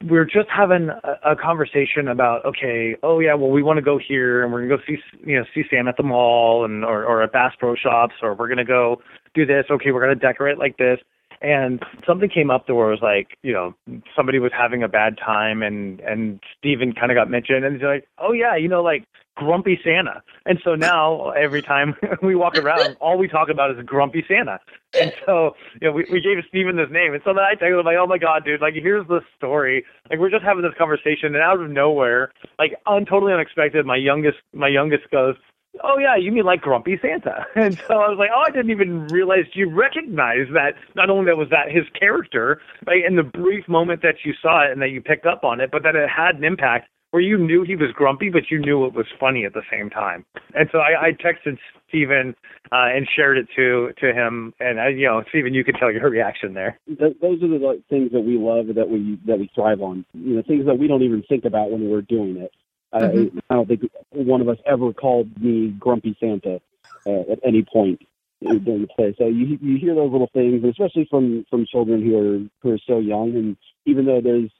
we 0.08 0.18
are 0.18 0.24
just 0.24 0.48
having 0.54 0.90
a, 0.90 1.32
a 1.32 1.36
conversation 1.36 2.08
about 2.08 2.44
okay 2.44 2.96
oh 3.02 3.20
yeah 3.20 3.34
well 3.34 3.50
we 3.50 3.62
want 3.62 3.78
to 3.78 3.82
go 3.82 3.98
here 3.98 4.42
and 4.42 4.52
we're 4.52 4.66
going 4.66 4.70
to 4.70 4.76
go 4.76 4.82
see 4.86 4.98
you 5.24 5.38
know 5.38 5.44
see 5.54 5.62
sam 5.70 5.88
at 5.88 5.96
the 5.96 6.02
mall 6.02 6.64
and 6.64 6.84
or, 6.84 7.04
or 7.04 7.22
at 7.22 7.32
bass 7.32 7.52
pro 7.58 7.74
shops 7.74 8.14
or 8.22 8.34
we're 8.34 8.48
going 8.48 8.58
to 8.58 8.64
go 8.64 9.00
do 9.34 9.46
this. 9.46 9.64
Okay 9.70 9.90
we're 9.90 10.04
going 10.04 10.18
to 10.18 10.26
decorate 10.26 10.58
like 10.58 10.76
this 10.76 10.98
and 11.42 11.83
something 12.07 12.28
came 12.28 12.50
up 12.50 12.66
there 12.66 12.74
where 12.76 12.88
it 12.88 13.00
was 13.00 13.02
like, 13.02 13.37
you 13.42 13.52
know, 13.52 13.74
somebody 14.16 14.38
was 14.38 14.52
having 14.57 14.83
a 14.83 14.88
bad 14.88 15.18
time 15.18 15.62
and 15.62 16.00
and 16.00 16.40
Stephen 16.59 16.92
kind 16.92 17.11
of 17.11 17.16
got 17.16 17.28
mentioned 17.28 17.64
and 17.64 17.74
he's 17.76 17.85
like, 17.85 18.07
oh 18.18 18.33
yeah, 18.33 18.57
you 18.57 18.68
know, 18.68 18.83
like 18.83 19.05
grumpy 19.35 19.78
Santa. 19.83 20.22
And 20.46 20.59
so 20.64 20.74
now 20.74 21.31
every 21.31 21.62
time 21.62 21.94
we 22.22 22.35
walk 22.35 22.57
around, 22.57 22.96
all 23.00 23.18
we 23.18 23.28
talk 23.28 23.48
about 23.48 23.70
is 23.70 23.85
grumpy 23.85 24.24
Santa. 24.28 24.61
And 25.00 25.12
so, 25.24 25.52
you 25.81 25.88
know, 25.88 25.92
we, 25.92 26.05
we 26.12 26.20
gave 26.20 26.37
Stephen 26.48 26.76
this 26.76 26.90
name. 26.90 27.14
And 27.14 27.22
so 27.24 27.33
then 27.33 27.42
I 27.42 27.55
texted 27.55 27.81
him 27.81 27.87
like, 27.87 27.96
oh 27.98 28.07
my 28.07 28.18
God, 28.18 28.44
dude, 28.44 28.61
like 28.61 28.74
here's 28.74 29.07
the 29.09 29.20
story. 29.37 29.85
Like 30.11 30.18
we're 30.18 30.31
just 30.31 30.44
having 30.44 30.62
this 30.62 30.74
conversation 30.76 31.35
and 31.35 31.42
out 31.42 31.61
of 31.61 31.70
nowhere, 31.70 32.33
like 32.59 32.74
un- 32.87 33.07
totally 33.07 33.33
unexpected, 33.33 33.87
my 33.87 33.96
youngest, 33.96 34.38
my 34.52 34.68
youngest 34.68 35.11
goes, 35.11 35.37
oh 35.82 35.98
yeah, 35.98 36.16
you 36.16 36.32
mean 36.32 36.44
like 36.44 36.61
Grumpy 36.61 36.98
Santa? 37.00 37.46
And 37.56 37.78
so 37.87 37.94
I 37.94 38.08
was 38.08 38.18
like, 38.18 38.30
oh, 38.35 38.44
I 38.46 38.50
didn't 38.50 38.70
even 38.70 39.06
realize 39.08 39.44
you 39.54 39.70
recognized 39.70 40.52
that. 40.54 40.74
Not 40.94 41.11
only 41.11 41.26
that 41.26 41.37
was 41.37 41.48
that 41.50 41.70
his 41.70 41.85
character, 41.98 42.61
right, 42.87 43.04
in 43.04 43.16
the 43.16 43.22
brief 43.22 43.68
moment 43.68 44.02
that 44.02 44.16
you 44.24 44.32
saw 44.42 44.64
it 44.64 44.72
and 44.72 44.82
that 44.82 44.90
you 44.90 45.00
picked 45.00 45.26
up 45.26 45.44
on 45.44 45.61
it, 45.61 45.70
but 45.70 45.82
that 45.82 45.94
it 45.94 46.08
had 46.08 46.37
an 46.37 46.44
impact 46.44 46.88
where 47.12 47.22
you 47.22 47.37
knew 47.37 47.62
he 47.62 47.76
was 47.76 47.90
grumpy, 47.94 48.30
but 48.30 48.50
you 48.50 48.58
knew 48.58 48.87
it 48.87 48.94
was 48.94 49.06
funny 49.20 49.44
at 49.44 49.52
the 49.52 49.62
same 49.70 49.90
time. 49.90 50.24
And 50.54 50.68
so 50.72 50.78
I, 50.78 51.08
I 51.08 51.11
texted 51.12 51.58
Stephen 51.88 52.35
uh, 52.72 52.88
and 52.88 53.06
shared 53.14 53.37
it 53.37 53.46
to 53.54 53.92
to 54.00 54.14
him, 54.14 54.54
and 54.58 54.80
I, 54.80 54.88
you 54.88 55.06
know, 55.06 55.22
Stephen, 55.28 55.52
you 55.52 55.62
could 55.62 55.76
tell 55.78 55.92
your 55.92 56.08
reaction 56.08 56.54
there. 56.54 56.78
Th- 56.87 57.16
those 57.20 57.42
are 57.42 57.48
the 57.48 57.64
like, 57.64 57.87
things 57.88 58.12
that 58.12 58.22
we 58.22 58.38
love 58.38 58.74
that 58.74 58.88
we 58.88 59.18
that 59.26 59.38
we 59.38 59.50
thrive 59.54 59.82
on. 59.82 60.06
You 60.14 60.37
know, 60.37 60.42
things 60.42 60.64
that 60.66 60.78
we 60.78 60.88
don't 60.88 61.02
even 61.02 61.22
think 61.28 61.44
about 61.44 61.70
when 61.70 61.90
we're 61.90 62.00
doing 62.02 62.38
it. 62.38 62.50
Mm-hmm. 62.94 63.38
I, 63.50 63.55
I 63.55 63.57
don't 63.57 63.68
think 63.68 63.83
one 64.11 64.40
of 64.40 64.48
us 64.48 64.59
ever 64.66 64.92
called 64.92 65.28
me 65.42 65.74
Grumpy 65.78 66.16
Santa 66.20 66.61
uh, 67.07 67.33
at 67.33 67.38
any 67.44 67.62
point 67.62 68.00
during 68.40 68.83
the 68.83 68.88
play. 68.94 69.14
So 69.18 69.26
you 69.26 69.59
you 69.61 69.78
hear 69.78 69.94
those 69.94 70.12
little 70.12 70.31
things, 70.33 70.64
especially 70.64 71.07
from 71.11 71.46
from 71.48 71.66
children 71.66 72.02
who 72.02 72.16
are 72.16 72.48
who 72.62 72.74
are 72.74 72.81
so 72.87 72.98
young. 72.98 73.35
And 73.35 73.57
even 73.87 74.07
though 74.07 74.20
there's 74.20 74.50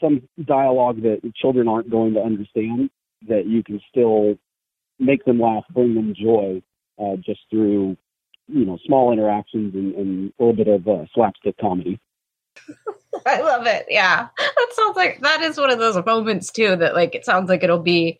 some 0.00 0.28
dialogue 0.44 1.02
that 1.02 1.20
children 1.34 1.68
aren't 1.68 1.90
going 1.90 2.14
to 2.14 2.22
understand, 2.22 2.90
that 3.28 3.46
you 3.46 3.62
can 3.62 3.80
still 3.90 4.36
make 4.98 5.24
them 5.24 5.40
laugh, 5.40 5.64
bring 5.70 5.94
them 5.94 6.14
joy, 6.14 6.62
uh, 6.98 7.16
just 7.16 7.40
through 7.50 7.96
you 8.48 8.64
know 8.64 8.78
small 8.86 9.12
interactions 9.12 9.74
and, 9.74 9.94
and 9.94 10.32
a 10.38 10.42
little 10.42 10.56
bit 10.56 10.68
of 10.68 10.86
uh, 10.88 11.04
slapstick 11.14 11.56
comedy. 11.58 11.98
I 13.26 13.40
love 13.40 13.66
it. 13.66 13.86
Yeah. 13.88 14.28
That 14.36 14.68
sounds 14.72 14.96
like 14.96 15.20
that 15.22 15.42
is 15.42 15.58
one 15.58 15.70
of 15.70 15.78
those 15.78 15.96
moments 16.04 16.50
too 16.50 16.76
that 16.76 16.94
like 16.94 17.14
it 17.14 17.24
sounds 17.24 17.48
like 17.48 17.62
it'll 17.62 17.82
be 17.82 18.18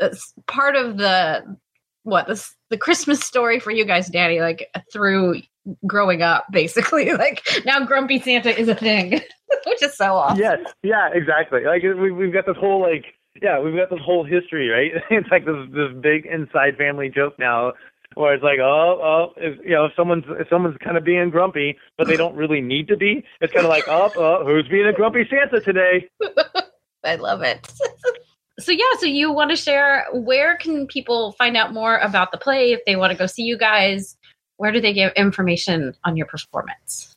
uh, 0.00 0.10
part 0.46 0.76
of 0.76 0.96
the 0.96 1.56
what 2.02 2.26
this 2.26 2.54
the 2.70 2.78
Christmas 2.78 3.20
story 3.20 3.60
for 3.60 3.70
you 3.70 3.84
guys, 3.84 4.08
Daddy, 4.08 4.40
like 4.40 4.68
through 4.92 5.42
growing 5.86 6.22
up, 6.22 6.46
basically. 6.50 7.10
Like 7.20 7.42
now 7.64 7.84
Grumpy 7.84 8.18
Santa 8.18 8.58
is 8.58 8.68
a 8.68 8.74
thing, 8.74 9.10
which 9.66 9.82
is 9.82 9.96
so 9.96 10.14
awesome. 10.14 10.38
Yes. 10.38 10.60
Yeah, 10.82 11.10
exactly. 11.12 11.64
Like 11.64 11.82
we 11.82 12.10
we've 12.10 12.32
got 12.32 12.46
this 12.46 12.56
whole 12.56 12.80
like 12.80 13.04
yeah, 13.42 13.60
we've 13.60 13.76
got 13.76 13.90
this 13.90 14.00
whole 14.04 14.24
history, 14.24 14.68
right? 14.68 14.92
It's 15.10 15.28
like 15.30 15.44
this 15.44 15.68
this 15.70 15.92
big 16.00 16.26
inside 16.26 16.76
family 16.76 17.10
joke 17.10 17.38
now 17.38 17.72
where 18.14 18.34
it's 18.34 18.42
like, 18.42 18.58
oh, 18.60 19.00
oh, 19.02 19.32
if, 19.36 19.58
you 19.64 19.70
know, 19.70 19.86
if 19.86 19.92
someone's 19.96 20.24
if 20.28 20.48
someone's 20.48 20.76
kind 20.82 20.96
of 20.96 21.04
being 21.04 21.30
grumpy, 21.30 21.76
but 21.96 22.06
they 22.06 22.16
don't 22.16 22.34
really 22.34 22.60
need 22.60 22.88
to 22.88 22.96
be. 22.96 23.24
It's 23.40 23.52
kind 23.52 23.64
of 23.64 23.70
like, 23.70 23.84
oh, 23.86 24.10
oh, 24.16 24.44
who's 24.44 24.68
being 24.68 24.86
a 24.86 24.92
grumpy 24.92 25.26
Santa 25.28 25.60
today? 25.60 26.08
I 27.04 27.16
love 27.16 27.42
it. 27.42 27.70
so 28.60 28.72
yeah, 28.72 28.84
so 28.98 29.06
you 29.06 29.32
want 29.32 29.50
to 29.50 29.56
share 29.56 30.06
where 30.12 30.56
can 30.56 30.86
people 30.86 31.32
find 31.32 31.56
out 31.56 31.72
more 31.72 31.98
about 31.98 32.32
the 32.32 32.38
play 32.38 32.72
if 32.72 32.80
they 32.84 32.96
want 32.96 33.12
to 33.12 33.18
go 33.18 33.26
see 33.26 33.42
you 33.42 33.56
guys? 33.56 34.16
Where 34.56 34.72
do 34.72 34.80
they 34.80 34.92
get 34.92 35.16
information 35.16 35.94
on 36.04 36.16
your 36.16 36.26
performance? 36.26 37.14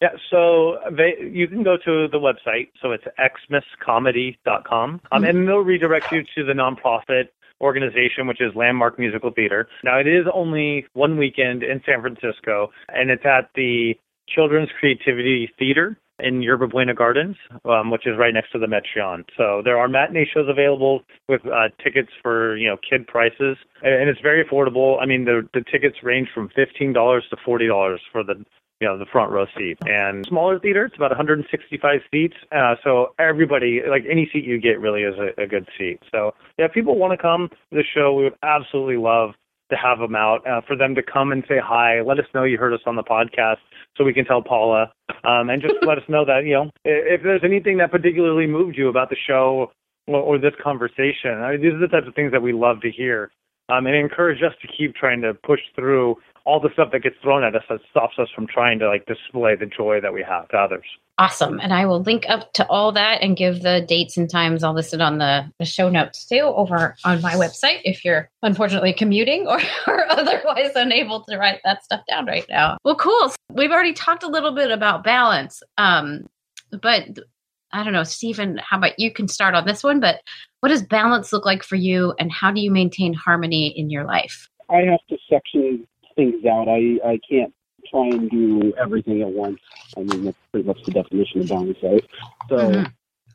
Yeah, 0.00 0.10
so 0.30 0.78
they, 0.92 1.16
you 1.20 1.48
can 1.48 1.64
go 1.64 1.76
to 1.76 2.06
the 2.08 2.18
website. 2.18 2.68
So 2.80 2.92
it's 2.92 3.04
xmascomedy.com, 3.18 4.64
um, 4.64 5.00
mm-hmm. 5.00 5.24
and 5.24 5.48
they'll 5.48 5.58
redirect 5.58 6.12
you 6.12 6.22
to 6.36 6.44
the 6.44 6.52
nonprofit 6.52 7.28
organization, 7.60 8.26
which 8.26 8.40
is 8.40 8.54
Landmark 8.54 8.98
Musical 8.98 9.30
Theater. 9.30 9.68
Now, 9.84 9.98
it 9.98 10.06
is 10.06 10.26
only 10.32 10.86
one 10.92 11.18
weekend 11.18 11.62
in 11.62 11.82
San 11.84 12.00
Francisco, 12.00 12.70
and 12.88 13.10
it's 13.10 13.24
at 13.24 13.50
the 13.54 13.94
Children's 14.28 14.68
Creativity 14.78 15.50
Theater 15.58 15.98
in 16.20 16.42
Yerba 16.42 16.66
Buena 16.68 16.94
Gardens, 16.94 17.36
um, 17.64 17.90
which 17.90 18.06
is 18.06 18.18
right 18.18 18.34
next 18.34 18.52
to 18.52 18.58
the 18.58 18.66
Metreon. 18.66 19.24
So 19.36 19.62
there 19.64 19.78
are 19.78 19.88
matinee 19.88 20.26
shows 20.32 20.48
available 20.48 21.02
with 21.28 21.44
uh, 21.46 21.68
tickets 21.82 22.10
for 22.22 22.56
you 22.56 22.68
know 22.68 22.76
kid 22.88 23.06
prices, 23.06 23.56
and 23.82 24.08
it's 24.08 24.20
very 24.20 24.44
affordable. 24.44 25.00
I 25.00 25.06
mean, 25.06 25.24
the 25.24 25.48
the 25.54 25.62
tickets 25.70 25.98
range 26.02 26.28
from 26.34 26.48
fifteen 26.54 26.92
dollars 26.92 27.24
to 27.30 27.36
forty 27.44 27.66
dollars 27.66 28.00
for 28.12 28.22
the 28.22 28.44
you 28.80 28.86
know, 28.86 28.96
the 28.96 29.06
front 29.06 29.32
row 29.32 29.46
seat. 29.56 29.78
And 29.86 30.24
smaller 30.26 30.58
theater, 30.58 30.84
it's 30.84 30.96
about 30.96 31.10
165 31.10 32.00
seats. 32.10 32.36
Uh, 32.52 32.76
so 32.84 33.14
everybody, 33.18 33.80
like 33.88 34.04
any 34.08 34.28
seat 34.32 34.44
you 34.44 34.60
get 34.60 34.80
really 34.80 35.02
is 35.02 35.14
a, 35.18 35.42
a 35.42 35.46
good 35.46 35.68
seat. 35.76 35.98
So 36.12 36.34
yeah, 36.58 36.66
if 36.66 36.72
people 36.72 36.96
want 36.96 37.12
to 37.12 37.20
come 37.20 37.48
to 37.48 37.56
the 37.76 37.84
show, 37.94 38.14
we 38.14 38.24
would 38.24 38.38
absolutely 38.42 38.96
love 38.96 39.30
to 39.70 39.76
have 39.76 39.98
them 39.98 40.16
out, 40.16 40.46
uh, 40.46 40.60
for 40.66 40.76
them 40.76 40.94
to 40.94 41.02
come 41.02 41.32
and 41.32 41.44
say 41.48 41.56
hi, 41.62 42.00
let 42.00 42.18
us 42.18 42.24
know 42.34 42.44
you 42.44 42.58
heard 42.58 42.72
us 42.72 42.80
on 42.86 42.96
the 42.96 43.02
podcast 43.02 43.58
so 43.96 44.04
we 44.04 44.14
can 44.14 44.24
tell 44.24 44.42
Paula, 44.42 44.92
um, 45.24 45.50
and 45.50 45.60
just 45.60 45.74
let 45.86 45.98
us 45.98 46.04
know 46.08 46.24
that, 46.24 46.44
you 46.44 46.54
know, 46.54 46.70
if 46.84 47.22
there's 47.22 47.42
anything 47.44 47.78
that 47.78 47.90
particularly 47.90 48.46
moved 48.46 48.76
you 48.76 48.88
about 48.88 49.10
the 49.10 49.16
show 49.26 49.70
or, 50.06 50.20
or 50.20 50.38
this 50.38 50.54
conversation. 50.62 51.32
I 51.42 51.52
mean, 51.52 51.62
these 51.62 51.72
are 51.72 51.80
the 51.80 51.88
types 51.88 52.06
of 52.08 52.14
things 52.14 52.32
that 52.32 52.42
we 52.42 52.52
love 52.52 52.80
to 52.82 52.90
hear. 52.90 53.30
Um, 53.70 53.86
and 53.86 53.94
encourage 53.94 54.42
us 54.42 54.54
to 54.62 54.68
keep 54.68 54.94
trying 54.94 55.20
to 55.20 55.34
push 55.34 55.60
through 55.76 56.16
all 56.48 56.58
the 56.58 56.70
stuff 56.72 56.88
that 56.92 57.02
gets 57.02 57.16
thrown 57.20 57.44
at 57.44 57.54
us 57.54 57.62
that 57.68 57.78
stops 57.90 58.14
us 58.18 58.28
from 58.34 58.46
trying 58.46 58.78
to 58.78 58.88
like 58.88 59.04
display 59.04 59.54
the 59.54 59.66
joy 59.66 60.00
that 60.00 60.14
we 60.14 60.24
have 60.26 60.48
to 60.48 60.56
others. 60.56 60.86
Awesome. 61.18 61.60
And 61.60 61.74
I 61.74 61.84
will 61.84 62.00
link 62.00 62.24
up 62.26 62.54
to 62.54 62.66
all 62.68 62.90
that 62.92 63.20
and 63.20 63.36
give 63.36 63.60
the 63.60 63.84
dates 63.86 64.16
and 64.16 64.30
times 64.30 64.64
all 64.64 64.72
listed 64.72 65.02
on 65.02 65.18
the, 65.18 65.44
the 65.58 65.66
show 65.66 65.90
notes 65.90 66.24
too 66.24 66.40
over 66.40 66.96
on 67.04 67.20
my 67.20 67.34
website 67.34 67.80
if 67.84 68.02
you're 68.02 68.30
unfortunately 68.42 68.94
commuting 68.94 69.46
or, 69.46 69.60
or 69.86 70.10
otherwise 70.10 70.70
unable 70.74 71.22
to 71.24 71.36
write 71.36 71.60
that 71.64 71.84
stuff 71.84 72.00
down 72.08 72.24
right 72.24 72.46
now. 72.48 72.78
Well, 72.82 72.96
cool. 72.96 73.30
We've 73.50 73.70
already 73.70 73.92
talked 73.92 74.22
a 74.22 74.28
little 74.28 74.52
bit 74.52 74.70
about 74.70 75.04
balance. 75.04 75.62
Um, 75.76 76.30
but 76.70 77.18
I 77.72 77.84
don't 77.84 77.92
know, 77.92 78.04
Stephen, 78.04 78.58
how 78.66 78.78
about 78.78 78.98
you 78.98 79.12
can 79.12 79.28
start 79.28 79.54
on 79.54 79.66
this 79.66 79.84
one, 79.84 80.00
but 80.00 80.22
what 80.60 80.70
does 80.70 80.82
balance 80.82 81.30
look 81.30 81.44
like 81.44 81.62
for 81.62 81.76
you 81.76 82.14
and 82.18 82.32
how 82.32 82.50
do 82.50 82.62
you 82.62 82.70
maintain 82.70 83.12
harmony 83.12 83.66
in 83.76 83.90
your 83.90 84.04
life? 84.04 84.48
I 84.70 84.78
have 84.78 85.00
to 85.10 85.18
section 85.30 85.86
things 86.18 86.44
out. 86.44 86.68
I, 86.68 86.98
I 87.06 87.20
can't 87.30 87.54
try 87.88 88.06
and 88.08 88.28
do 88.28 88.74
everything 88.76 89.22
at 89.22 89.28
once. 89.28 89.60
I 89.96 90.00
mean, 90.00 90.24
that's 90.24 90.36
pretty 90.50 90.66
much 90.66 90.82
the 90.84 90.90
definition 90.90 91.40
of 91.42 91.50
right? 91.50 92.04
So, 92.48 92.56
mm-hmm. 92.56 92.84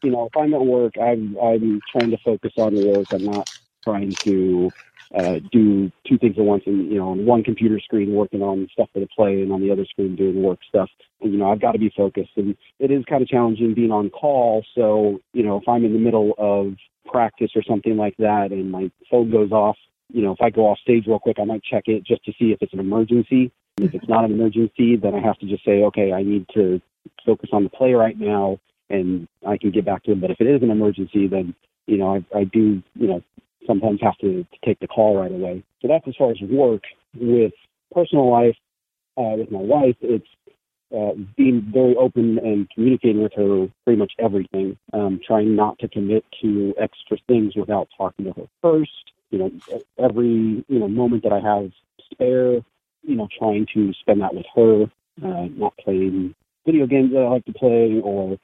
you 0.04 0.12
know, 0.12 0.26
if 0.26 0.38
I'm 0.38 0.54
at 0.54 0.62
work, 0.62 0.94
I'm, 1.02 1.38
I'm 1.42 1.80
trying 1.92 2.12
to 2.12 2.18
focus 2.18 2.52
on 2.58 2.76
work. 2.76 3.08
I'm 3.14 3.24
not 3.24 3.50
trying 3.84 4.12
to 4.12 4.70
uh, 5.16 5.40
do 5.52 5.92
two 6.08 6.18
things 6.18 6.38
at 6.38 6.44
once 6.44 6.64
and, 6.66 6.92
you 6.92 6.98
know, 6.98 7.10
on 7.10 7.26
one 7.26 7.44
computer 7.44 7.80
screen 7.80 8.14
working 8.14 8.42
on 8.42 8.68
stuff 8.74 8.90
for 8.94 9.00
the 9.00 9.08
play 9.16 9.42
and 9.42 9.52
on 9.52 9.62
the 9.62 9.72
other 9.72 9.86
screen 9.86 10.16
doing 10.16 10.44
work 10.44 10.60
stuff. 10.68 10.90
And, 11.22 11.32
you 11.32 11.40
know, 11.40 11.52
I've 11.52 11.62
got 11.62 11.72
to 11.72 11.80
be 11.80 11.94
focused. 11.96 12.32
And 12.36 12.58
it 12.80 12.92
is 12.92 13.06
kind 13.06 13.22
of 13.22 13.30
challenging 13.30 13.74
being 13.74 13.92
on 13.92 14.10
call. 14.10 14.66
So, 14.76 15.20
you 15.34 15.44
know, 15.44 15.58
if 15.58 15.68
I'm 15.68 15.86
in 15.86 15.94
the 15.94 16.00
middle 16.00 16.34
of 16.38 16.74
practice 17.06 17.52
or 17.56 17.64
something 17.64 17.96
like 17.96 18.16
that 18.18 18.52
and 18.52 18.72
my 18.72 18.92
phone 19.10 19.32
goes 19.32 19.52
off, 19.52 19.78
you 20.12 20.22
know, 20.22 20.32
if 20.32 20.42
I 20.42 20.50
go 20.50 20.68
off 20.68 20.80
stage 20.80 21.06
real 21.08 21.20
quick, 21.20 21.38
I 21.40 21.46
might 21.46 21.64
check 21.64 21.84
it 21.88 22.06
just 22.06 22.24
to 22.26 22.32
see 22.40 22.52
if 22.52 22.62
it's 22.62 22.74
an 22.74 22.80
emergency. 22.80 23.52
If 23.78 23.94
it's 23.94 24.08
not 24.08 24.26
an 24.26 24.32
emergency, 24.32 24.98
then 24.98 25.16
I 25.16 25.20
have 25.20 25.38
to 25.40 25.48
just 25.48 25.66
say, 25.66 25.84
okay, 25.84 26.14
I 26.14 26.22
need 26.22 26.46
to 26.54 26.80
focus 27.26 27.50
on 27.54 27.64
the 27.64 27.70
play 27.70 27.94
right 27.94 28.20
now, 28.20 28.60
and 28.90 29.28
I 29.48 29.58
can 29.58 29.72
get 29.72 29.86
back 29.86 30.04
to 30.04 30.12
them. 30.12 30.22
But 30.22 30.32
if 30.32 30.40
it 30.40 30.48
is 30.48 30.62
an 30.62 30.70
emergency, 30.70 31.28
then 31.28 31.56
you 31.88 31.98
know, 31.98 32.16
I, 32.16 32.38
I 32.38 32.44
do, 32.46 32.82
you 32.96 33.08
know, 33.08 33.22
sometimes 33.68 34.00
have 34.02 34.18
to, 34.20 34.44
to 34.44 34.58
take 34.66 34.80
the 34.80 34.88
call 34.88 35.18
right 35.18 35.32
away. 35.32 35.64
So 35.82 35.88
that's 35.88 36.08
as 36.08 36.16
far 36.18 36.32
as 36.32 36.38
work. 36.42 36.84
With 37.16 37.54
personal 37.94 38.32
life, 38.32 38.56
uh, 39.18 39.38
with 39.38 39.52
my 39.52 39.60
wife, 39.60 39.96
it's 40.02 40.26
uh, 40.96 41.12
being 41.38 41.70
very 41.74 41.96
open 41.96 42.40
and 42.40 42.70
communicating 42.74 43.22
with 43.22 43.34
her 43.34 43.68
pretty 43.84 44.00
much 44.00 44.14
everything, 44.20 44.78
um, 44.94 45.20
trying 45.26 45.56
not 45.56 45.78
to 45.80 45.88
commit 45.88 46.24
to 46.42 46.74
extra 46.80 47.18
things 47.28 47.56
without 47.56 47.88
talking 47.98 48.26
to 48.26 48.32
her 48.34 48.48
first. 48.62 48.92
You 49.34 49.40
know, 49.40 49.52
every 49.98 50.64
you 50.68 50.80
know 50.80 50.88
moment 50.88 51.24
that 51.24 51.34
I 51.34 51.40
have 51.40 51.72
spare, 52.12 52.54
you 53.02 53.16
know, 53.16 53.28
trying 53.36 53.66
to 53.74 53.92
spend 53.94 54.22
that 54.22 54.36
with 54.36 54.46
her, 54.56 54.84
uh, 55.26 55.48
not 55.58 55.76
playing 55.78 56.36
video 56.68 56.86
games 56.86 57.12
that 57.14 57.22
I 57.22 57.30
like 57.30 57.46
to 57.46 57.54
play 57.54 58.00
or 58.04 58.38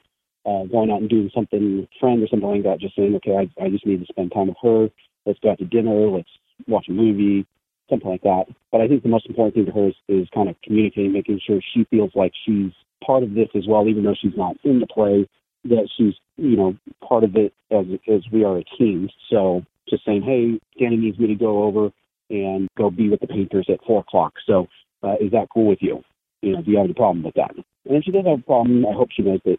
uh, 0.44 0.64
going 0.64 0.90
out 0.90 1.00
and 1.00 1.08
doing 1.08 1.30
something 1.32 1.76
with 1.76 1.84
a 1.84 1.98
friend 2.00 2.20
or 2.24 2.26
something 2.26 2.48
like 2.48 2.64
that. 2.64 2.80
Just 2.80 2.96
saying, 2.96 3.14
okay, 3.16 3.36
I, 3.36 3.64
I 3.64 3.68
just 3.68 3.86
need 3.86 4.00
to 4.00 4.06
spend 4.06 4.32
time 4.32 4.48
with 4.48 4.56
her. 4.64 4.90
Let's 5.26 5.38
go 5.38 5.52
out 5.52 5.58
to 5.58 5.64
dinner. 5.64 6.08
Let's 6.08 6.28
watch 6.66 6.86
a 6.88 6.92
movie, 6.92 7.46
something 7.88 8.10
like 8.10 8.22
that. 8.22 8.46
But 8.72 8.80
I 8.80 8.88
think 8.88 9.04
the 9.04 9.08
most 9.08 9.26
important 9.26 9.54
thing 9.54 9.66
to 9.66 9.72
her 9.72 9.88
is, 9.90 9.94
is 10.08 10.28
kind 10.34 10.48
of 10.48 10.56
communicating, 10.64 11.12
making 11.12 11.40
sure 11.46 11.60
she 11.72 11.84
feels 11.84 12.10
like 12.16 12.32
she's 12.44 12.72
part 13.06 13.22
of 13.22 13.34
this 13.34 13.48
as 13.54 13.68
well, 13.68 13.86
even 13.86 14.02
though 14.02 14.16
she's 14.20 14.36
not 14.36 14.56
in 14.64 14.80
the 14.80 14.88
play, 14.88 15.28
that 15.64 15.88
she's, 15.96 16.14
you 16.36 16.56
know, 16.56 16.76
part 17.06 17.22
of 17.22 17.36
it 17.36 17.54
as, 17.70 17.86
as 18.12 18.22
we 18.32 18.42
are 18.42 18.58
a 18.58 18.64
team. 18.76 19.08
So 19.30 19.62
just 19.90 20.04
saying, 20.04 20.22
hey, 20.22 20.60
Danny 20.78 20.96
needs 20.96 21.18
me 21.18 21.26
to 21.28 21.34
go 21.34 21.64
over 21.64 21.90
and 22.30 22.68
go 22.78 22.90
be 22.90 23.08
with 23.08 23.20
the 23.20 23.26
painters 23.26 23.66
at 23.68 23.84
four 23.86 24.00
o'clock. 24.00 24.34
So 24.46 24.68
uh, 25.02 25.16
is 25.20 25.32
that 25.32 25.48
cool 25.52 25.66
with 25.66 25.82
you? 25.82 26.02
You 26.42 26.54
know, 26.54 26.62
do 26.62 26.70
you 26.70 26.76
have 26.78 26.84
any 26.84 26.94
problem 26.94 27.24
with 27.24 27.34
that? 27.34 27.50
And 27.54 27.96
if 27.96 28.04
she 28.04 28.12
does 28.12 28.24
have 28.26 28.38
a 28.38 28.42
problem, 28.42 28.86
I 28.86 28.92
hope 28.92 29.08
she 29.12 29.22
knows 29.22 29.40
that. 29.44 29.58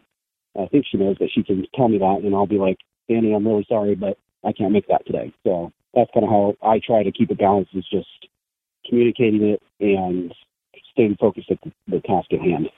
I 0.58 0.66
think 0.66 0.84
she 0.90 0.98
knows 0.98 1.16
that 1.18 1.30
she 1.34 1.42
can 1.42 1.64
tell 1.74 1.88
me 1.88 1.98
that, 1.98 2.20
and 2.22 2.34
I'll 2.34 2.46
be 2.46 2.58
like, 2.58 2.76
Danny, 3.08 3.32
I'm 3.32 3.46
really 3.46 3.64
sorry, 3.68 3.94
but 3.94 4.18
I 4.44 4.52
can't 4.52 4.72
make 4.72 4.86
that 4.88 5.06
today. 5.06 5.32
So 5.44 5.72
that's 5.94 6.10
kind 6.12 6.24
of 6.24 6.30
how 6.30 6.54
I 6.62 6.78
try 6.84 7.02
to 7.02 7.12
keep 7.12 7.30
it 7.30 7.38
balanced 7.38 7.74
is 7.74 7.86
just 7.90 8.08
communicating 8.86 9.42
it 9.42 9.62
and 9.80 10.34
staying 10.92 11.16
focused 11.18 11.50
at 11.50 11.58
the, 11.62 11.72
the 11.88 12.00
task 12.00 12.32
at 12.32 12.40
hand. 12.40 12.68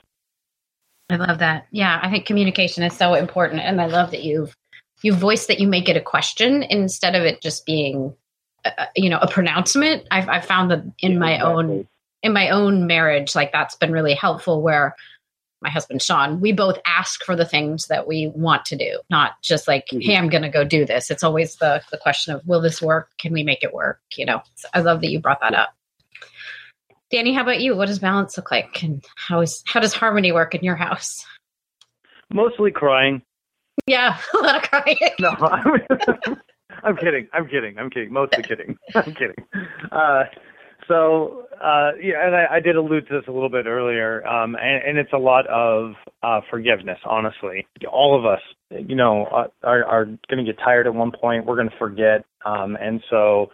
I 1.09 1.17
love 1.17 1.39
that. 1.39 1.67
Yeah, 1.71 1.99
I 2.01 2.09
think 2.09 2.25
communication 2.25 2.83
is 2.83 2.95
so 2.95 3.13
important, 3.13 3.61
and 3.61 3.79
I 3.79 3.87
love 3.87 4.11
that 4.11 4.23
you've 4.23 4.55
you 5.01 5.13
voiced 5.13 5.47
that 5.47 5.59
you 5.59 5.67
make 5.67 5.89
it 5.89 5.97
a 5.97 6.01
question 6.01 6.63
instead 6.63 7.15
of 7.15 7.23
it 7.23 7.41
just 7.41 7.65
being, 7.65 8.15
a, 8.63 8.69
uh, 8.69 8.83
uh, 8.83 8.85
you 8.95 9.09
know, 9.09 9.19
a 9.19 9.27
pronouncement. 9.27 10.07
I've, 10.11 10.29
I've 10.29 10.45
found 10.45 10.71
that 10.71 10.83
in 10.99 11.13
yeah, 11.13 11.19
my 11.19 11.33
exactly. 11.33 11.53
own 11.53 11.87
in 12.23 12.33
my 12.33 12.49
own 12.49 12.87
marriage, 12.87 13.35
like 13.35 13.51
that's 13.51 13.75
been 13.75 13.91
really 13.91 14.15
helpful. 14.15 14.61
Where 14.61 14.95
my 15.61 15.69
husband 15.69 16.01
Sean, 16.01 16.41
we 16.41 16.51
both 16.51 16.79
ask 16.85 17.23
for 17.23 17.35
the 17.35 17.45
things 17.45 17.87
that 17.87 18.07
we 18.07 18.27
want 18.35 18.65
to 18.65 18.75
do, 18.75 18.99
not 19.09 19.41
just 19.41 19.67
like, 19.67 19.85
mm-hmm. 19.87 19.99
hey, 20.01 20.17
I'm 20.17 20.29
going 20.29 20.43
to 20.43 20.49
go 20.49 20.63
do 20.63 20.85
this. 20.85 21.11
It's 21.11 21.23
always 21.23 21.55
the 21.57 21.81
the 21.91 21.97
question 21.97 22.33
of, 22.33 22.45
will 22.45 22.61
this 22.61 22.81
work? 22.81 23.09
Can 23.19 23.33
we 23.33 23.43
make 23.43 23.63
it 23.63 23.73
work? 23.73 24.01
You 24.15 24.25
know, 24.25 24.41
so 24.55 24.67
I 24.73 24.81
love 24.81 25.01
that 25.01 25.09
you 25.09 25.19
brought 25.19 25.41
that 25.41 25.53
up. 25.53 25.69
Danny, 27.11 27.33
how 27.33 27.43
about 27.43 27.61
you? 27.61 27.75
What 27.75 27.87
does 27.87 27.99
balance 27.99 28.35
look 28.35 28.49
like, 28.49 28.81
and 28.81 29.05
how 29.15 29.41
is 29.41 29.63
how 29.67 29.79
does 29.79 29.93
harmony 29.93 30.31
work 30.31 30.55
in 30.55 30.63
your 30.63 30.75
house? 30.75 31.23
Mostly 32.33 32.71
crying. 32.71 33.21
Yeah, 33.87 34.17
a 34.33 34.37
lot 34.37 34.63
of 34.63 34.69
crying. 34.69 34.97
no, 35.19 35.29
I'm, 35.39 36.37
I'm 36.83 36.97
kidding. 36.97 37.27
I'm 37.33 37.47
kidding. 37.47 37.77
I'm 37.77 37.89
kidding. 37.89 38.11
Mostly 38.11 38.43
kidding. 38.43 38.77
I'm 38.95 39.13
kidding. 39.13 39.35
Uh, 39.91 40.23
so 40.87 41.43
uh, 41.61 41.91
yeah, 42.01 42.25
and 42.25 42.35
I, 42.35 42.45
I, 42.55 42.59
did 42.59 42.75
allude 42.75 43.07
to 43.07 43.15
this 43.15 43.27
a 43.27 43.31
little 43.31 43.49
bit 43.49 43.65
earlier, 43.65 44.25
um, 44.27 44.55
and, 44.55 44.83
and, 44.83 44.97
it's 44.97 45.13
a 45.13 45.17
lot 45.17 45.47
of 45.47 45.93
uh, 46.21 46.41
forgiveness. 46.49 46.99
Honestly, 47.05 47.65
all 47.91 48.17
of 48.17 48.25
us, 48.25 48.41
you 48.69 48.95
know, 48.95 49.25
are, 49.63 49.83
are 49.83 50.05
going 50.05 50.37
to 50.37 50.43
get 50.43 50.59
tired 50.59 50.85
at 50.85 50.93
one 50.93 51.11
point. 51.11 51.45
We're 51.45 51.55
going 51.55 51.69
to 51.69 51.77
forget, 51.77 52.25
um, 52.45 52.77
and 52.79 53.01
so 53.09 53.49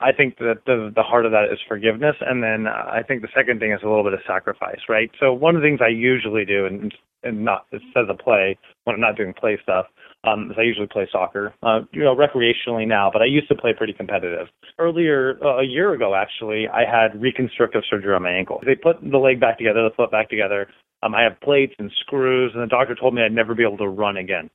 I 0.00 0.12
think 0.12 0.38
that 0.38 0.62
the 0.66 0.92
the 0.94 1.02
heart 1.02 1.26
of 1.26 1.32
that 1.32 1.52
is 1.52 1.58
forgiveness, 1.68 2.16
and 2.20 2.42
then 2.42 2.66
uh, 2.66 2.90
I 2.90 3.02
think 3.06 3.22
the 3.22 3.28
second 3.34 3.60
thing 3.60 3.72
is 3.72 3.80
a 3.82 3.88
little 3.88 4.04
bit 4.04 4.14
of 4.14 4.20
sacrifice, 4.26 4.80
right? 4.88 5.10
So 5.20 5.32
one 5.32 5.56
of 5.56 5.62
the 5.62 5.66
things 5.68 5.80
I 5.82 5.88
usually 5.88 6.44
do, 6.44 6.66
and 6.66 6.92
and 7.22 7.44
not 7.44 7.66
instead 7.72 8.02
of 8.02 8.08
the 8.08 8.22
play 8.22 8.58
when 8.84 8.94
I'm 8.94 9.00
not 9.00 9.16
doing 9.16 9.32
play 9.32 9.58
stuff, 9.62 9.86
um, 10.24 10.50
is 10.50 10.56
I 10.58 10.62
usually 10.62 10.86
play 10.86 11.08
soccer, 11.10 11.54
uh, 11.62 11.80
you 11.92 12.02
know, 12.02 12.14
recreationally 12.14 12.86
now, 12.86 13.10
but 13.12 13.22
I 13.22 13.26
used 13.26 13.48
to 13.48 13.54
play 13.54 13.72
pretty 13.76 13.92
competitive. 13.92 14.48
Earlier, 14.78 15.38
uh, 15.42 15.60
a 15.60 15.64
year 15.64 15.92
ago 15.94 16.14
actually, 16.14 16.68
I 16.68 16.82
had 16.84 17.20
reconstructive 17.20 17.82
surgery 17.88 18.14
on 18.14 18.22
my 18.22 18.30
ankle. 18.30 18.60
They 18.64 18.74
put 18.74 18.96
the 19.00 19.18
leg 19.18 19.40
back 19.40 19.58
together, 19.58 19.82
the 19.82 19.94
foot 19.96 20.10
back 20.10 20.28
together. 20.28 20.68
Um, 21.02 21.14
I 21.14 21.22
have 21.22 21.40
plates 21.40 21.74
and 21.78 21.90
screws, 22.00 22.52
and 22.54 22.62
the 22.62 22.66
doctor 22.66 22.94
told 22.94 23.14
me 23.14 23.22
I'd 23.22 23.32
never 23.32 23.54
be 23.54 23.62
able 23.62 23.78
to 23.78 23.88
run 23.88 24.16
again. 24.16 24.50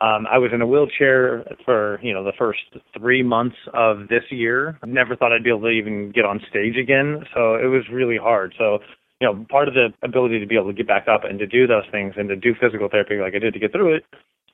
Um, 0.00 0.26
I 0.30 0.38
was 0.38 0.50
in 0.52 0.62
a 0.62 0.66
wheelchair 0.66 1.44
for 1.64 1.98
you 2.02 2.12
know 2.12 2.24
the 2.24 2.32
first 2.38 2.60
three 2.98 3.22
months 3.22 3.56
of 3.74 4.08
this 4.08 4.24
year. 4.30 4.78
I 4.82 4.86
never 4.86 5.16
thought 5.16 5.32
I'd 5.32 5.44
be 5.44 5.50
able 5.50 5.62
to 5.62 5.68
even 5.68 6.12
get 6.12 6.24
on 6.24 6.40
stage 6.50 6.76
again, 6.76 7.24
so 7.34 7.54
it 7.54 7.66
was 7.66 7.82
really 7.92 8.16
hard. 8.16 8.54
So 8.58 8.78
you 9.20 9.28
know, 9.28 9.46
part 9.48 9.68
of 9.68 9.74
the 9.74 9.88
ability 10.02 10.40
to 10.40 10.46
be 10.46 10.56
able 10.56 10.66
to 10.66 10.72
get 10.72 10.88
back 10.88 11.06
up 11.06 11.22
and 11.24 11.38
to 11.38 11.46
do 11.46 11.66
those 11.66 11.84
things 11.92 12.14
and 12.16 12.28
to 12.28 12.36
do 12.36 12.54
physical 12.60 12.88
therapy 12.88 13.18
like 13.18 13.34
I 13.34 13.38
did 13.38 13.54
to 13.54 13.60
get 13.60 13.70
through 13.70 13.94
it 13.94 14.04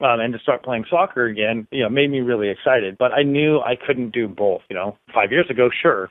um, 0.00 0.20
and 0.20 0.32
to 0.32 0.38
start 0.40 0.62
playing 0.62 0.84
soccer 0.90 1.24
again, 1.26 1.66
you 1.70 1.82
know, 1.82 1.88
made 1.88 2.10
me 2.10 2.20
really 2.20 2.50
excited. 2.50 2.96
But 2.98 3.12
I 3.12 3.22
knew 3.22 3.60
I 3.60 3.74
couldn't 3.76 4.10
do 4.10 4.28
both. 4.28 4.62
You 4.68 4.76
know, 4.76 4.96
five 5.14 5.32
years 5.32 5.46
ago, 5.50 5.70
sure, 5.82 6.10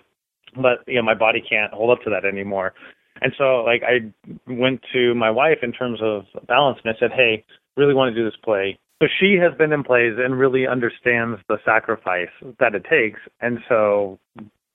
but 0.56 0.80
you 0.88 0.96
know, 0.96 1.04
my 1.04 1.14
body 1.14 1.44
can't 1.48 1.74
hold 1.74 1.92
up 1.92 2.04
to 2.04 2.10
that 2.10 2.26
anymore. 2.26 2.74
And 3.22 3.34
so, 3.38 3.64
like, 3.64 3.82
I 3.84 4.12
went 4.48 4.82
to 4.94 5.16
my 5.16 5.32
wife 5.32 5.60
in 5.64 5.72
terms 5.72 6.00
of 6.04 6.26
balance, 6.48 6.80
and 6.84 6.94
I 6.96 7.00
said, 7.00 7.12
"Hey, 7.12 7.44
really 7.76 7.94
want 7.94 8.14
to 8.14 8.20
do 8.20 8.26
this 8.26 8.38
play." 8.44 8.78
So 9.02 9.08
she 9.20 9.36
has 9.36 9.56
been 9.58 9.72
in 9.72 9.84
plays 9.84 10.14
and 10.18 10.40
really 10.40 10.66
understands 10.66 11.40
the 11.48 11.58
sacrifice 11.64 12.32
that 12.60 12.74
it 12.74 12.84
takes. 12.90 13.20
And 13.42 13.60
so, 13.70 14.18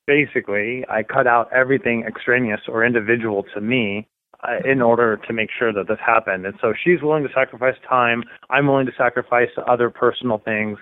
basically, 0.07 0.85
I 0.89 1.03
cut 1.03 1.27
out 1.27 1.53
everything 1.53 2.05
extraneous 2.07 2.61
or 2.68 2.85
individual 2.85 3.45
to 3.55 3.61
me 3.61 4.07
uh, 4.45 4.59
in 4.64 4.81
order 4.81 5.16
to 5.27 5.33
make 5.33 5.51
sure 5.57 5.73
that 5.73 5.89
this 5.89 5.99
happened. 6.05 6.47
And 6.47 6.55
so 6.61 6.73
she's 6.85 7.03
willing 7.03 7.25
to 7.25 7.33
sacrifice 7.35 7.77
time. 7.89 8.23
I'm 8.51 8.66
willing 8.66 8.87
to 8.87 8.93
sacrifice 8.97 9.51
other 9.68 9.91
personal 9.91 10.39
things 10.39 10.79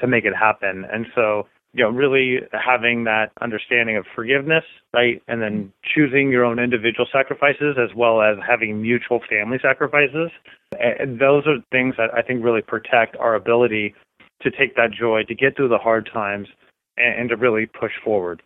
to 0.00 0.06
make 0.06 0.24
it 0.24 0.34
happen. 0.34 0.84
And 0.92 1.06
so, 1.14 1.46
you 1.74 1.82
know, 1.82 1.90
really 1.90 2.40
having 2.52 3.04
that 3.04 3.32
understanding 3.40 3.96
of 3.96 4.04
forgiveness, 4.14 4.64
right? 4.92 5.22
And 5.26 5.40
then 5.40 5.72
choosing 5.94 6.30
your 6.30 6.44
own 6.44 6.58
individual 6.58 7.06
sacrifices 7.10 7.76
as 7.78 7.94
well 7.96 8.20
as 8.20 8.36
having 8.46 8.82
mutual 8.82 9.20
family 9.28 9.58
sacrifices. 9.62 10.30
And 10.78 11.18
those 11.18 11.46
are 11.46 11.56
things 11.70 11.94
that 11.96 12.12
I 12.14 12.22
think 12.22 12.44
really 12.44 12.62
protect 12.62 13.16
our 13.16 13.34
ability 13.34 13.94
to 14.42 14.50
take 14.50 14.76
that 14.76 14.90
joy, 14.90 15.22
to 15.28 15.34
get 15.34 15.56
through 15.56 15.68
the 15.68 15.78
hard 15.78 16.10
times, 16.12 16.48
and, 16.96 17.20
and 17.20 17.28
to 17.30 17.36
really 17.36 17.66
push 17.66 17.92
forward. 18.04 18.42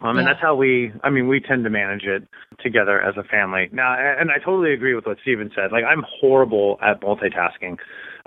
Um, 0.00 0.18
and 0.18 0.26
that's 0.26 0.40
how 0.40 0.54
we, 0.54 0.92
I 1.02 1.10
mean, 1.10 1.26
we 1.26 1.40
tend 1.40 1.64
to 1.64 1.70
manage 1.70 2.04
it 2.04 2.28
together 2.62 3.00
as 3.00 3.16
a 3.16 3.22
family. 3.24 3.68
Now, 3.72 3.96
and 3.96 4.30
I 4.30 4.38
totally 4.44 4.72
agree 4.72 4.94
with 4.94 5.06
what 5.06 5.18
Steven 5.22 5.50
said. 5.54 5.72
Like, 5.72 5.84
I'm 5.84 6.04
horrible 6.20 6.78
at 6.82 7.00
multitasking. 7.00 7.78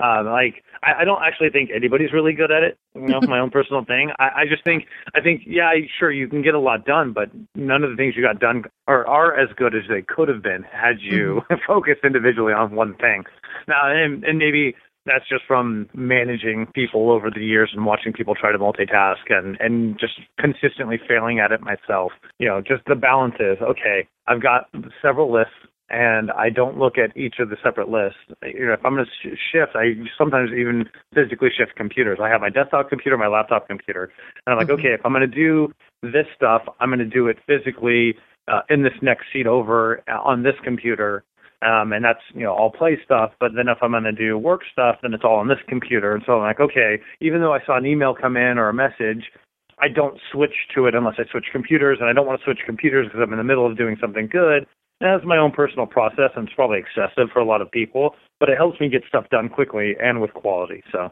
Uh, 0.02 0.24
like, 0.24 0.64
I, 0.82 1.02
I 1.02 1.04
don't 1.04 1.22
actually 1.22 1.50
think 1.50 1.70
anybody's 1.74 2.12
really 2.12 2.32
good 2.32 2.50
at 2.50 2.62
it. 2.62 2.78
You 2.94 3.08
know, 3.08 3.20
my 3.28 3.38
own 3.38 3.50
personal 3.50 3.84
thing. 3.84 4.10
I, 4.18 4.42
I 4.42 4.44
just 4.48 4.64
think, 4.64 4.84
I 5.14 5.20
think, 5.20 5.42
yeah, 5.46 5.70
sure, 5.98 6.10
you 6.10 6.26
can 6.26 6.42
get 6.42 6.54
a 6.54 6.60
lot 6.60 6.84
done, 6.84 7.12
but 7.12 7.30
none 7.54 7.84
of 7.84 7.90
the 7.90 7.96
things 7.96 8.14
you 8.16 8.22
got 8.22 8.40
done 8.40 8.64
are, 8.88 9.06
are 9.06 9.38
as 9.38 9.48
good 9.56 9.74
as 9.74 9.82
they 9.88 10.02
could 10.02 10.28
have 10.28 10.42
been 10.42 10.64
had 10.64 11.00
you 11.00 11.42
mm-hmm. 11.50 11.54
focused 11.66 12.04
individually 12.04 12.52
on 12.52 12.74
one 12.74 12.94
thing. 12.96 13.24
Now, 13.68 13.90
and, 13.90 14.24
and 14.24 14.38
maybe 14.38 14.74
that's 15.06 15.28
just 15.28 15.44
from 15.46 15.88
managing 15.94 16.66
people 16.74 17.10
over 17.10 17.30
the 17.30 17.44
years 17.44 17.70
and 17.74 17.86
watching 17.86 18.12
people 18.12 18.34
try 18.34 18.52
to 18.52 18.58
multitask 18.58 19.30
and 19.30 19.56
and 19.60 19.98
just 19.98 20.14
consistently 20.38 20.98
failing 21.08 21.40
at 21.40 21.52
it 21.52 21.60
myself. 21.60 22.12
You 22.38 22.48
know, 22.48 22.60
just 22.60 22.84
the 22.86 22.94
balance 22.94 23.36
is 23.40 23.58
okay. 23.62 24.06
I've 24.26 24.42
got 24.42 24.68
several 25.02 25.32
lists 25.32 25.54
and 25.90 26.30
I 26.30 26.50
don't 26.50 26.78
look 26.78 26.98
at 26.98 27.16
each 27.16 27.36
of 27.40 27.50
the 27.50 27.56
separate 27.64 27.88
lists. 27.88 28.18
You 28.42 28.66
know, 28.66 28.74
if 28.74 28.84
I'm 28.84 28.94
going 28.94 29.06
to 29.06 29.30
shift, 29.52 29.72
I 29.74 29.94
sometimes 30.16 30.50
even 30.56 30.88
physically 31.14 31.48
shift 31.56 31.74
computers. 31.76 32.18
I 32.22 32.28
have 32.28 32.40
my 32.40 32.48
desktop 32.48 32.88
computer, 32.88 33.18
my 33.18 33.26
laptop 33.26 33.66
computer, 33.66 34.12
and 34.46 34.52
I'm 34.52 34.58
like, 34.58 34.68
mm-hmm. 34.68 34.80
okay, 34.80 34.94
if 34.94 35.00
I'm 35.04 35.12
going 35.12 35.28
to 35.28 35.34
do 35.34 35.72
this 36.02 36.26
stuff, 36.36 36.62
I'm 36.78 36.90
going 36.90 37.00
to 37.00 37.04
do 37.04 37.26
it 37.26 37.38
physically 37.46 38.14
uh, 38.46 38.60
in 38.68 38.82
this 38.82 38.92
next 39.02 39.26
seat 39.32 39.46
over 39.46 40.02
uh, 40.08 40.20
on 40.20 40.42
this 40.42 40.54
computer 40.62 41.24
um, 41.62 41.92
and 41.92 42.04
that's 42.04 42.22
you 42.34 42.42
know 42.42 42.54
all 42.54 42.70
play 42.70 42.98
stuff. 43.04 43.32
But 43.38 43.52
then 43.54 43.68
if 43.68 43.78
I'm 43.82 43.90
going 43.92 44.04
to 44.04 44.12
do 44.12 44.38
work 44.38 44.62
stuff, 44.70 44.96
then 45.02 45.14
it's 45.14 45.24
all 45.24 45.36
on 45.36 45.48
this 45.48 45.58
computer. 45.68 46.14
And 46.14 46.22
so 46.26 46.34
I'm 46.34 46.42
like, 46.42 46.60
okay, 46.60 47.00
even 47.20 47.40
though 47.40 47.52
I 47.52 47.64
saw 47.64 47.76
an 47.76 47.86
email 47.86 48.14
come 48.14 48.36
in 48.36 48.58
or 48.58 48.68
a 48.68 48.74
message, 48.74 49.30
I 49.78 49.88
don't 49.88 50.18
switch 50.32 50.68
to 50.74 50.86
it 50.86 50.94
unless 50.94 51.16
I 51.18 51.30
switch 51.30 51.46
computers, 51.52 51.98
and 52.00 52.08
I 52.08 52.12
don't 52.12 52.26
want 52.26 52.40
to 52.40 52.44
switch 52.44 52.60
computers 52.66 53.06
because 53.06 53.20
I'm 53.22 53.32
in 53.32 53.38
the 53.38 53.44
middle 53.44 53.66
of 53.66 53.76
doing 53.76 53.96
something 54.00 54.26
good. 54.26 54.66
And 55.00 55.08
that's 55.08 55.24
my 55.24 55.38
own 55.38 55.50
personal 55.50 55.86
process, 55.86 56.30
and 56.36 56.46
it's 56.46 56.54
probably 56.54 56.78
excessive 56.78 57.30
for 57.32 57.40
a 57.40 57.44
lot 57.44 57.62
of 57.62 57.70
people, 57.70 58.14
but 58.38 58.50
it 58.50 58.58
helps 58.58 58.78
me 58.80 58.90
get 58.90 59.02
stuff 59.08 59.30
done 59.30 59.48
quickly 59.48 59.96
and 59.98 60.20
with 60.20 60.34
quality. 60.34 60.82
So, 60.92 61.10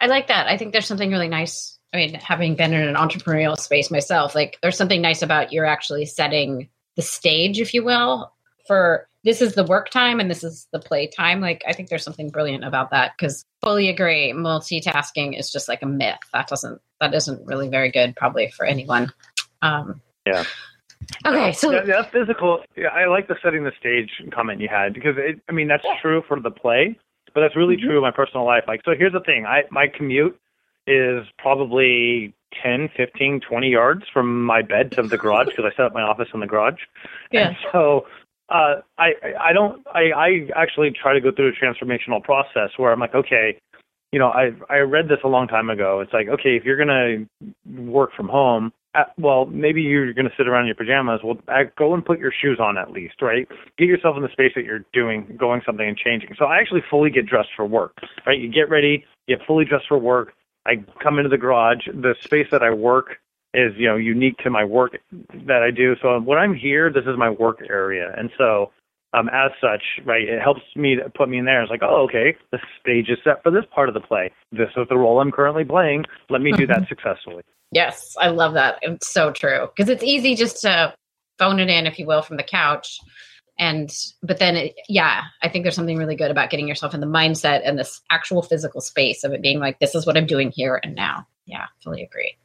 I 0.00 0.06
like 0.06 0.28
that. 0.28 0.46
I 0.46 0.56
think 0.56 0.72
there's 0.72 0.86
something 0.86 1.10
really 1.10 1.28
nice. 1.28 1.76
I 1.92 1.96
mean, 1.96 2.14
having 2.14 2.54
been 2.54 2.72
in 2.72 2.88
an 2.88 2.94
entrepreneurial 2.94 3.58
space 3.58 3.90
myself, 3.90 4.36
like 4.36 4.58
there's 4.62 4.76
something 4.76 5.02
nice 5.02 5.22
about 5.22 5.52
you're 5.52 5.66
actually 5.66 6.06
setting 6.06 6.68
the 6.94 7.02
stage, 7.02 7.58
if 7.58 7.74
you 7.74 7.82
will, 7.82 8.32
for 8.68 9.08
this 9.24 9.42
is 9.42 9.54
the 9.54 9.64
work 9.64 9.90
time 9.90 10.18
and 10.20 10.30
this 10.30 10.42
is 10.42 10.66
the 10.72 10.78
play 10.78 11.06
time. 11.06 11.40
Like 11.40 11.62
I 11.66 11.72
think 11.72 11.88
there's 11.88 12.04
something 12.04 12.30
brilliant 12.30 12.64
about 12.64 12.90
that 12.90 13.12
because 13.16 13.44
fully 13.62 13.88
agree, 13.88 14.32
multitasking 14.32 15.38
is 15.38 15.50
just 15.50 15.68
like 15.68 15.82
a 15.82 15.86
myth. 15.86 16.18
That 16.32 16.48
doesn't 16.48 16.80
that 17.00 17.14
isn't 17.14 17.46
really 17.46 17.68
very 17.68 17.90
good 17.90 18.16
probably 18.16 18.50
for 18.50 18.64
anyone. 18.64 19.12
Um, 19.62 20.00
yeah. 20.26 20.44
Okay, 21.26 21.52
so 21.52 21.70
that, 21.70 21.86
that 21.86 22.12
physical. 22.12 22.62
Yeah, 22.76 22.88
I 22.88 23.06
like 23.06 23.26
the 23.26 23.36
setting 23.42 23.64
the 23.64 23.72
stage 23.78 24.10
comment 24.32 24.60
you 24.60 24.68
had 24.68 24.94
because 24.94 25.16
it, 25.18 25.40
I 25.48 25.52
mean 25.52 25.68
that's 25.68 25.84
yeah. 25.84 25.98
true 26.00 26.22
for 26.26 26.38
the 26.40 26.50
play, 26.50 26.98
but 27.34 27.40
that's 27.40 27.56
really 27.56 27.76
mm-hmm. 27.76 27.86
true 27.86 27.96
in 27.96 28.02
my 28.02 28.10
personal 28.10 28.46
life. 28.46 28.64
Like, 28.68 28.82
so 28.84 28.92
here's 28.96 29.12
the 29.12 29.20
thing: 29.20 29.46
I 29.46 29.62
my 29.70 29.86
commute 29.88 30.38
is 30.86 31.24
probably 31.38 32.34
10, 32.62 32.90
15, 32.96 33.40
20 33.40 33.68
yards 33.68 34.02
from 34.12 34.44
my 34.44 34.62
bed 34.62 34.92
to 34.92 35.02
the 35.02 35.16
garage 35.16 35.48
because 35.48 35.64
I 35.64 35.76
set 35.76 35.86
up 35.86 35.94
my 35.94 36.02
office 36.02 36.28
in 36.34 36.40
the 36.40 36.46
garage. 36.46 36.80
Yeah. 37.30 37.48
And 37.48 37.56
so 37.70 38.06
uh, 38.50 38.80
I 38.98 39.10
I 39.40 39.52
don't 39.52 39.86
I 39.94 40.10
I 40.14 40.28
actually 40.56 40.90
try 40.90 41.14
to 41.14 41.20
go 41.20 41.30
through 41.34 41.50
a 41.50 41.52
transformational 41.52 42.22
process 42.22 42.70
where 42.76 42.92
I'm 42.92 43.00
like, 43.00 43.14
okay, 43.14 43.58
you 44.12 44.18
know, 44.18 44.28
I 44.28 44.50
I 44.68 44.78
read 44.78 45.08
this 45.08 45.18
a 45.24 45.28
long 45.28 45.46
time 45.46 45.70
ago. 45.70 46.00
It's 46.00 46.12
like, 46.12 46.28
okay, 46.28 46.56
if 46.56 46.64
you're 46.64 46.76
gonna 46.76 47.26
work 47.80 48.10
from 48.16 48.28
home, 48.28 48.72
uh, 48.94 49.04
well, 49.18 49.46
maybe 49.46 49.82
you're 49.82 50.12
gonna 50.12 50.32
sit 50.36 50.48
around 50.48 50.62
in 50.62 50.66
your 50.66 50.74
pajamas. 50.74 51.20
Well, 51.22 51.38
uh, 51.46 51.64
go 51.78 51.94
and 51.94 52.04
put 52.04 52.18
your 52.18 52.32
shoes 52.32 52.58
on 52.60 52.76
at 52.76 52.90
least, 52.90 53.22
right? 53.22 53.46
Get 53.78 53.86
yourself 53.86 54.16
in 54.16 54.22
the 54.22 54.32
space 54.32 54.52
that 54.56 54.64
you're 54.64 54.84
doing, 54.92 55.36
going 55.38 55.62
something 55.64 55.86
and 55.86 55.96
changing. 55.96 56.34
So 56.36 56.46
I 56.46 56.58
actually 56.58 56.82
fully 56.90 57.10
get 57.10 57.26
dressed 57.26 57.50
for 57.54 57.64
work, 57.64 57.96
right? 58.26 58.38
You 58.38 58.50
get 58.50 58.68
ready, 58.68 59.04
you 59.26 59.36
get 59.36 59.46
fully 59.46 59.64
dressed 59.64 59.86
for 59.88 59.98
work. 59.98 60.34
I 60.66 60.84
come 61.02 61.18
into 61.18 61.30
the 61.30 61.38
garage. 61.38 61.86
The 61.86 62.14
space 62.20 62.48
that 62.50 62.62
I 62.62 62.70
work 62.70 63.18
is 63.54 63.72
you 63.76 63.88
know 63.88 63.96
unique 63.96 64.38
to 64.38 64.50
my 64.50 64.64
work 64.64 64.92
that 65.46 65.62
I 65.62 65.70
do. 65.70 65.94
So 66.02 66.20
when 66.20 66.38
I'm 66.38 66.54
here, 66.54 66.92
this 66.92 67.04
is 67.04 67.16
my 67.16 67.30
work 67.30 67.58
area, 67.68 68.12
and 68.16 68.30
so 68.38 68.70
um, 69.12 69.28
as 69.32 69.50
such, 69.60 69.82
right, 70.04 70.22
it 70.22 70.40
helps 70.40 70.60
me 70.76 70.96
to 70.96 71.10
put 71.10 71.28
me 71.28 71.38
in 71.38 71.44
there. 71.44 71.62
It's 71.62 71.70
like, 71.70 71.82
oh, 71.82 72.04
okay, 72.04 72.36
the 72.52 72.58
stage 72.80 73.08
is 73.08 73.18
set 73.24 73.42
for 73.42 73.50
this 73.50 73.64
part 73.74 73.88
of 73.88 73.94
the 73.94 74.00
play. 74.00 74.30
This 74.52 74.68
is 74.76 74.86
the 74.88 74.96
role 74.96 75.20
I'm 75.20 75.32
currently 75.32 75.64
playing. 75.64 76.04
Let 76.28 76.40
me 76.42 76.52
do 76.52 76.66
that 76.68 76.86
successfully. 76.88 77.42
Yes, 77.72 78.14
I 78.20 78.28
love 78.28 78.54
that. 78.54 78.78
It's 78.82 79.08
so 79.08 79.32
true 79.32 79.68
because 79.74 79.88
it's 79.88 80.02
easy 80.02 80.34
just 80.34 80.60
to 80.62 80.94
phone 81.38 81.60
it 81.60 81.68
in, 81.68 81.86
if 81.86 81.98
you 81.98 82.06
will, 82.06 82.22
from 82.22 82.36
the 82.36 82.42
couch. 82.42 82.98
And 83.58 83.90
but 84.22 84.38
then, 84.38 84.56
it, 84.56 84.74
yeah, 84.88 85.22
I 85.42 85.48
think 85.48 85.64
there's 85.64 85.74
something 85.74 85.98
really 85.98 86.16
good 86.16 86.30
about 86.30 86.50
getting 86.50 86.66
yourself 86.66 86.94
in 86.94 87.00
the 87.00 87.06
mindset 87.06 87.62
and 87.64 87.78
this 87.78 88.00
actual 88.10 88.42
physical 88.42 88.80
space 88.80 89.22
of 89.22 89.32
it 89.32 89.42
being 89.42 89.60
like, 89.60 89.78
this 89.80 89.94
is 89.94 90.06
what 90.06 90.16
I'm 90.16 90.26
doing 90.26 90.50
here 90.54 90.80
and 90.82 90.94
now. 90.94 91.26
Yeah, 91.46 91.66
fully 91.82 92.02
agree. 92.02 92.36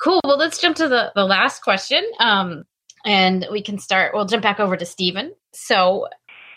Cool. 0.00 0.20
Well, 0.24 0.38
let's 0.38 0.60
jump 0.60 0.76
to 0.76 0.88
the, 0.88 1.12
the 1.14 1.24
last 1.24 1.62
question. 1.62 2.04
Um, 2.20 2.64
and 3.04 3.46
we 3.50 3.62
can 3.62 3.78
start, 3.78 4.12
we'll 4.14 4.26
jump 4.26 4.42
back 4.42 4.60
over 4.60 4.76
to 4.76 4.86
Stephen. 4.86 5.34
So, 5.52 6.08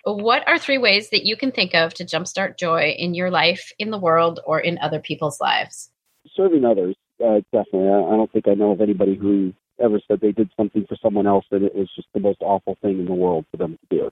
what 0.04 0.48
are 0.48 0.58
three 0.58 0.80
ways 0.80 1.10
that 1.12 1.26
you 1.26 1.38
can 1.38 1.52
think 1.52 1.76
of 1.76 1.94
to 1.96 2.06
jumpstart 2.06 2.58
joy 2.58 2.96
in 2.98 3.14
your 3.14 3.30
life, 3.30 3.72
in 3.78 3.92
the 3.92 4.00
world, 4.00 4.40
or 4.46 4.60
in 4.60 4.80
other 4.80 5.00
people's 5.00 5.40
lives? 5.40 5.92
Serving 6.36 6.66
others, 6.66 6.96
uh, 7.24 7.42
definitely. 7.52 7.90
I, 7.90 8.00
I 8.00 8.16
don't 8.18 8.32
think 8.32 8.48
I 8.48 8.56
know 8.56 8.72
of 8.72 8.82
anybody 8.82 9.16
who 9.16 9.54
ever 9.80 10.00
said 10.08 10.20
they 10.20 10.32
did 10.32 10.50
something 10.58 10.86
for 10.88 10.98
someone 11.02 11.28
else 11.28 11.46
that 11.52 11.64
it 11.64 11.76
was 11.76 11.90
just 11.96 12.08
the 12.14 12.20
most 12.20 12.40
awful 12.42 12.78
thing 12.82 13.00
in 13.00 13.06
the 13.06 13.14
world 13.14 13.46
for 13.52 13.58
them 13.58 13.78
to 13.78 13.96
do. 13.96 14.12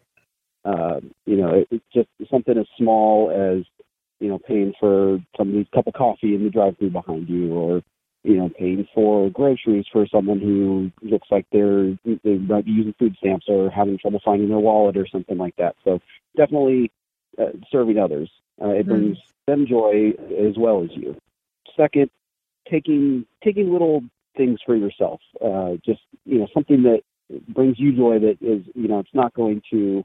Uh, 0.64 1.00
you 1.26 1.38
know, 1.38 1.56
it, 1.56 1.68
it's 1.72 1.86
just 1.94 2.10
something 2.30 2.58
as 2.58 2.68
small 2.78 3.32
as 3.32 3.66
you 4.20 4.28
know 4.28 4.40
paying 4.40 4.74
for 4.80 5.20
somebody's 5.38 5.68
cup 5.74 5.88
of 5.88 5.94
coffee 5.94 6.36
in 6.36 6.44
the 6.44 6.50
drive-through 6.50 6.92
behind 6.92 7.28
you, 7.30 7.54
or 7.54 7.82
you 8.24 8.36
know, 8.36 8.50
paying 8.50 8.88
for 8.94 9.30
groceries 9.30 9.86
for 9.92 10.06
someone 10.08 10.40
who 10.40 10.92
looks 11.02 11.28
like 11.32 11.46
they're 11.52 11.98
they 12.24 12.38
might 12.38 12.66
be 12.66 12.72
using 12.72 12.94
food 13.00 13.16
stamps 13.18 13.46
or 13.48 13.70
having 13.70 13.98
trouble 13.98 14.22
finding 14.24 14.50
their 14.50 14.60
wallet 14.60 14.98
or 14.98 15.08
something 15.08 15.38
like 15.38 15.56
that. 15.58 15.76
So 15.84 16.00
definitely 16.36 16.92
uh, 17.38 17.52
serving 17.72 17.98
others. 17.98 18.30
Uh, 18.62 18.70
it 18.70 18.88
mm 18.88 18.90
brings 18.90 19.18
them 19.48 19.66
joy 19.68 20.12
as 20.38 20.56
well 20.58 20.84
as 20.84 20.90
you. 20.94 21.16
Second, 21.76 22.10
taking 22.70 23.26
taking 23.44 23.72
little 23.72 24.02
things 24.38 24.60
for 24.66 24.76
yourself. 24.76 25.22
Uh, 25.44 25.72
just 25.86 26.02
you 26.26 26.40
know, 26.40 26.48
something 26.54 26.84
that 26.84 27.02
brings 27.48 27.80
you 27.80 27.96
joy 27.96 28.20
that 28.20 28.38
is 28.42 28.64
you 28.76 28.88
know, 28.88 29.00
it's 29.00 29.14
not 29.14 29.34
going 29.34 29.62
to 29.72 30.04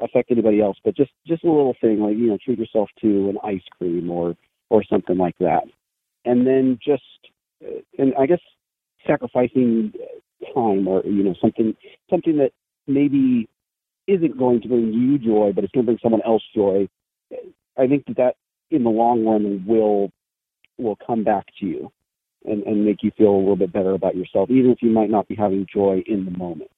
affect 0.00 0.30
anybody 0.30 0.60
else, 0.60 0.76
but 0.84 0.96
just 0.96 1.12
just 1.26 1.44
a 1.44 1.50
little 1.50 1.76
thing 1.80 2.00
like 2.00 2.16
you 2.16 2.26
know, 2.26 2.38
treat 2.44 2.58
yourself 2.58 2.90
to 3.00 3.28
an 3.30 3.38
ice 3.44 3.62
cream 3.78 4.10
or 4.10 4.36
or 4.70 4.82
something 4.84 5.16
like 5.16 5.38
that. 5.38 5.64
And 6.24 6.46
then 6.46 6.78
just 6.84 7.02
Uh, 7.62 7.80
and 7.98 8.14
I 8.18 8.26
guess 8.26 8.40
sacrificing 9.06 9.92
time 10.54 10.86
or 10.88 11.02
you 11.04 11.22
know 11.22 11.34
something 11.40 11.74
something 12.10 12.38
that 12.38 12.52
maybe 12.86 13.48
isn't 14.06 14.38
going 14.38 14.60
to 14.60 14.68
bring 14.68 14.92
you 14.92 15.18
joy, 15.18 15.52
but 15.54 15.64
it's 15.64 15.72
going 15.72 15.86
to 15.86 15.92
bring 15.92 15.98
someone 16.02 16.22
else 16.26 16.42
joy. 16.54 16.88
I 17.78 17.86
think 17.86 18.04
that 18.06 18.16
that 18.16 18.34
in 18.70 18.84
the 18.84 18.90
long 18.90 19.24
run 19.24 19.64
will 19.66 20.10
will 20.78 20.96
come 21.06 21.24
back 21.24 21.46
to 21.60 21.66
you 21.66 21.92
and, 22.44 22.62
and 22.64 22.84
make 22.84 23.02
you 23.02 23.10
feel 23.16 23.30
a 23.30 23.38
little 23.38 23.56
bit 23.56 23.72
better 23.72 23.92
about 23.92 24.16
yourself, 24.16 24.50
even 24.50 24.70
if 24.70 24.82
you 24.82 24.90
might 24.90 25.10
not 25.10 25.28
be 25.28 25.34
having 25.34 25.66
joy 25.72 26.02
in 26.06 26.24
the 26.24 26.30
moment. 26.32 26.70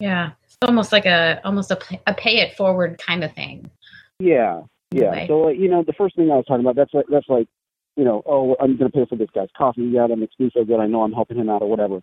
Yeah, 0.00 0.32
it's 0.44 0.56
almost 0.62 0.90
like 0.90 1.06
a 1.06 1.40
almost 1.44 1.70
a, 1.70 1.78
a 2.06 2.14
pay 2.14 2.38
it 2.38 2.56
forward 2.56 3.00
kind 3.04 3.22
of 3.22 3.32
thing. 3.34 3.70
Yeah, 4.18 4.62
yeah. 4.90 5.26
So 5.26 5.48
you 5.48 5.68
know, 5.68 5.84
the 5.84 5.92
first 5.92 6.16
thing 6.16 6.30
I 6.30 6.36
was 6.36 6.44
talking 6.46 6.64
about 6.64 6.76
that's 6.76 6.92
like 6.92 7.06
that's 7.08 7.28
like 7.28 7.48
you 7.96 8.04
know, 8.04 8.22
oh, 8.26 8.56
I'm 8.60 8.76
going 8.76 8.90
to 8.90 8.96
pay 8.96 9.06
for 9.06 9.16
this 9.16 9.30
guy's 9.34 9.48
coffee. 9.56 9.82
Yeah, 9.82 10.06
that 10.06 10.16
makes 10.16 10.34
me 10.38 10.50
feel 10.50 10.64
good. 10.64 10.80
I 10.80 10.86
know 10.86 11.02
I'm 11.02 11.12
helping 11.12 11.36
him 11.36 11.50
out 11.50 11.62
or 11.62 11.68
whatever. 11.70 12.02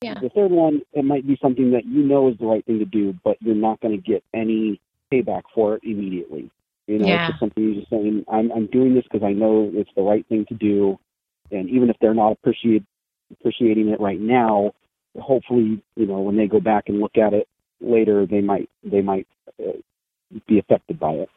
Yeah. 0.00 0.14
The 0.20 0.28
third 0.28 0.50
one, 0.50 0.82
it 0.92 1.04
might 1.04 1.26
be 1.26 1.38
something 1.40 1.72
that 1.72 1.86
you 1.86 2.02
know 2.02 2.28
is 2.28 2.36
the 2.38 2.46
right 2.46 2.64
thing 2.64 2.78
to 2.78 2.84
do, 2.84 3.14
but 3.24 3.36
you're 3.40 3.54
not 3.54 3.80
going 3.80 3.96
to 3.96 4.02
get 4.02 4.22
any 4.34 4.80
payback 5.12 5.42
for 5.54 5.76
it 5.76 5.82
immediately. 5.84 6.50
You 6.86 6.98
know, 6.98 7.06
yeah. 7.06 7.24
it's 7.24 7.32
just 7.32 7.40
something 7.40 7.64
you're 7.64 7.74
just 7.74 7.90
saying, 7.90 8.24
I'm, 8.30 8.52
I'm 8.52 8.66
doing 8.66 8.94
this 8.94 9.04
because 9.10 9.24
I 9.26 9.32
know 9.32 9.70
it's 9.72 9.90
the 9.96 10.02
right 10.02 10.26
thing 10.28 10.44
to 10.48 10.54
do. 10.54 10.98
And 11.50 11.68
even 11.70 11.90
if 11.90 11.96
they're 12.00 12.14
not 12.14 12.32
appreciate, 12.32 12.84
appreciating 13.32 13.88
it 13.88 14.00
right 14.00 14.20
now, 14.20 14.72
hopefully, 15.18 15.82
you 15.96 16.06
know, 16.06 16.20
when 16.20 16.36
they 16.36 16.46
go 16.46 16.60
back 16.60 16.84
and 16.88 17.00
look 17.00 17.16
at 17.16 17.32
it 17.32 17.48
later, 17.80 18.26
they 18.26 18.40
might, 18.40 18.68
they 18.84 19.00
might 19.00 19.26
uh, 19.60 19.72
be 20.46 20.58
affected 20.58 21.00
by 21.00 21.12
it. 21.12 21.30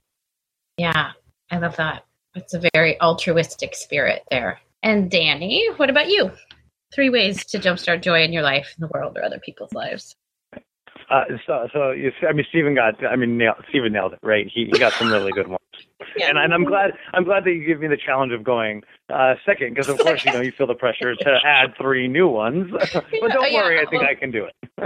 Yeah, 0.78 1.12
I 1.50 1.58
love 1.58 1.76
that. 1.78 2.06
It's 2.36 2.54
a 2.54 2.70
very 2.74 3.00
altruistic 3.02 3.76
spirit 3.76 4.24
there. 4.30 4.60
And 4.84 5.10
Danny, 5.10 5.68
what 5.78 5.90
about 5.90 6.10
you? 6.10 6.32
Three 6.94 7.10
ways 7.10 7.46
to 7.48 7.60
jumpstart 7.60 8.02
joy 8.02 8.24
in 8.24 8.34
your 8.34 8.44
life, 8.44 8.74
in 8.78 8.82
the 8.82 8.92
world, 8.94 9.18
or 9.18 9.24
other 9.24 9.40
people's 9.40 9.74
lives. 9.74 10.16
Uh, 11.10 11.24
so, 11.48 11.68
so 11.74 11.92
you, 11.92 12.12
I 12.28 12.34
mean, 12.34 12.46
Stephen 12.50 12.76
got, 12.76 13.04
I 13.04 13.16
mean, 13.16 13.38
nailed, 13.38 13.58
Stephen 13.70 13.94
nailed 13.94 14.14
it, 14.14 14.20
right? 14.22 14.48
He, 14.54 14.70
he 14.72 14.78
got 14.78 14.94
some 14.94 15.12
really 15.12 15.32
good 15.32 15.48
ones. 15.48 15.60
And, 16.28 16.38
and 16.38 16.54
I'm 16.54 16.64
glad 16.64 16.92
I'm 17.14 17.24
glad 17.24 17.44
that 17.46 17.52
you 17.52 17.66
give 17.66 17.80
me 17.80 17.88
the 17.88 17.98
challenge 17.98 18.32
of 18.34 18.44
going 18.44 18.84
uh, 19.10 19.36
second 19.46 19.74
because 19.74 19.90
of 19.90 19.98
course 20.00 20.24
you 20.26 20.34
know 20.34 20.42
you 20.42 20.52
feel 20.52 20.68
the 20.68 20.76
pressure 20.76 21.16
to 21.16 21.40
add 21.46 21.76
three 21.78 22.08
new 22.08 22.28
ones. 22.28 22.72
but 22.94 22.94
don't 23.12 23.52
Yeah, 23.52 23.62
worry, 23.64 23.80
I 23.80 23.86
think 23.90 24.04
I 24.04 24.16
can 24.16 24.32
do 24.32 24.46
it. 24.46 24.56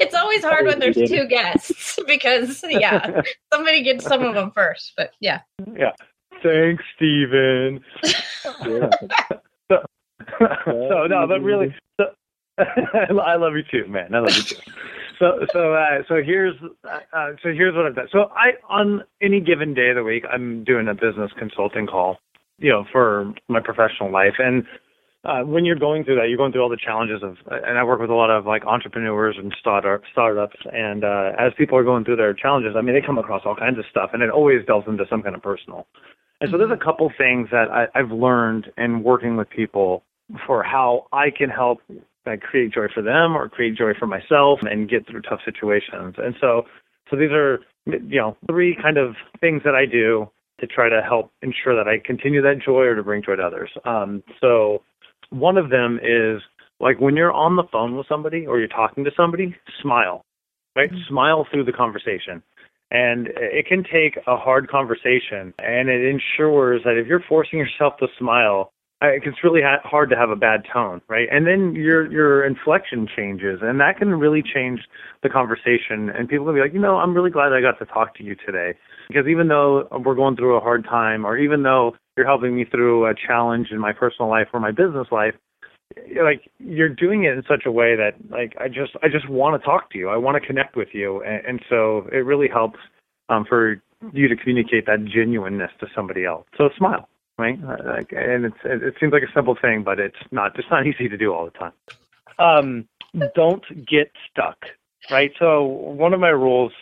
it's 0.00 0.14
always 0.14 0.42
hard 0.44 0.66
when 0.66 0.78
there's 0.78 0.96
two 0.96 1.26
guests 1.26 1.98
because 2.06 2.64
yeah, 2.68 3.22
somebody 3.52 3.82
gets 3.82 4.04
some 4.04 4.22
of 4.22 4.34
them 4.34 4.50
first. 4.52 4.92
But 4.96 5.12
yeah, 5.20 5.40
Yeah. 5.76 5.92
Thanks, 6.42 6.84
Stephen. 6.94 7.80
Yeah. 8.64 8.90
so 9.68 11.06
no, 11.06 11.26
but 11.26 11.40
really, 11.42 11.74
so, 12.00 12.06
I 12.58 13.36
love 13.36 13.54
you 13.56 13.62
too, 13.70 13.88
man. 13.88 14.14
I 14.14 14.20
love 14.20 14.36
you 14.36 14.42
too. 14.42 14.56
So 15.18 15.46
so 15.52 15.74
uh, 15.74 16.02
so 16.08 16.22
here's 16.24 16.54
uh, 16.84 17.30
so 17.42 17.50
here's 17.52 17.74
what 17.74 17.86
I've 17.86 17.96
done. 17.96 18.08
So 18.12 18.30
I 18.34 18.52
on 18.68 19.02
any 19.20 19.40
given 19.40 19.74
day 19.74 19.90
of 19.90 19.96
the 19.96 20.04
week, 20.04 20.24
I'm 20.32 20.64
doing 20.64 20.88
a 20.88 20.94
business 20.94 21.30
consulting 21.38 21.86
call, 21.86 22.18
you 22.58 22.70
know, 22.70 22.84
for 22.92 23.32
my 23.48 23.60
professional 23.60 24.12
life. 24.12 24.34
And 24.38 24.64
uh, 25.24 25.42
when 25.42 25.64
you're 25.64 25.78
going 25.78 26.04
through 26.04 26.16
that, 26.16 26.28
you're 26.28 26.36
going 26.36 26.52
through 26.52 26.62
all 26.62 26.68
the 26.68 26.76
challenges 26.76 27.22
of. 27.22 27.36
And 27.50 27.78
I 27.78 27.84
work 27.84 28.00
with 28.00 28.10
a 28.10 28.14
lot 28.14 28.30
of 28.30 28.46
like 28.46 28.64
entrepreneurs 28.64 29.36
and 29.38 29.54
startup 29.58 30.02
startups. 30.12 30.56
And 30.72 31.04
uh, 31.04 31.32
as 31.38 31.52
people 31.58 31.76
are 31.76 31.84
going 31.84 32.04
through 32.04 32.16
their 32.16 32.34
challenges, 32.34 32.74
I 32.76 32.80
mean, 32.80 32.94
they 32.94 33.04
come 33.04 33.18
across 33.18 33.42
all 33.44 33.56
kinds 33.56 33.78
of 33.78 33.84
stuff, 33.90 34.10
and 34.12 34.22
it 34.22 34.30
always 34.30 34.64
delves 34.66 34.86
into 34.86 35.04
some 35.10 35.22
kind 35.22 35.34
of 35.34 35.42
personal. 35.42 35.86
And 36.40 36.50
so 36.52 36.58
there's 36.58 36.70
a 36.70 36.82
couple 36.82 37.10
things 37.18 37.48
that 37.50 37.68
I, 37.68 37.86
I've 37.98 38.12
learned 38.12 38.70
in 38.76 39.02
working 39.02 39.36
with 39.36 39.50
people 39.50 40.04
for 40.46 40.62
how 40.62 41.06
I 41.12 41.30
can 41.36 41.50
help 41.50 41.80
like, 42.28 42.40
create 42.40 42.72
joy 42.72 42.86
for 42.92 43.02
them 43.02 43.36
or 43.36 43.48
create 43.48 43.76
joy 43.76 43.92
for 43.98 44.06
myself 44.06 44.60
and 44.62 44.88
get 44.88 45.06
through 45.06 45.22
tough 45.22 45.40
situations. 45.44 46.14
And 46.18 46.34
so, 46.40 46.62
so 47.10 47.16
these 47.16 47.32
are 47.32 47.60
you 47.86 48.20
know 48.20 48.36
three 48.48 48.76
kind 48.80 48.98
of 48.98 49.14
things 49.40 49.62
that 49.64 49.74
I 49.74 49.86
do 49.86 50.30
to 50.60 50.66
try 50.66 50.88
to 50.88 51.00
help 51.02 51.32
ensure 51.42 51.76
that 51.76 51.88
I 51.88 51.98
continue 52.04 52.42
that 52.42 52.60
joy 52.64 52.82
or 52.82 52.96
to 52.96 53.02
bring 53.02 53.22
joy 53.22 53.36
to 53.36 53.42
others. 53.42 53.70
Um, 53.84 54.22
so 54.40 54.82
one 55.30 55.56
of 55.56 55.70
them 55.70 56.00
is 56.02 56.42
like 56.80 57.00
when 57.00 57.16
you're 57.16 57.32
on 57.32 57.56
the 57.56 57.64
phone 57.70 57.96
with 57.96 58.06
somebody 58.08 58.46
or 58.46 58.58
you're 58.58 58.68
talking 58.68 59.04
to 59.04 59.10
somebody, 59.16 59.54
smile, 59.82 60.24
right? 60.76 60.90
Smile 61.08 61.46
through 61.50 61.64
the 61.64 61.72
conversation. 61.72 62.42
And 62.90 63.28
it 63.36 63.66
can 63.66 63.84
take 63.84 64.18
a 64.26 64.36
hard 64.36 64.68
conversation 64.70 65.52
and 65.58 65.88
it 65.88 66.04
ensures 66.04 66.82
that 66.84 66.96
if 66.96 67.06
you're 67.06 67.22
forcing 67.28 67.58
yourself 67.58 67.94
to 67.98 68.06
smile, 68.18 68.72
I- 68.72 68.77
it's 69.00 69.44
really 69.44 69.60
ha- 69.62 69.80
hard 69.84 70.10
to 70.10 70.16
have 70.16 70.30
a 70.30 70.36
bad 70.36 70.62
tone, 70.72 71.00
right? 71.08 71.28
And 71.30 71.46
then 71.46 71.74
your 71.74 72.10
your 72.10 72.44
inflection 72.44 73.08
changes, 73.14 73.60
and 73.62 73.80
that 73.80 73.96
can 73.98 74.14
really 74.14 74.42
change 74.42 74.80
the 75.22 75.28
conversation. 75.28 76.10
And 76.10 76.28
people 76.28 76.46
will 76.46 76.54
be 76.54 76.60
like, 76.60 76.72
you 76.72 76.80
know, 76.80 76.96
I'm 76.96 77.14
really 77.14 77.30
glad 77.30 77.52
I 77.52 77.60
got 77.60 77.78
to 77.78 77.86
talk 77.86 78.16
to 78.16 78.24
you 78.24 78.34
today, 78.34 78.74
because 79.08 79.26
even 79.28 79.48
though 79.48 79.88
we're 80.04 80.16
going 80.16 80.36
through 80.36 80.56
a 80.56 80.60
hard 80.60 80.84
time, 80.84 81.24
or 81.24 81.38
even 81.38 81.62
though 81.62 81.94
you're 82.16 82.26
helping 82.26 82.56
me 82.56 82.64
through 82.64 83.06
a 83.06 83.14
challenge 83.14 83.68
in 83.70 83.78
my 83.78 83.92
personal 83.92 84.28
life 84.28 84.48
or 84.52 84.58
my 84.58 84.72
business 84.72 85.06
life, 85.12 85.34
like 86.20 86.50
you're 86.58 86.88
doing 86.88 87.24
it 87.24 87.36
in 87.36 87.44
such 87.48 87.62
a 87.66 87.72
way 87.72 87.94
that 87.94 88.14
like 88.30 88.54
I 88.60 88.66
just 88.66 88.96
I 89.02 89.08
just 89.08 89.28
want 89.28 89.60
to 89.60 89.64
talk 89.64 89.90
to 89.92 89.98
you. 89.98 90.08
I 90.08 90.16
want 90.16 90.40
to 90.40 90.46
connect 90.46 90.74
with 90.74 90.88
you, 90.92 91.22
and, 91.22 91.44
and 91.46 91.60
so 91.70 92.08
it 92.10 92.24
really 92.24 92.48
helps 92.48 92.80
um, 93.28 93.44
for 93.48 93.80
you 94.12 94.26
to 94.26 94.36
communicate 94.36 94.86
that 94.86 95.04
genuineness 95.04 95.70
to 95.78 95.86
somebody 95.94 96.24
else. 96.24 96.46
So 96.56 96.68
smile 96.76 97.08
right? 97.38 97.58
Like, 97.62 98.12
and 98.12 98.44
it's 98.44 98.56
it, 98.64 98.82
it 98.82 98.94
seems 99.00 99.12
like 99.12 99.22
a 99.22 99.32
simple 99.34 99.56
thing, 99.60 99.82
but 99.84 99.98
it's 99.98 100.16
not. 100.30 100.58
It's 100.58 100.68
not 100.70 100.86
easy 100.86 101.08
to 101.08 101.16
do 101.16 101.32
all 101.32 101.44
the 101.44 101.52
time. 101.52 101.72
Um, 102.38 102.88
don't 103.34 103.64
get 103.86 104.12
stuck, 104.30 104.66
right? 105.10 105.32
So 105.38 105.64
one 105.64 106.12
of 106.12 106.20
my 106.20 106.28
rules 106.28 106.72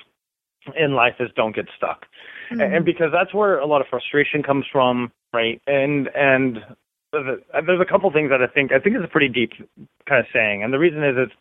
in 0.76 0.94
life 0.94 1.14
is 1.20 1.30
don't 1.36 1.54
get 1.54 1.66
stuck, 1.76 2.06
Mm-hmm. 2.50 2.60
and, 2.60 2.84
because 2.84 3.10
that's 3.12 3.34
where 3.34 3.58
a 3.58 3.66
lot 3.66 3.80
of 3.80 3.88
frustration 3.88 4.40
comes 4.42 4.66
from, 4.70 5.10
right? 5.32 5.60
And 5.66 6.08
and 6.14 6.58
there's 7.12 7.38
a, 7.52 7.62
there's 7.62 7.80
a 7.80 7.84
couple 7.84 8.10
things 8.12 8.30
that 8.30 8.40
I 8.40 8.46
think 8.46 8.70
I 8.72 8.78
think 8.78 8.96
is 8.96 9.02
a 9.02 9.08
pretty 9.08 9.28
deep 9.28 9.50
kind 10.08 10.20
of 10.20 10.26
saying, 10.32 10.62
and 10.62 10.72
the 10.72 10.78
reason 10.78 11.02
is 11.02 11.16
it's 11.18 11.32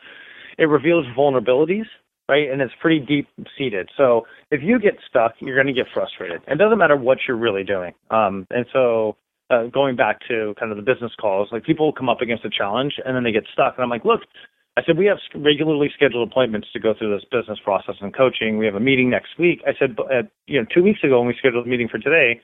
it 0.57 0.65
reveals 0.65 1.05
vulnerabilities 1.15 1.85
right? 2.29 2.49
And 2.49 2.61
it's 2.61 2.73
pretty 2.81 2.99
deep 2.99 3.27
seated. 3.57 3.89
So 3.97 4.25
if 4.51 4.61
you 4.63 4.79
get 4.79 4.95
stuck, 5.09 5.33
you're 5.39 5.55
going 5.55 5.73
to 5.73 5.73
get 5.73 5.87
frustrated. 5.93 6.41
It 6.47 6.57
doesn't 6.57 6.77
matter 6.77 6.97
what 6.97 7.19
you're 7.27 7.37
really 7.37 7.63
doing. 7.63 7.93
Um, 8.09 8.47
and 8.49 8.65
so 8.73 9.17
uh, 9.49 9.67
going 9.67 9.95
back 9.95 10.19
to 10.27 10.55
kind 10.59 10.71
of 10.71 10.77
the 10.77 10.83
business 10.83 11.11
calls, 11.19 11.49
like 11.51 11.63
people 11.63 11.93
come 11.93 12.09
up 12.09 12.21
against 12.21 12.45
a 12.45 12.49
challenge 12.49 12.93
and 13.03 13.15
then 13.15 13.23
they 13.23 13.31
get 13.31 13.43
stuck. 13.53 13.75
And 13.77 13.83
I'm 13.83 13.89
like, 13.89 14.05
look, 14.05 14.21
I 14.77 14.81
said, 14.85 14.97
we 14.97 15.05
have 15.05 15.19
regularly 15.35 15.89
scheduled 15.95 16.29
appointments 16.29 16.67
to 16.73 16.79
go 16.79 16.93
through 16.97 17.15
this 17.15 17.25
business 17.31 17.59
process 17.63 17.95
and 18.01 18.15
coaching. 18.15 18.57
We 18.57 18.65
have 18.65 18.75
a 18.75 18.79
meeting 18.79 19.09
next 19.09 19.39
week. 19.39 19.61
I 19.65 19.71
said, 19.79 19.95
uh, 19.99 20.23
you 20.47 20.59
know, 20.59 20.67
two 20.73 20.83
weeks 20.83 20.99
ago 21.03 21.19
when 21.19 21.27
we 21.27 21.35
scheduled 21.39 21.65
a 21.65 21.69
meeting 21.69 21.87
for 21.87 21.97
today, 21.97 22.41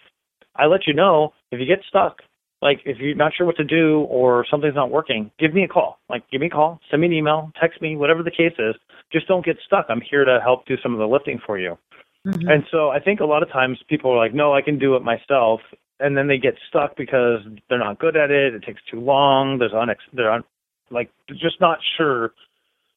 I 0.56 0.68
let 0.68 0.88
you 0.88 0.94
know 0.94 1.34
if 1.52 1.60
you 1.60 1.66
get 1.66 1.80
stuck, 1.88 2.22
like 2.62 2.82
if 2.86 2.98
you're 3.00 3.16
not 3.16 3.34
sure 3.36 3.46
what 3.46 3.58
to 3.58 3.64
do 3.64 4.02
or 4.10 4.46
something's 4.50 4.76
not 4.76 4.92
working, 4.92 5.32
give 5.40 5.54
me 5.54 5.64
a 5.64 5.68
call. 5.68 6.00
Like 6.10 6.30
give 6.32 6.42
me 6.42 6.48
a 6.48 6.50
call, 6.50 6.80
send 6.90 7.02
me 7.02 7.08
an 7.08 7.14
email, 7.14 7.52
text 7.60 7.82
me, 7.82 7.96
whatever 7.96 8.24
the 8.24 8.32
case 8.32 8.54
is. 8.60 8.76
Just 9.12 9.28
don't 9.28 9.46
get 9.46 9.58
stuck. 9.66 9.88
I'm 9.90 10.02
here 10.02 10.26
to 10.26 10.40
help 10.42 10.66
do 10.66 10.76
some 10.82 10.94
of 10.94 11.00
the 11.00 11.08
lifting 11.08 11.40
for 11.46 11.58
you. 11.58 11.78
Mhm. 12.26 12.54
And 12.54 12.64
so 12.70 12.90
I 12.90 13.00
think 13.00 13.20
a 13.20 13.26
lot 13.26 13.42
of 13.42 13.50
times 13.50 13.80
people 13.90 14.12
are 14.12 14.18
like, 14.18 14.34
no, 14.34 14.54
I 14.54 14.62
can 14.62 14.78
do 14.78 14.96
it 14.96 15.04
myself. 15.04 15.62
And 16.00 16.16
then 16.16 16.28
they 16.28 16.38
get 16.38 16.56
stuck 16.68 16.96
because 16.96 17.42
they're 17.70 17.80
not 17.80 18.00
good 18.00 18.16
at 18.16 18.32
it. 18.32 18.54
It 18.54 18.64
takes 18.64 18.82
too 18.90 19.00
long. 19.00 19.58
There's 19.58 19.72
unex- 19.72 20.10
they're 20.14 20.32
un- 20.32 20.44
like 20.92 21.10
just 21.28 21.60
not 21.60 21.80
sure 21.98 22.34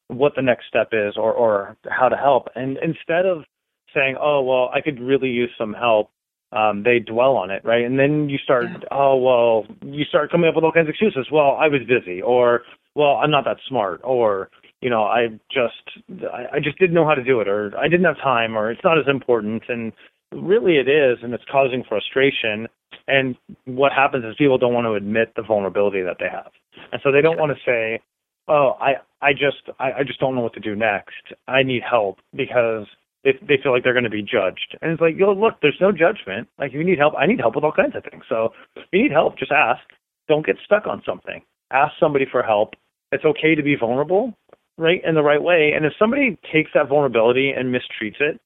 what 0.07 0.35
the 0.35 0.41
next 0.41 0.67
step 0.67 0.89
is 0.91 1.17
or, 1.17 1.33
or 1.33 1.77
how 1.89 2.09
to 2.09 2.15
help. 2.15 2.49
And 2.55 2.77
instead 2.77 3.25
of 3.25 3.45
saying, 3.93 4.17
oh, 4.19 4.41
well, 4.41 4.69
I 4.73 4.81
could 4.81 4.99
really 4.99 5.29
use 5.29 5.49
some 5.57 5.73
help, 5.73 6.11
um, 6.55 6.83
they 6.83 6.99
dwell 6.99 7.35
on 7.35 7.51
it, 7.51 7.63
right? 7.65 7.83
And 7.83 7.99
then 7.99 8.29
you 8.29 8.37
start, 8.37 8.65
Yeah. 8.71 8.87
oh, 8.91 9.17
well, 9.17 9.65
you 9.83 10.05
start 10.05 10.31
coming 10.31 10.47
up 10.47 10.55
with 10.55 10.63
all 10.63 10.71
kinds 10.71 10.87
of 10.87 10.91
excuses. 10.91 11.27
Well, 11.31 11.57
I 11.59 11.67
was 11.67 11.81
busy 11.87 12.21
or, 12.21 12.61
well, 12.95 13.17
I'm 13.17 13.29
not 13.31 13.43
that 13.45 13.57
smart 13.67 13.99
or, 14.03 14.49
you 14.81 14.89
know, 14.89 15.03
I 15.03 15.27
just, 15.51 16.05
I, 16.33 16.57
I 16.57 16.59
just 16.59 16.79
didn't 16.79 16.95
know 16.95 17.05
how 17.05 17.15
to 17.15 17.23
do 17.23 17.41
it 17.41 17.47
or 17.47 17.73
I 17.77 17.87
didn't 17.89 18.05
have 18.05 18.17
time 18.17 18.57
or 18.57 18.71
it's 18.71 18.83
not 18.83 18.97
as 18.97 19.05
important. 19.07 19.63
And 19.67 19.91
really 20.31 20.77
it 20.77 20.87
is, 20.87 21.17
and 21.21 21.33
it's 21.33 21.43
causing 21.51 21.83
frustration. 21.87 22.67
And 23.07 23.35
what 23.65 23.91
happens 23.91 24.23
is 24.23 24.35
people 24.37 24.57
don't 24.57 24.73
want 24.73 24.85
to 24.85 24.93
admit 24.93 25.33
the 25.35 25.43
vulnerability 25.43 26.01
that 26.03 26.17
they 26.19 26.29
have. 26.31 26.51
And 26.91 27.01
so 27.03 27.11
they 27.11 27.21
don't 27.21 27.37
want 27.37 27.51
to 27.51 27.59
say, 27.65 28.01
oh, 28.47 28.77
I, 28.79 28.93
I 29.21 29.33
just, 29.33 29.69
I, 29.79 29.91
I 29.99 30.03
just 30.03 30.19
don't 30.19 30.35
know 30.35 30.41
what 30.41 30.53
to 30.53 30.59
do 30.59 30.75
next. 30.75 31.33
I 31.47 31.63
need 31.63 31.81
help 31.87 32.19
because 32.33 32.85
they, 33.25 33.33
they 33.43 33.59
feel 33.63 33.73
like 33.73 33.83
they're 33.83 33.93
going 33.95 34.05
to 34.05 34.11
be 34.11 34.23
judged. 34.23 34.77
And 34.81 34.93
it's 34.93 35.01
like, 35.01 35.17
yo, 35.17 35.33
look, 35.33 35.55
there's 35.61 35.77
no 35.81 35.91
judgment. 35.91 36.49
Like, 36.59 36.69
if 36.71 36.75
you 36.75 36.85
need 36.85 36.99
help, 36.99 37.15
I 37.19 37.27
need 37.27 37.41
help 37.41 37.55
with 37.55 37.65
all 37.65 37.73
kinds 37.73 37.97
of 37.97 38.05
things. 38.09 38.23
So 38.29 38.51
if 38.77 38.85
you 38.93 39.03
need 39.03 39.13
help, 39.13 39.39
just 39.39 39.53
ask. 39.53 39.81
Don't 40.29 40.45
get 40.47 40.57
stuck 40.65 40.87
on 40.87 41.03
something. 41.05 41.43
Ask 41.73 41.93
somebody 41.99 42.27
for 42.31 42.43
help. 42.43 42.75
It's 43.11 43.25
okay 43.25 43.55
to 43.55 43.63
be 43.63 43.75
vulnerable, 43.77 44.35
right, 44.77 45.01
in 45.05 45.15
the 45.15 45.23
right 45.23 45.43
way. 45.43 45.73
And 45.75 45.85
if 45.85 45.93
somebody 45.99 46.39
takes 46.53 46.71
that 46.75 46.89
vulnerability 46.89 47.51
and 47.51 47.75
mistreats 47.75 48.21
it, 48.21 48.41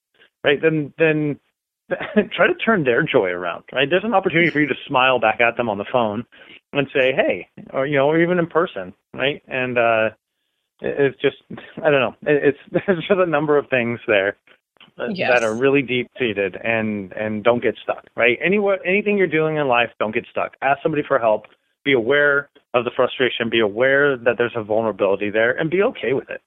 right, 0.46 0.60
then 0.62 0.94
then 1.00 1.40
try 2.36 2.48
to 2.48 2.56
turn 2.66 2.86
their 2.86 3.04
joy 3.04 3.30
around, 3.30 3.66
right? 3.74 3.90
There's 3.90 4.06
an 4.06 4.16
opportunity 4.16 4.52
for 4.52 4.62
you 4.62 4.68
to 4.68 4.76
smile 4.88 5.20
back 5.20 5.42
at 5.42 5.58
them 5.58 5.70
on 5.70 5.78
the 5.80 5.86
phone 5.92 6.26
and 6.74 6.88
say, 6.94 7.14
hey, 7.14 7.48
or 7.74 7.88
you 7.88 7.98
know, 7.98 8.08
or 8.10 8.22
even 8.22 8.40
in 8.40 8.48
person, 8.48 8.94
right? 9.14 9.42
And 9.48 9.78
uh, 9.78 10.10
it- 10.82 11.14
it's 11.14 11.22
just, 11.22 11.38
I 11.84 11.92
don't 11.92 12.02
know, 12.02 12.16
it's 12.24 12.60
there's 12.72 13.00
just 13.08 13.12
a 13.20 13.28
number 13.28 13.58
of 13.58 13.70
things 13.70 14.00
there 14.08 14.38
Yes. 15.14 15.30
that 15.34 15.44
are 15.44 15.54
really 15.54 15.82
deep 15.82 16.10
seated, 16.18 16.56
and 16.64 17.12
and 17.14 17.44
don't 17.44 17.62
get 17.62 17.76
stuck, 17.84 18.06
right? 18.16 18.38
Anywhere, 18.44 18.80
anything 18.86 19.18
you're 19.18 19.28
doing 19.28 19.58
in 19.58 19.68
life, 19.68 19.90
don't 20.00 20.14
get 20.14 20.26
stuck. 20.30 20.56
Ask 20.62 20.82
somebody 20.84 21.04
for 21.08 21.20
help. 21.20 21.46
Be 21.86 21.94
aware 21.94 22.50
of 22.74 22.84
the 22.86 22.92
frustration. 22.96 23.50
Be 23.50 23.60
aware 23.60 24.18
that 24.18 24.36
there's 24.38 24.54
a 24.56 24.64
vulnerability 24.64 25.30
there, 25.30 25.52
and 25.58 25.70
be 25.70 25.82
okay 25.84 26.14
with 26.14 26.30
it, 26.30 26.42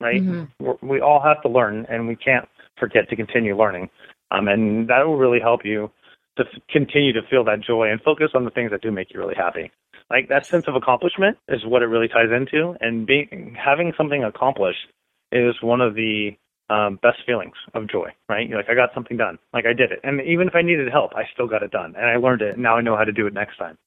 right? 0.00 0.22
Mhm. 0.22 0.48
We're, 0.60 0.76
we 0.82 1.00
all 1.00 1.20
have 1.22 1.40
to 1.42 1.48
learn, 1.48 1.86
and 1.88 2.06
we 2.06 2.16
can't 2.16 2.48
forget 2.78 3.08
to 3.08 3.16
continue 3.16 3.56
learning. 3.56 3.88
Um, 4.30 4.48
and 4.48 4.88
that 4.88 5.06
will 5.06 5.16
really 5.16 5.40
help 5.40 5.64
you 5.64 5.90
to 6.36 6.44
f- 6.44 6.60
continue 6.68 7.12
to 7.12 7.22
feel 7.30 7.44
that 7.44 7.60
joy 7.60 7.90
and 7.90 8.00
focus 8.02 8.30
on 8.34 8.44
the 8.44 8.50
things 8.50 8.70
that 8.72 8.82
do 8.82 8.90
make 8.90 9.12
you 9.14 9.20
really 9.20 9.34
happy. 9.36 9.70
Like 10.10 10.28
that 10.28 10.44
sense 10.44 10.66
of 10.68 10.74
accomplishment 10.74 11.38
is 11.48 11.64
what 11.64 11.82
it 11.82 11.86
really 11.86 12.08
ties 12.08 12.30
into, 12.34 12.76
and 12.80 13.06
being 13.06 13.56
having 13.58 13.92
something 13.96 14.22
accomplished 14.24 14.86
is 15.32 15.54
one 15.62 15.80
of 15.80 15.94
the 15.94 16.36
um, 16.70 16.98
best 17.02 17.18
feelings 17.26 17.54
of 17.74 17.88
joy. 17.88 18.08
Right? 18.28 18.48
You're 18.48 18.58
like, 18.58 18.70
I 18.70 18.74
got 18.74 18.90
something 18.94 19.16
done. 19.16 19.38
Like 19.52 19.66
I 19.66 19.72
did 19.72 19.92
it, 19.92 20.00
and 20.04 20.20
even 20.22 20.48
if 20.48 20.54
I 20.54 20.62
needed 20.62 20.90
help, 20.90 21.14
I 21.14 21.24
still 21.32 21.46
got 21.46 21.62
it 21.62 21.70
done, 21.70 21.94
and 21.96 22.06
I 22.06 22.16
learned 22.16 22.42
it. 22.42 22.54
And 22.54 22.62
now 22.62 22.76
I 22.76 22.80
know 22.80 22.96
how 22.96 23.04
to 23.04 23.12
do 23.12 23.26
it 23.26 23.32
next 23.32 23.56
time. 23.56 23.78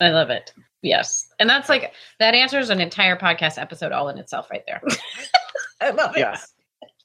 I 0.00 0.08
love 0.08 0.30
it. 0.30 0.52
Yes. 0.82 1.28
And 1.38 1.48
that's 1.48 1.68
like, 1.68 1.92
that 2.18 2.34
answers 2.34 2.70
an 2.70 2.80
entire 2.80 3.16
podcast 3.16 3.56
episode 3.56 3.92
all 3.92 4.08
in 4.08 4.18
itself 4.18 4.50
right 4.50 4.64
there. 4.66 4.82
I 5.80 5.90
love 5.90 6.16
it. 6.16 6.20
Yeah. 6.20 6.36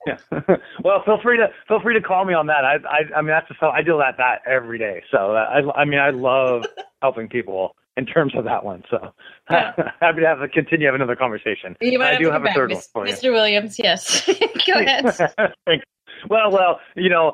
Yeah. 0.08 0.18
well, 0.84 1.04
feel 1.06 1.20
free 1.22 1.38
to 1.38 1.48
feel 1.68 1.82
free 1.82 1.94
to 1.94 2.02
call 2.02 2.26
me 2.26 2.34
on 2.34 2.48
that. 2.48 2.64
I 2.64 2.76
I, 2.88 3.18
I 3.18 3.22
mean 3.22 3.32
that's 3.32 3.48
just 3.48 3.62
I 3.62 3.82
deal 3.82 3.98
with 3.98 4.06
that 4.06 4.18
that 4.18 4.50
every 4.50 4.78
day. 4.78 5.04
So 5.12 5.36
uh, 5.36 5.62
I 5.76 5.82
I 5.82 5.86
mean 5.86 6.00
I 6.00 6.12
love 6.12 6.64
helping 7.02 7.28
people 7.28 7.76
in 7.98 8.06
terms 8.06 8.34
of 8.36 8.46
that 8.46 8.64
one. 8.64 8.84
So 8.90 9.14
Yeah. 9.52 9.74
happy 10.00 10.22
to 10.22 10.28
have 10.28 10.42
a 10.42 10.48
continue 10.48 10.86
have 10.86 10.96
another 10.96 11.16
conversation. 11.16 11.76
I 11.82 12.18
do 12.18 12.32
have 12.32 12.42
a 12.44 12.46
back, 12.46 12.56
third 12.56 12.70
Miss- 12.70 12.88
one 12.94 13.06
for 13.06 13.10
you. 13.10 13.16
Mr. 13.16 13.34
Williams. 13.34 13.78
Yes. 13.80 14.26
Go 14.68 14.74
ahead. 14.76 15.06
Thanks. 15.66 15.86
Well, 16.30 16.52
well, 16.52 16.80
you 16.96 17.10
know, 17.10 17.34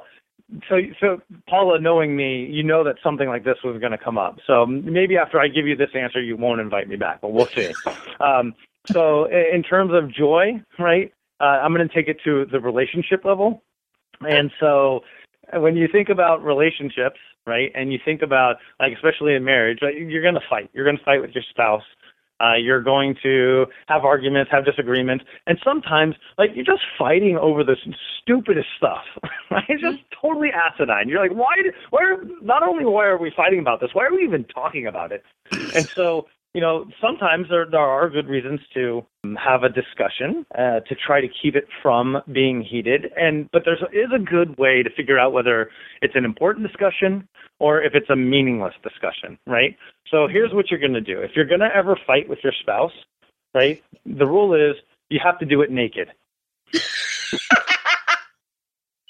so 0.70 0.78
so 1.00 1.22
Paula, 1.50 1.80
knowing 1.80 2.16
me, 2.16 2.46
you 2.46 2.64
know 2.64 2.84
that 2.84 2.96
something 3.04 3.28
like 3.28 3.44
this 3.44 3.58
was 3.64 3.80
going 3.80 3.92
to 3.92 3.98
come 3.98 4.18
up. 4.18 4.38
So 4.48 4.66
maybe 4.66 5.18
after 5.18 5.40
I 5.40 5.48
give 5.48 5.68
you 5.68 5.76
this 5.76 5.90
answer, 5.96 6.22
you 6.22 6.36
won't 6.38 6.60
invite 6.62 6.88
me 6.88 6.96
back, 6.96 7.22
but 7.22 7.32
we'll 7.32 7.48
see. 7.48 7.72
um, 8.20 8.54
so 8.88 9.26
in 9.26 9.64
terms 9.64 9.92
of 9.94 10.12
joy, 10.14 10.62
right? 10.80 11.14
Uh, 11.40 11.46
I'm 11.64 11.74
going 11.74 11.88
to 11.88 11.94
take 11.94 12.08
it 12.08 12.18
to 12.26 12.46
the 12.52 12.60
relationship 12.60 13.26
level, 13.26 13.64
and 14.22 14.52
so 14.60 15.02
when 15.54 15.76
you 15.76 15.88
think 15.92 16.10
about 16.10 16.44
relationships, 16.44 17.20
right, 17.46 17.72
and 17.76 17.92
you 17.92 18.00
think 18.04 18.22
about 18.22 18.58
like 18.80 18.94
especially 18.94 19.36
in 19.36 19.44
marriage, 19.44 19.80
right, 19.82 19.96
you're 19.96 20.22
going 20.22 20.36
to 20.36 20.48
fight. 20.50 20.70
You're 20.74 20.86
going 20.86 20.98
to 20.98 21.04
fight 21.04 21.22
with 21.22 21.32
your 21.34 21.44
spouse. 21.50 21.84
Uh, 22.42 22.56
you're 22.56 22.82
going 22.82 23.16
to 23.24 23.66
have 23.88 24.04
arguments, 24.04 24.52
have 24.52 24.66
disagreements, 24.66 25.24
and 25.48 25.58
sometimes 25.64 26.16
like 26.38 26.50
you're 26.56 26.66
just 26.66 26.82
fighting 26.98 27.38
over 27.38 27.64
the 27.64 27.76
stupidest 28.22 28.68
stuff. 28.78 29.04
Right? 29.52 29.66
It's 29.70 29.84
just 29.84 30.00
totally 30.20 30.50
asinine. 30.50 31.08
You're 31.08 31.22
like, 31.22 31.38
why? 31.38 31.54
Why? 31.92 32.02
Are, 32.02 32.24
not 32.42 32.64
only 32.64 32.86
why 32.86 33.06
are 33.06 33.20
we 33.20 33.32
fighting 33.38 33.60
about 33.60 33.82
this? 33.82 33.92
Why 33.94 34.06
are 34.06 34.12
we 34.12 34.24
even 34.24 34.46
talking 34.46 34.88
about 34.88 35.12
it? 35.12 35.24
And 35.76 35.88
so 35.88 36.26
you 36.54 36.62
know, 36.62 36.86
sometimes 37.02 37.48
there, 37.50 37.66
there 37.70 37.80
are 37.80 38.10
good 38.10 38.28
reasons 38.28 38.60
to 38.76 39.04
have 39.44 39.64
a 39.64 39.70
discussion 39.70 40.46
uh, 40.54 40.82
to 40.82 40.96
try 40.96 41.20
to 41.20 41.28
keep 41.42 41.56
it 41.56 41.68
from 41.82 42.18
being 42.32 42.62
heated. 42.62 43.12
And 43.18 43.50
but 43.52 43.64
there 43.66 43.74
is 43.74 44.12
a 44.16 44.20
good 44.20 44.58
way 44.58 44.84
to 44.84 44.90
figure 44.96 45.20
out 45.20 45.34
whether 45.34 45.72
it's 46.02 46.16
an 46.16 46.26
important 46.26 46.68
discussion 46.68 47.28
or 47.60 47.82
if 47.82 47.96
it's 47.96 48.10
a 48.10 48.16
meaningless 48.16 48.74
discussion, 48.84 49.40
right? 49.48 49.76
So 50.12 50.28
here's 50.28 50.54
what 50.54 50.70
you're 50.70 50.80
going 50.80 50.94
to 50.94 51.02
do: 51.02 51.22
if 51.22 51.32
you're 51.36 51.48
going 51.48 51.62
to 51.62 51.76
ever 51.76 51.98
fight 52.06 52.30
with 52.30 52.40
your 52.44 52.54
spouse, 52.62 52.94
right, 53.56 53.82
the 54.06 54.28
rule 54.28 54.54
is 54.54 54.76
you 55.10 55.20
have 55.24 55.40
to 55.40 55.46
do 55.46 55.62
it 55.62 55.72
naked. 55.72 56.10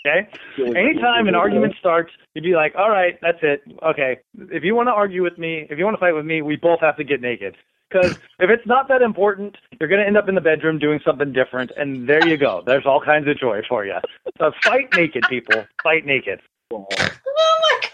Okay? 0.06 0.28
Anytime 0.60 1.28
an 1.28 1.36
argument 1.36 1.76
starts, 1.80 2.12
you'd 2.34 2.44
be 2.44 2.56
like, 2.56 2.74
all 2.76 2.90
right, 2.90 3.18
that's 3.22 3.40
it. 3.42 3.62
Okay. 3.84 4.20
If 4.52 4.64
you 4.64 4.76
want 4.76 4.88
to 4.88 4.94
argue 4.94 5.24
with 5.24 5.38
me, 5.38 5.68
if 5.70 5.78
you 5.78 5.86
want 5.86 5.96
to 5.96 6.00
fight 6.00 6.14
with 6.14 6.26
me, 6.26 6.42
we 6.42 6.56
both 6.56 6.80
have 6.82 6.98
to 6.98 7.04
get 7.04 7.22
naked. 7.22 7.56
Because 7.90 8.18
if 8.40 8.50
it's 8.50 8.66
not 8.66 8.88
that 8.88 9.04
important, 9.04 9.56
you're 9.80 9.90
going 9.90 10.02
to 10.02 10.08
end 10.08 10.18
up 10.18 10.28
in 10.28 10.34
the 10.34 10.42
bedroom 10.42 10.80
doing 10.80 11.00
something 11.06 11.32
different. 11.32 11.72
And 11.78 12.10
there 12.10 12.28
you 12.28 12.38
go. 12.38 12.64
There's 12.66 12.88
all 12.88 13.00
kinds 13.00 13.28
of 13.28 13.38
joy 13.38 13.62
for 13.70 13.86
you. 13.86 13.98
So 14.40 14.52
fight 14.64 14.88
naked, 14.96 15.26
people. 15.30 15.66
Fight 15.84 16.06
naked. 16.06 16.40
Oh, 16.72 16.88
my 16.90 17.80
gosh. 17.82 17.92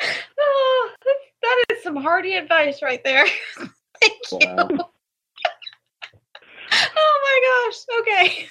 oh, 0.40 0.90
that 1.42 1.64
is 1.70 1.82
some 1.82 1.96
hardy 1.96 2.34
advice 2.34 2.80
right 2.82 3.04
there. 3.04 3.26
Thank 4.00 4.14
you. 4.32 4.38
Wow. 4.40 4.68
oh, 6.96 7.20
my 7.24 7.40
gosh. 7.68 7.78
Okay. 8.00 8.48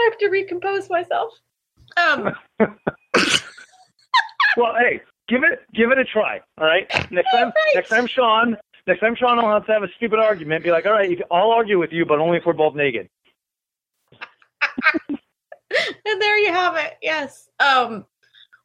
I 0.00 0.08
have 0.10 0.18
to 0.18 0.28
recompose 0.28 0.90
myself. 0.90 1.32
Um. 1.98 2.32
well, 4.56 4.74
hey, 4.78 5.00
give 5.28 5.42
it 5.44 5.60
give 5.74 5.90
it 5.90 5.98
a 5.98 6.04
try. 6.04 6.40
All 6.58 6.66
right. 6.66 6.88
Next 7.10 7.30
time, 7.30 7.46
right. 7.46 7.72
next 7.74 7.88
time, 7.88 8.06
Sean. 8.06 8.56
Next 8.86 9.00
time, 9.00 9.14
Sean 9.16 9.36
will 9.36 9.50
have 9.50 9.66
to 9.66 9.72
have 9.72 9.82
a 9.82 9.88
stupid 9.96 10.18
argument. 10.18 10.64
Be 10.64 10.70
like, 10.70 10.86
all 10.86 10.92
right, 10.92 11.20
I'll 11.30 11.50
argue 11.50 11.78
with 11.78 11.92
you, 11.92 12.06
but 12.06 12.18
only 12.18 12.38
if 12.38 12.46
we're 12.46 12.54
both 12.54 12.74
naked. 12.74 13.08
and 15.08 15.18
there 16.20 16.38
you 16.38 16.52
have 16.52 16.76
it. 16.76 16.94
Yes. 17.02 17.48
Um. 17.60 18.06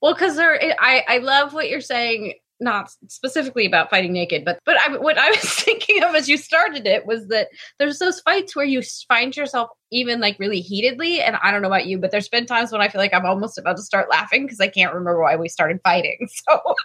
Well, 0.02 0.14
because 0.14 0.36
there, 0.36 0.60
I 0.80 1.04
I 1.08 1.18
love 1.20 1.54
what 1.54 1.70
you're 1.70 1.82
saying 1.82 2.34
not 2.64 2.90
specifically 3.08 3.66
about 3.66 3.90
fighting 3.90 4.14
naked, 4.14 4.46
but 4.46 4.60
but 4.66 4.78
I, 4.78 4.98
what 4.98 5.18
I 5.18 5.30
was 5.30 5.42
thinking 5.44 6.04
of 6.04 6.16
as 6.16 6.28
you 6.28 6.38
started 6.38 6.88
it 6.88 7.06
was 7.06 7.28
that 7.28 7.50
there's 7.78 8.00
those 8.00 8.22
fights 8.22 8.56
where 8.56 8.66
you 8.66 8.82
find 9.08 9.36
yourself 9.36 9.70
even 9.92 10.20
like 10.20 10.40
really 10.40 10.62
heatedly, 10.62 11.22
and 11.22 11.36
I 11.44 11.52
don't 11.52 11.62
know 11.62 11.68
about 11.68 11.86
you, 11.86 12.00
but 12.00 12.12
there's 12.12 12.30
been 12.30 12.46
times 12.46 12.72
when 12.72 12.82
I 12.82 12.88
feel 12.88 13.00
like 13.00 13.14
I'm 13.14 13.26
almost 13.26 13.58
about 13.58 13.78
to 13.78 13.84
start 13.84 14.10
laughing 14.10 14.46
because 14.46 14.60
I 14.60 14.68
can't 14.68 14.94
remember 14.94 15.22
why 15.22 15.36
we 15.36 15.50
started 15.50 15.80
fighting. 15.84 16.28
So 16.50 16.76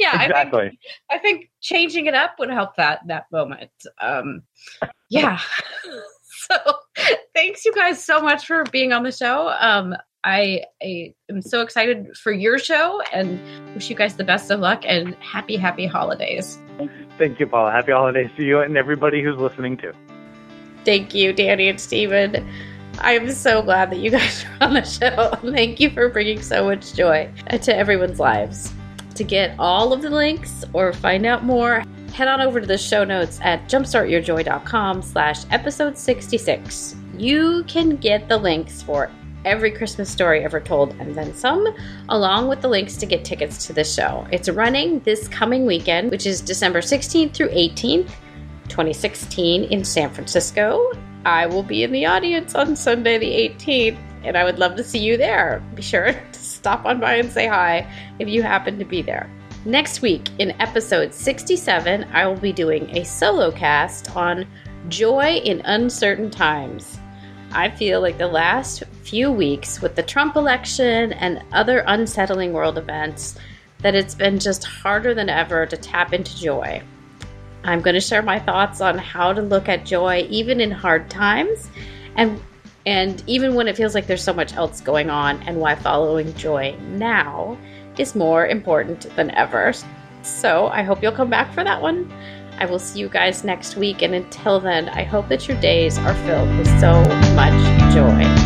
yeah, 0.00 0.22
exactly. 0.24 0.60
I 0.60 0.68
think, 0.68 0.78
I 1.10 1.18
think 1.18 1.50
changing 1.60 2.06
it 2.06 2.14
up 2.14 2.32
would 2.38 2.50
help 2.50 2.74
that 2.76 3.00
that 3.06 3.26
moment. 3.30 3.70
Um, 4.00 4.42
yeah. 5.08 5.38
so 6.50 6.56
thanks 7.34 7.64
you 7.64 7.72
guys 7.74 8.04
so 8.04 8.20
much 8.20 8.46
for 8.46 8.64
being 8.72 8.92
on 8.92 9.02
the 9.02 9.12
show. 9.12 9.48
Um, 9.48 9.94
I, 10.24 10.64
I 10.82 11.14
am 11.30 11.40
so 11.40 11.62
excited 11.62 12.16
for 12.16 12.32
your 12.32 12.58
show 12.58 13.00
and 13.12 13.40
wish 13.74 13.88
you 13.88 13.96
guys 13.96 14.16
the 14.16 14.24
best 14.24 14.50
of 14.50 14.60
luck 14.60 14.82
and 14.84 15.14
happy, 15.16 15.56
happy 15.56 15.86
holidays. 15.86 16.58
Thank 17.16 17.40
you, 17.40 17.46
Paula. 17.46 17.72
Happy 17.72 17.92
holidays 17.92 18.30
to 18.36 18.44
you 18.44 18.60
and 18.60 18.76
everybody 18.76 19.22
who's 19.22 19.36
listening 19.36 19.76
too. 19.76 19.92
Thank 20.84 21.14
you, 21.14 21.32
Danny 21.32 21.68
and 21.68 21.80
Steven. 21.80 22.46
I'm 22.98 23.30
so 23.30 23.62
glad 23.62 23.90
that 23.90 23.98
you 23.98 24.10
guys 24.10 24.44
are 24.60 24.66
on 24.66 24.74
the 24.74 24.84
show. 24.84 25.30
Thank 25.52 25.80
you 25.80 25.90
for 25.90 26.08
bringing 26.08 26.42
so 26.42 26.64
much 26.64 26.94
joy 26.94 27.30
to 27.50 27.74
everyone's 27.74 28.18
lives. 28.20 28.72
To 29.14 29.24
get 29.24 29.54
all 29.58 29.92
of 29.92 30.02
the 30.02 30.10
links 30.10 30.64
or 30.72 30.92
find 30.92 31.26
out 31.26 31.44
more, 31.44 31.82
head 32.12 32.28
on 32.28 32.40
over 32.40 32.60
to 32.60 32.66
the 32.66 32.78
show 32.78 33.04
notes 33.04 33.38
at 33.42 33.68
jumpstartyourjoy.com 33.68 35.02
slash 35.02 35.44
episode 35.50 35.96
66. 35.96 36.96
You 37.16 37.64
can 37.64 37.96
get 37.96 38.28
the 38.28 38.38
links 38.38 38.82
for 38.82 39.10
every 39.44 39.70
Christmas 39.70 40.10
story 40.10 40.44
ever 40.44 40.60
told 40.60 40.94
and 41.00 41.14
then 41.14 41.34
some, 41.34 41.66
along 42.08 42.48
with 42.48 42.60
the 42.60 42.68
links 42.68 42.96
to 42.98 43.06
get 43.06 43.24
tickets 43.24 43.66
to 43.66 43.72
the 43.72 43.84
show. 43.84 44.26
It's 44.30 44.48
running 44.48 45.00
this 45.00 45.28
coming 45.28 45.66
weekend, 45.66 46.10
which 46.10 46.26
is 46.26 46.40
December 46.40 46.80
16th 46.80 47.34
through 47.34 47.48
18th, 47.48 48.10
2016, 48.68 49.64
in 49.64 49.84
San 49.84 50.10
Francisco. 50.10 50.92
I 51.24 51.46
will 51.46 51.62
be 51.62 51.82
in 51.82 51.92
the 51.92 52.06
audience 52.06 52.54
on 52.54 52.76
Sunday, 52.76 53.18
the 53.18 53.26
18th, 53.26 53.98
and 54.24 54.36
I 54.36 54.44
would 54.44 54.58
love 54.58 54.76
to 54.76 54.84
see 54.84 54.98
you 54.98 55.16
there. 55.16 55.62
Be 55.74 55.82
sure 55.82 56.12
to 56.32 56.38
stop 56.38 56.84
on 56.84 57.00
by 57.00 57.14
and 57.14 57.30
say 57.30 57.46
hi 57.46 57.90
if 58.18 58.28
you 58.28 58.42
happen 58.42 58.78
to 58.78 58.84
be 58.84 59.02
there. 59.02 59.30
Next 59.64 60.00
week, 60.00 60.28
in 60.38 60.58
episode 60.60 61.12
67, 61.12 62.04
I 62.12 62.26
will 62.26 62.36
be 62.36 62.52
doing 62.52 62.96
a 62.96 63.04
solo 63.04 63.50
cast 63.50 64.16
on 64.16 64.46
joy 64.88 65.36
in 65.44 65.60
uncertain 65.66 66.30
times. 66.30 66.99
I 67.52 67.70
feel 67.70 68.00
like 68.00 68.18
the 68.18 68.28
last 68.28 68.84
few 69.02 69.30
weeks 69.30 69.82
with 69.82 69.96
the 69.96 70.02
Trump 70.02 70.36
election 70.36 71.12
and 71.14 71.42
other 71.52 71.82
unsettling 71.86 72.52
world 72.52 72.78
events 72.78 73.36
that 73.78 73.94
it's 73.94 74.14
been 74.14 74.38
just 74.38 74.64
harder 74.64 75.14
than 75.14 75.28
ever 75.28 75.66
to 75.66 75.76
tap 75.76 76.12
into 76.12 76.36
joy. 76.36 76.82
I'm 77.64 77.80
going 77.80 77.94
to 77.94 78.00
share 78.00 78.22
my 78.22 78.38
thoughts 78.38 78.80
on 78.80 78.98
how 78.98 79.32
to 79.32 79.42
look 79.42 79.68
at 79.68 79.84
joy 79.84 80.26
even 80.30 80.60
in 80.60 80.70
hard 80.70 81.10
times 81.10 81.68
and 82.16 82.40
and 82.86 83.22
even 83.26 83.54
when 83.54 83.68
it 83.68 83.76
feels 83.76 83.94
like 83.94 84.06
there's 84.06 84.22
so 84.24 84.32
much 84.32 84.54
else 84.54 84.80
going 84.80 85.10
on 85.10 85.42
and 85.42 85.58
why 85.58 85.74
following 85.74 86.32
joy 86.34 86.74
now 86.92 87.58
is 87.98 88.14
more 88.14 88.46
important 88.46 89.14
than 89.16 89.30
ever. 89.32 89.74
So, 90.22 90.68
I 90.68 90.82
hope 90.82 91.02
you'll 91.02 91.12
come 91.12 91.28
back 91.28 91.52
for 91.52 91.62
that 91.62 91.82
one. 91.82 92.10
I 92.60 92.66
will 92.66 92.78
see 92.78 93.00
you 93.00 93.08
guys 93.08 93.42
next 93.42 93.76
week. 93.76 94.02
And 94.02 94.14
until 94.14 94.60
then, 94.60 94.90
I 94.90 95.02
hope 95.02 95.28
that 95.28 95.48
your 95.48 95.58
days 95.60 95.98
are 95.98 96.14
filled 96.26 96.48
with 96.58 96.68
so 96.78 97.02
much 97.34 97.94
joy. 97.94 98.39